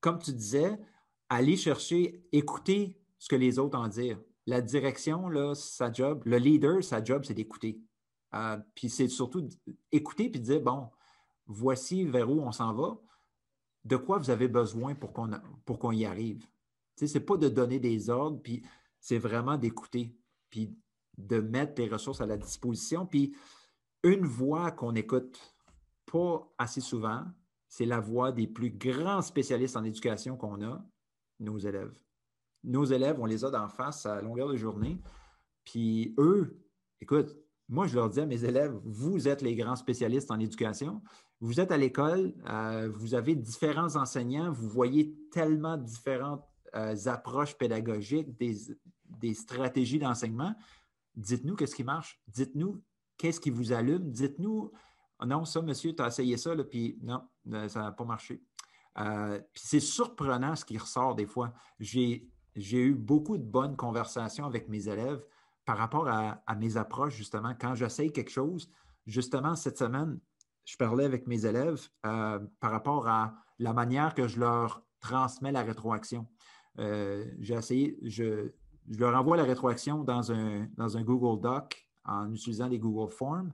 comme 0.00 0.18
tu 0.18 0.32
disais, 0.32 0.76
aller 1.28 1.56
chercher, 1.56 2.24
écouter 2.32 2.98
ce 3.18 3.28
que 3.28 3.36
les 3.36 3.58
autres 3.58 3.78
en 3.78 3.86
disent. 3.86 4.16
la 4.46 4.60
direction, 4.60 5.28
là, 5.28 5.54
sa 5.54 5.92
job, 5.92 6.22
le 6.24 6.38
leader, 6.38 6.82
sa 6.82 7.02
job, 7.02 7.24
c'est 7.24 7.34
d'écouter. 7.34 7.80
Euh, 8.34 8.56
puis 8.74 8.88
c'est 8.88 9.08
surtout 9.08 9.48
écouter 9.92 10.30
puis 10.30 10.40
dire, 10.40 10.60
bon, 10.60 10.88
voici 11.46 12.04
vers 12.04 12.30
où 12.30 12.40
on 12.40 12.52
s'en 12.52 12.74
va, 12.74 12.98
de 13.84 13.96
quoi 13.96 14.18
vous 14.18 14.30
avez 14.30 14.48
besoin 14.48 14.94
pour 14.94 15.12
qu'on 15.12 15.92
y 15.92 16.04
arrive? 16.04 16.46
Ce 16.96 17.04
n'est 17.04 17.24
pas 17.24 17.36
de 17.36 17.48
donner 17.48 17.78
des 17.78 18.10
ordres, 18.10 18.40
puis 18.42 18.62
c'est 19.00 19.18
vraiment 19.18 19.56
d'écouter, 19.56 20.16
puis 20.50 20.76
de 21.16 21.40
mettre 21.40 21.80
les 21.80 21.88
ressources 21.88 22.20
à 22.20 22.26
la 22.26 22.36
disposition. 22.36 23.06
Puis 23.06 23.36
une 24.02 24.26
voix 24.26 24.72
qu'on 24.72 24.92
n'écoute 24.92 25.38
pas 26.10 26.52
assez 26.58 26.80
souvent, 26.80 27.24
c'est 27.68 27.86
la 27.86 28.00
voix 28.00 28.32
des 28.32 28.46
plus 28.46 28.70
grands 28.70 29.22
spécialistes 29.22 29.76
en 29.76 29.84
éducation 29.84 30.36
qu'on 30.36 30.62
a, 30.62 30.84
nos 31.40 31.58
élèves. 31.58 31.96
Nos 32.64 32.84
élèves, 32.84 33.20
on 33.20 33.26
les 33.26 33.44
a 33.44 33.50
d'en 33.50 33.68
face 33.68 34.06
à 34.06 34.20
longueur 34.20 34.48
de 34.48 34.56
journée. 34.56 35.00
Puis 35.64 36.14
eux, 36.18 36.60
écoute, 37.00 37.36
moi, 37.68 37.86
je 37.86 37.96
leur 37.96 38.08
dis 38.08 38.20
à 38.20 38.26
mes 38.26 38.44
élèves, 38.44 38.78
vous 38.84 39.26
êtes 39.26 39.42
les 39.42 39.56
grands 39.56 39.76
spécialistes 39.76 40.30
en 40.30 40.38
éducation. 40.38 41.02
Vous 41.40 41.60
êtes 41.60 41.72
à 41.72 41.76
l'école, 41.76 42.32
euh, 42.48 42.90
vous 42.94 43.14
avez 43.14 43.34
différents 43.34 43.96
enseignants, 43.96 44.52
vous 44.52 44.68
voyez 44.68 45.14
tellement 45.32 45.76
différentes 45.76 46.44
euh, 46.76 46.94
approches 47.06 47.58
pédagogiques, 47.58 48.28
des, 48.38 49.34
stratégies 49.34 49.98
d'enseignement. 49.98 50.54
Dites-nous 51.16 51.56
qu'est-ce 51.56 51.74
qui 51.74 51.84
marche. 51.84 52.20
Dites-nous 52.28 52.82
qu'est-ce 53.16 53.40
qui 53.40 53.50
vous 53.50 53.72
allume. 53.72 54.10
Dites-nous, 54.10 54.70
non, 55.24 55.44
ça, 55.44 55.60
monsieur, 55.60 55.94
tu 55.94 56.02
as 56.02 56.08
essayé 56.08 56.36
ça, 56.36 56.54
là, 56.54 56.62
puis 56.62 56.98
non, 57.02 57.22
euh, 57.52 57.68
ça 57.68 57.80
n'a 57.82 57.92
pas 57.92 58.04
marché. 58.04 58.42
puis 58.94 59.62
c'est 59.62 59.80
surprenant 59.80 60.54
ce 60.54 60.64
qui 60.64 60.78
ressort 60.78 61.16
des 61.16 61.26
fois. 61.26 61.52
J'ai 61.80 62.30
eu 62.54 62.94
beaucoup 62.94 63.38
de 63.38 63.44
bonnes 63.44 63.76
conversations 63.76 64.46
avec 64.46 64.68
mes 64.68 64.88
élèves 64.88 65.22
par 65.66 65.76
rapport 65.78 66.08
à, 66.08 66.54
mes 66.54 66.76
approches, 66.76 67.16
justement, 67.16 67.52
quand 67.60 67.74
j'essaye 67.74 68.12
quelque 68.12 68.30
chose, 68.30 68.70
justement, 69.04 69.56
cette 69.56 69.76
semaine, 69.76 70.18
je 70.64 70.76
parlais 70.76 71.04
avec 71.04 71.26
mes 71.26 71.44
élèves 71.44 71.88
euh, 72.06 72.38
par 72.60 72.70
rapport 72.70 73.08
à 73.08 73.34
la 73.58 73.72
manière 73.72 74.14
que 74.14 74.28
je 74.28 74.38
leur 74.38 74.82
transmets 75.00 75.52
la 75.52 75.62
rétroaction. 75.62 76.26
Euh, 76.78 77.26
j'ai 77.40 77.54
essayé, 77.54 77.98
je, 78.02 78.52
leur 78.96 79.18
envoie 79.18 79.36
la 79.36 79.42
rétroaction 79.42 80.04
dans 80.04 80.30
un, 80.30 80.68
dans 80.76 80.96
un 80.96 81.02
Google 81.02 81.42
Doc 81.42 81.88
en 82.04 82.32
utilisant 82.32 82.68
des 82.68 82.78
Google 82.78 83.10
Forms, 83.10 83.52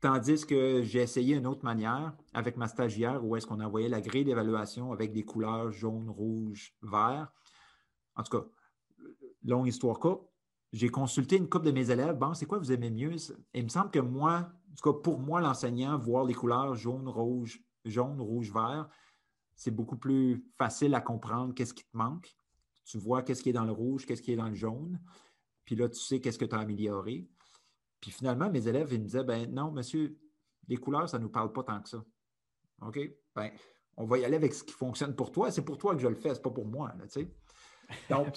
tandis 0.00 0.46
que 0.46 0.82
j'ai 0.84 1.00
essayé 1.02 1.34
une 1.34 1.46
autre 1.46 1.64
manière 1.64 2.12
avec 2.34 2.56
ma 2.56 2.68
stagiaire 2.68 3.24
où 3.24 3.34
est-ce 3.34 3.48
qu'on 3.48 3.60
envoyait 3.60 3.88
la 3.88 4.00
grille 4.00 4.24
d'évaluation 4.24 4.92
avec 4.92 5.12
des 5.12 5.24
couleurs 5.24 5.72
jaune, 5.72 6.08
rouge, 6.08 6.72
vert. 6.82 7.32
En 8.14 8.22
tout 8.22 8.38
cas, 8.38 8.46
longue 9.42 9.66
histoire 9.66 9.98
courte, 9.98 10.28
j'ai 10.74 10.88
consulté 10.88 11.36
une 11.36 11.48
couple 11.48 11.66
de 11.66 11.70
mes 11.70 11.92
élèves. 11.92 12.18
Bon, 12.18 12.34
c'est 12.34 12.46
quoi 12.46 12.58
vous 12.58 12.72
aimez 12.72 12.90
mieux? 12.90 13.14
il 13.54 13.62
me 13.62 13.68
semble 13.68 13.92
que 13.92 14.00
moi, 14.00 14.50
en 14.70 14.74
tout 14.74 14.92
cas 14.92 14.98
pour 14.98 15.20
moi, 15.20 15.40
l'enseignant, 15.40 15.96
voir 15.96 16.24
les 16.24 16.34
couleurs 16.34 16.74
jaune, 16.74 17.08
rouge, 17.08 17.62
jaune, 17.84 18.20
rouge, 18.20 18.52
vert, 18.52 18.88
c'est 19.54 19.70
beaucoup 19.70 19.96
plus 19.96 20.44
facile 20.58 20.92
à 20.96 21.00
comprendre 21.00 21.54
qu'est-ce 21.54 21.74
qui 21.74 21.84
te 21.84 21.96
manque. 21.96 22.36
Tu 22.84 22.98
vois 22.98 23.22
qu'est-ce 23.22 23.44
qui 23.44 23.50
est 23.50 23.54
dans 23.54 23.64
le 23.64 23.70
rouge, 23.70 24.04
qu'est-ce 24.04 24.20
qui 24.20 24.32
est 24.32 24.36
dans 24.36 24.48
le 24.48 24.56
jaune. 24.56 25.00
Puis 25.64 25.76
là, 25.76 25.88
tu 25.88 26.00
sais 26.00 26.20
qu'est-ce 26.20 26.40
que 26.40 26.44
tu 26.44 26.56
as 26.56 26.58
amélioré. 26.58 27.28
Puis 28.00 28.10
finalement, 28.10 28.50
mes 28.50 28.66
élèves, 28.66 28.92
ils 28.92 29.00
me 29.00 29.06
disaient, 29.06 29.22
ben 29.22 29.48
non, 29.54 29.70
monsieur, 29.70 30.18
les 30.66 30.76
couleurs, 30.76 31.08
ça 31.08 31.18
ne 31.18 31.22
nous 31.22 31.30
parle 31.30 31.52
pas 31.52 31.62
tant 31.62 31.80
que 31.80 31.88
ça. 31.88 32.04
OK? 32.82 32.98
Ben, 33.36 33.52
on 33.96 34.06
va 34.06 34.18
y 34.18 34.24
aller 34.24 34.36
avec 34.36 34.52
ce 34.52 34.64
qui 34.64 34.74
fonctionne 34.74 35.14
pour 35.14 35.30
toi. 35.30 35.52
C'est 35.52 35.64
pour 35.64 35.78
toi 35.78 35.94
que 35.94 36.02
je 36.02 36.08
le 36.08 36.16
fais, 36.16 36.30
ce 36.30 36.34
n'est 36.34 36.42
pas 36.42 36.50
pour 36.50 36.66
moi. 36.66 36.92
tu 37.04 37.08
sais. 37.10 37.32
Donc, 38.10 38.36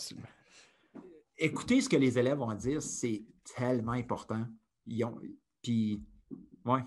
écouter 1.38 1.82
ce 1.82 1.90
que 1.90 1.98
les 1.98 2.18
élèves 2.18 2.38
vont 2.38 2.54
dire, 2.54 2.82
c'est 2.82 3.24
tellement 3.56 3.94
important. 3.94 4.44
Ils 4.86 5.06
puis, 5.62 6.02
ouais. 6.66 6.82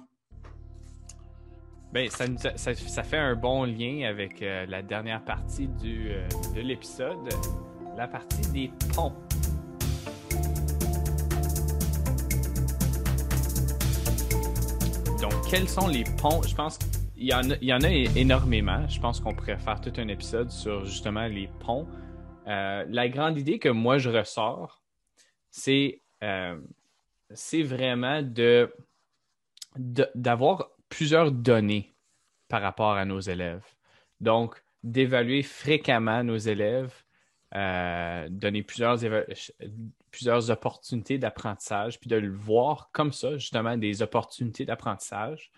Bien, 1.92 2.08
ça, 2.08 3.04
fait 3.04 3.18
un 3.18 3.34
bon 3.34 3.64
lien 3.64 4.08
avec 4.08 4.42
euh, 4.42 4.64
la 4.66 4.80
dernière 4.80 5.24
partie 5.24 5.66
du, 5.66 6.10
euh, 6.10 6.26
de 6.54 6.60
l'épisode, 6.60 7.18
la 7.96 8.06
partie 8.06 8.48
des 8.52 8.70
ponts. 8.94 9.12
Donc, 15.20 15.32
quels 15.50 15.68
sont 15.68 15.88
les 15.88 16.04
ponts? 16.04 16.42
Je 16.42 16.54
pense 16.54 16.78
qu'il 16.78 17.24
y, 17.24 17.66
y 17.66 17.74
en 17.74 17.80
a 17.82 17.90
énormément. 17.90 18.86
Je 18.88 19.00
pense 19.00 19.20
qu'on 19.20 19.34
pourrait 19.34 19.58
faire 19.58 19.80
tout 19.80 19.92
un 19.96 20.08
épisode 20.08 20.50
sur 20.50 20.84
justement 20.84 21.26
les 21.26 21.48
ponts. 21.58 21.86
Euh, 22.50 22.84
la 22.88 23.08
grande 23.08 23.38
idée 23.38 23.58
que 23.58 23.68
moi 23.68 23.98
je 23.98 24.10
ressors, 24.10 24.82
c'est 25.50 26.02
euh, 26.24 26.58
vraiment 27.52 28.22
d'avoir 29.76 30.70
plusieurs 30.88 31.30
données 31.30 31.94
par 32.48 32.60
rapport 32.60 32.94
à 32.94 33.04
nos 33.04 33.20
élèves. 33.20 33.64
Donc, 34.20 34.60
d'évaluer 34.82 35.42
fréquemment 35.44 36.24
nos 36.24 36.36
élèves, 36.36 36.92
euh, 37.54 38.26
donner 38.28 38.64
plusieurs, 38.64 38.98
plusieurs 40.10 40.50
opportunités 40.50 41.18
d'apprentissage, 41.18 42.00
puis 42.00 42.10
de 42.10 42.16
le 42.16 42.34
voir 42.34 42.90
comme 42.92 43.12
ça, 43.12 43.36
justement, 43.36 43.76
des 43.76 44.02
opportunités 44.02 44.64
d'apprentissage, 44.64 45.52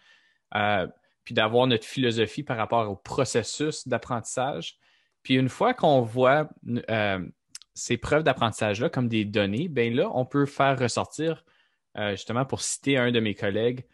puis 1.24 1.34
d'avoir 1.34 1.66
notre 1.66 1.86
philosophie 1.86 2.42
par 2.42 2.58
rapport 2.58 2.90
au 2.90 2.96
processus 2.96 3.88
d'apprentissage, 3.88 4.76
puis 5.22 5.34
une 5.34 5.48
fois 5.48 5.74
qu'on 5.74 6.02
voit 6.02 6.48
euh, 6.90 7.26
ces 7.74 7.96
preuves 7.96 8.22
d'apprentissage-là 8.22 8.88
comme 8.88 9.08
des 9.08 9.24
données, 9.24 9.68
bien 9.68 9.90
là, 9.90 10.10
on 10.14 10.24
peut 10.24 10.46
faire 10.46 10.78
ressortir, 10.78 11.44
euh, 11.96 12.12
justement 12.12 12.44
pour 12.44 12.60
citer 12.60 12.96
un 12.98 13.12
de 13.12 13.20
mes 13.20 13.34
collègues, 13.34 13.86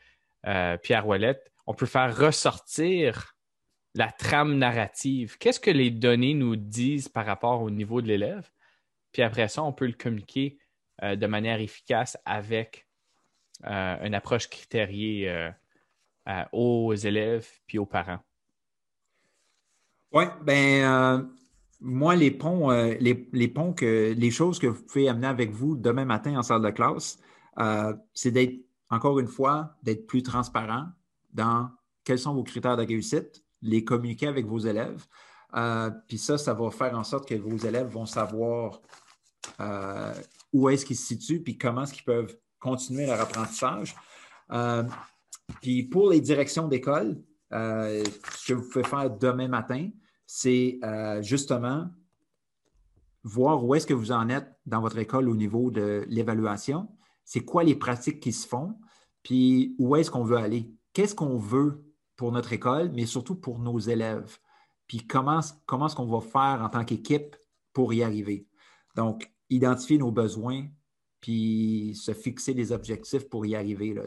euh, 0.47 0.76
Pierre 0.79 1.07
Ouellette, 1.07 1.53
on 1.66 1.74
peut 1.74 1.87
faire 1.87 2.16
ressortir 2.16 3.35
la 3.95 4.11
trame 4.11 4.57
narrative. 4.57 5.37
Qu'est-ce 5.39 5.61
que 5.61 5.70
les 5.70 5.91
données 5.91 6.35
nous 6.35 6.57
disent 6.57 7.09
par 7.09 7.26
rapport 7.26 7.62
au 7.62 7.70
niveau 7.70 8.01
de 8.01 8.09
l'élève? 8.09 8.51
Puis 9.12 9.22
après 9.22 9.49
ça, 9.49 9.62
on 9.62 9.72
peut 9.72 9.87
le 9.87 9.93
communiquer 9.93 10.59
de 11.03 11.26
manière 11.26 11.61
efficace 11.61 12.18
avec 12.24 12.87
une 13.64 14.14
approche 14.14 14.49
critériée 14.49 15.51
aux 16.53 16.95
élèves 16.95 17.49
puis 17.66 17.79
aux 17.79 17.87
parents. 17.87 18.20
Oui, 20.12 20.24
ben 20.42 20.84
euh, 20.84 21.22
moi, 21.80 22.16
les 22.16 22.30
ponts, 22.30 22.70
euh, 22.70 22.94
les, 22.98 23.48
ponts 23.48 23.74
que 23.74 24.14
les 24.16 24.30
choses 24.30 24.59
que 24.59 24.66
vous 24.66 24.82
pouvez 24.82 25.09
amener 25.09 25.26
avec 25.26 25.50
vous 25.50 25.76
demain 25.76 26.06
matin 26.06 26.38
en 26.38 26.42
salle 26.42 26.62
de 26.62 26.70
classe, 26.70 27.18
euh, 27.59 27.94
c'est 28.14 28.30
d'être, 28.30 28.59
encore 28.90 29.18
une 29.18 29.28
fois, 29.28 29.76
d'être 29.82 30.06
plus 30.06 30.22
transparent 30.22 30.86
dans 31.34 31.70
quels 32.04 32.18
sont 32.18 32.34
vos 32.34 32.42
critères 32.42 32.76
de 32.78 32.86
réussite, 32.86 33.44
les 33.61 33.84
communiquer 33.84 34.28
avec 34.28 34.46
vos 34.46 34.59
élèves. 34.59 35.06
Puis 36.09 36.18
ça, 36.18 36.38
ça 36.38 36.54
va 36.54 36.70
faire 36.70 36.96
en 36.96 37.04
sorte 37.04 37.28
que 37.28 37.34
vos 37.34 37.56
élèves 37.56 37.88
vont 37.88 38.06
savoir 38.06 38.80
où 40.52 40.68
est-ce 40.70 40.86
qu'ils 40.86 40.96
se 40.96 41.06
situent, 41.06 41.42
puis 41.42 41.59
comment 41.59 41.82
est-ce 41.82 41.92
qu'ils 41.92 42.04
peuvent 42.04 42.34
continuer 42.59 43.06
leur 43.06 43.20
apprentissage. 43.20 43.94
puis 45.61 45.82
pour 45.82 46.11
les 46.11 46.20
directions 46.20 46.66
d'école, 46.66 47.20
euh, 47.53 48.05
ce 48.36 48.53
que 48.53 48.55
vous 48.55 48.68
pouvez 48.68 48.84
faire 48.84 49.11
demain 49.11 49.49
matin, 49.49 49.88
c'est 50.26 50.78
euh, 50.84 51.22
justement 51.22 51.88
voir 53.22 53.64
où 53.64 53.74
est-ce 53.74 53.86
que 53.86 53.94
vous 53.94 54.12
en 54.12 54.28
êtes 54.28 54.49
dans 54.66 54.80
votre 54.80 54.99
école 54.99 55.28
au 55.28 55.36
niveau 55.36 55.70
de 55.70 56.05
l'évaluation. 56.09 56.88
C'est 57.24 57.44
quoi 57.44 57.64
les 57.64 57.74
pratiques 57.74 58.20
qui 58.20 58.32
se 58.32 58.46
font, 58.46 58.78
puis 59.22 59.74
où 59.78 59.96
est-ce 59.96 60.11
qu'on 60.11 60.24
veut 60.24 60.36
aller? 60.36 60.70
Qu'est-ce 60.92 61.14
qu'on 61.14 61.36
veut 61.36 61.84
pour 62.16 62.32
notre 62.32 62.53
école, 62.53 62.90
mais 62.92 63.07
surtout 63.07 63.34
pour 63.34 63.59
nos 63.59 63.78
élèves? 63.78 64.38
Puis 64.86 65.07
comment, 65.07 65.40
est-ce 65.40 65.94
qu'on 65.94 66.07
va 66.07 66.20
faire 66.20 66.62
en 66.62 66.68
tant 66.70 66.84
qu'équipe 66.84 67.36
pour 67.72 67.92
y 67.92 68.03
arriver? 68.03 68.49
Donc, 68.96 69.30
identifier 69.51 69.99
nos 69.99 70.11
besoins, 70.11 70.66
puis 71.20 71.94
se 71.94 72.12
fixer 72.14 72.55
des 72.55 72.72
objectifs 72.72 73.28
pour 73.28 73.44
y 73.44 73.55
arriver. 73.55 73.92
Là, 73.92 74.05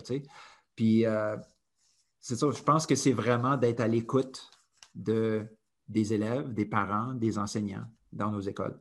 puis 0.76 1.06
euh, 1.06 1.38
c'est 2.22 2.36
ça, 2.36 2.48
je 2.52 2.62
pense 2.62 2.86
que 2.86 2.94
c'est 2.94 3.14
vraiment 3.14 3.58
d'être 3.58 3.80
à 3.80 3.88
l'écoute 3.88 4.50
de, 4.94 5.44
des 5.88 6.14
élèves, 6.14 6.54
des 6.54 6.66
parents, 6.66 7.14
des 7.16 7.40
enseignants 7.40 7.86
dans 8.14 8.32
nos 8.32 8.40
écoles. 8.40 8.80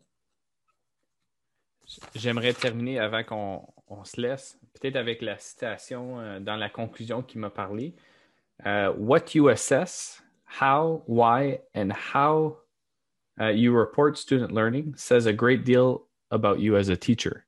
J'aimerais 2.14 2.52
terminer 2.52 3.00
avant 3.00 3.24
qu'on 3.24 4.04
se 4.04 4.20
laisse, 4.20 4.60
peut-être 4.74 4.96
avec 4.96 5.22
la 5.22 5.38
citation 5.38 6.20
euh, 6.20 6.38
dans 6.38 6.56
la 6.56 6.68
conclusion 6.68 7.22
qui 7.22 7.38
m'a 7.38 7.50
parlé. 7.50 7.96
Euh, 8.66 8.92
what 8.96 9.34
you 9.34 9.48
assess, 9.48 10.22
how, 10.60 11.02
why, 11.08 11.60
and 11.74 11.90
how 11.92 12.58
uh, 13.40 13.50
you 13.50 13.74
report 13.74 14.18
student 14.18 14.52
learning 14.52 14.94
says 14.96 15.26
a 15.26 15.32
great 15.32 15.64
deal 15.64 16.02
about 16.30 16.60
you 16.60 16.76
as 16.76 16.90
a 16.90 16.96
teacher. 16.96 17.46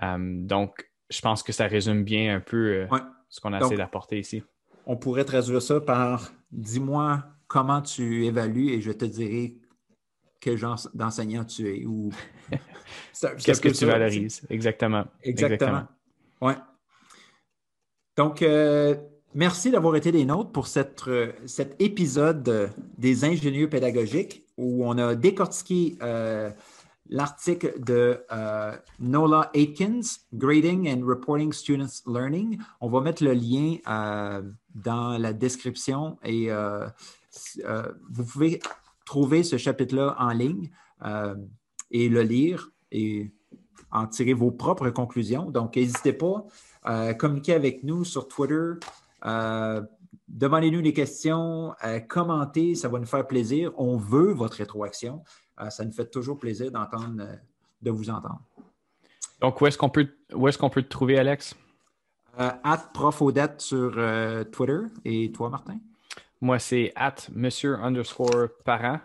Um, 0.00 0.46
donc, 0.46 0.90
je 1.08 1.20
pense 1.22 1.42
que 1.42 1.52
ça 1.52 1.66
résume 1.66 2.04
bien 2.04 2.36
un 2.36 2.40
peu 2.40 2.82
euh, 2.82 2.98
ce 3.30 3.40
qu'on 3.40 3.54
a 3.54 3.60
essayé 3.60 3.78
d'apporter 3.78 4.18
ici 4.18 4.44
on 4.86 4.96
pourrait 4.96 5.24
traduire 5.24 5.60
ça 5.60 5.80
par 5.80 6.32
dis-moi 6.52 7.24
comment 7.48 7.82
tu 7.82 8.24
évalues 8.24 8.70
et 8.70 8.80
je 8.80 8.92
te 8.92 9.04
dirai 9.04 9.56
quel 10.40 10.56
genre 10.56 10.80
d'enseignant 10.94 11.44
tu 11.44 11.68
es 11.68 11.84
ou 11.84 12.10
qu'est-ce 13.44 13.60
que 13.60 13.68
tu 13.68 13.84
valorises? 13.84 14.42
Exactement. 14.48 15.04
Exactement. 15.22 15.84
Ouais. 16.40 16.54
Donc, 18.16 18.42
euh, 18.42 18.94
merci 19.34 19.70
d'avoir 19.70 19.96
été 19.96 20.12
des 20.12 20.24
nôtres 20.24 20.52
pour 20.52 20.66
cette, 20.66 21.02
euh, 21.08 21.32
cet 21.46 21.80
épisode 21.80 22.70
des 22.96 23.24
ingénieurs 23.24 23.68
pédagogiques 23.68 24.44
où 24.56 24.86
on 24.86 24.96
a 24.98 25.14
décortiqué 25.14 25.98
euh, 26.02 26.50
l'article 27.08 27.74
de 27.78 28.20
Nola 28.98 29.50
Aitkins, 29.52 30.00
Grading 30.32 30.88
and 30.88 31.04
Reporting 31.06 31.52
Students 31.52 32.02
Learning. 32.06 32.58
On 32.80 32.88
va 32.88 33.00
mettre 33.00 33.22
le 33.22 33.32
lien 33.32 33.76
dans 34.76 35.18
la 35.18 35.32
description 35.32 36.18
et 36.22 36.50
vous 38.10 38.24
pouvez 38.24 38.60
trouver 39.04 39.42
ce 39.42 39.56
chapitre-là 39.56 40.16
en 40.18 40.30
ligne 40.30 40.70
et 41.90 42.08
le 42.08 42.22
lire 42.22 42.70
et 42.92 43.32
en 43.90 44.06
tirer 44.06 44.34
vos 44.34 44.50
propres 44.50 44.90
conclusions. 44.90 45.50
Donc, 45.50 45.76
n'hésitez 45.76 46.12
pas 46.12 46.44
à 46.82 47.14
communiquer 47.14 47.54
avec 47.54 47.82
nous 47.82 48.04
sur 48.04 48.28
Twitter. 48.28 48.72
Euh, 49.24 49.82
demandez-nous 50.28 50.82
des 50.82 50.92
questions, 50.92 51.74
commentez, 52.08 52.74
ça 52.74 52.88
va 52.88 52.98
nous 52.98 53.06
faire 53.06 53.26
plaisir. 53.26 53.72
On 53.76 53.96
veut 53.96 54.32
votre 54.32 54.58
rétroaction. 54.58 55.22
Euh, 55.60 55.70
ça 55.70 55.84
nous 55.84 55.92
fait 55.92 56.10
toujours 56.10 56.38
plaisir 56.38 56.70
d'entendre, 56.70 57.20
euh, 57.20 57.34
de 57.82 57.90
vous 57.90 58.10
entendre. 58.10 58.40
Donc, 59.40 59.60
où 59.60 59.66
est-ce 59.66 59.78
qu'on 59.78 59.88
peut, 59.88 60.08
où 60.34 60.48
est-ce 60.48 60.58
qu'on 60.58 60.70
peut 60.70 60.82
te 60.82 60.88
trouver, 60.88 61.18
Alex? 61.18 61.54
At 62.36 62.90
profodette 62.92 63.60
sur 63.60 63.92
Twitter. 64.52 64.80
Et 65.04 65.32
toi, 65.32 65.50
Martin? 65.50 65.78
Moi, 66.40 66.58
c'est 66.58 66.92
at 66.96 67.16
monsieur 67.32 67.76
underscore 67.76 68.48
parent. 68.64 69.00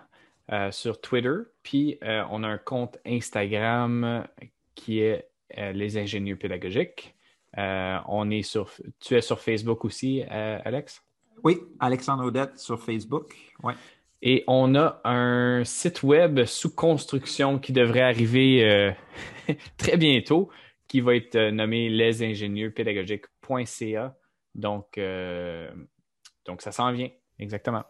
Euh, 0.51 0.69
sur 0.69 0.99
Twitter. 0.99 1.35
Puis 1.63 1.97
euh, 2.03 2.23
on 2.29 2.43
a 2.43 2.47
un 2.49 2.57
compte 2.57 2.97
Instagram 3.05 4.27
qui 4.75 4.99
est 4.99 5.29
euh, 5.57 5.71
Les 5.71 5.97
Ingénieurs 5.97 6.37
Pédagogiques. 6.37 7.15
on 7.55 8.29
est 8.29 8.41
sur, 8.41 8.69
tu 8.99 9.15
es 9.15 9.21
sur 9.21 9.39
Facebook 9.39 9.85
aussi, 9.85 10.23
Alex? 10.23 11.01
Oui, 11.43 11.57
Alexandre 11.79 12.25
Odette 12.25 12.59
sur 12.59 12.81
Facebook. 12.81 13.33
Ouais. 13.63 13.75
Et 14.21 14.43
on 14.45 14.75
a 14.75 14.99
un 15.05 15.63
site 15.63 16.03
web 16.03 16.43
sous 16.43 16.75
construction 16.75 17.57
qui 17.57 17.71
devrait 17.71 18.01
arriver 18.01 18.93
très 19.77 19.95
bientôt, 19.95 20.49
qui 20.91 20.99
va 20.99 21.15
être 21.15 21.39
nommé 21.51 21.87
lesingénieurspédagogiques.ca. 21.87 24.13
Donc, 24.55 24.99
donc 26.45 26.61
ça 26.61 26.73
s'en 26.73 26.91
vient, 26.91 27.07
exactement. 27.39 27.85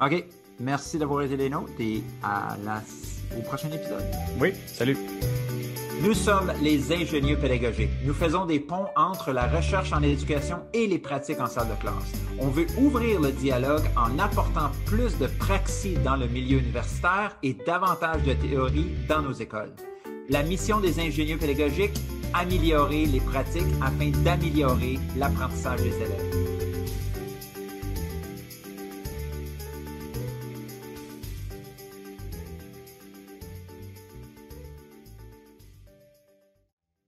OK. 0.00 0.24
Merci 0.58 0.98
d'avoir 0.98 1.22
été 1.22 1.36
les 1.36 1.48
nôtres 1.48 1.70
et 1.78 2.02
à 2.24 2.56
la... 2.64 2.82
au 3.38 3.42
prochain 3.42 3.70
épisode. 3.70 4.02
Oui, 4.40 4.52
salut. 4.66 4.96
Nous 6.02 6.14
sommes 6.14 6.52
les 6.60 6.92
ingénieurs 6.92 7.38
pédagogiques. 7.38 7.92
Nous 8.04 8.14
faisons 8.14 8.46
des 8.46 8.58
ponts 8.58 8.88
entre 8.96 9.30
la 9.30 9.46
recherche 9.46 9.92
en 9.92 10.02
éducation 10.02 10.58
et 10.72 10.88
les 10.88 10.98
pratiques 10.98 11.38
en 11.38 11.46
salle 11.46 11.68
de 11.68 11.76
classe. 11.80 12.12
On 12.40 12.48
veut 12.48 12.66
ouvrir 12.76 13.20
le 13.20 13.30
dialogue 13.30 13.84
en 13.96 14.18
apportant 14.18 14.72
plus 14.86 15.16
de 15.18 15.28
praxis 15.28 16.02
dans 16.02 16.16
le 16.16 16.26
milieu 16.26 16.58
universitaire 16.58 17.38
et 17.44 17.54
davantage 17.54 18.24
de 18.24 18.32
théorie 18.32 18.88
dans 19.08 19.22
nos 19.22 19.34
écoles. 19.34 19.72
La 20.28 20.42
mission 20.42 20.80
des 20.80 20.98
ingénieurs 21.00 21.38
pédagogiques, 21.38 22.00
améliorer 22.34 23.06
les 23.06 23.20
pratiques 23.20 23.62
afin 23.80 24.10
d'améliorer 24.22 24.98
l'apprentissage 25.16 25.80
des 25.82 25.96
élèves. 25.96 26.43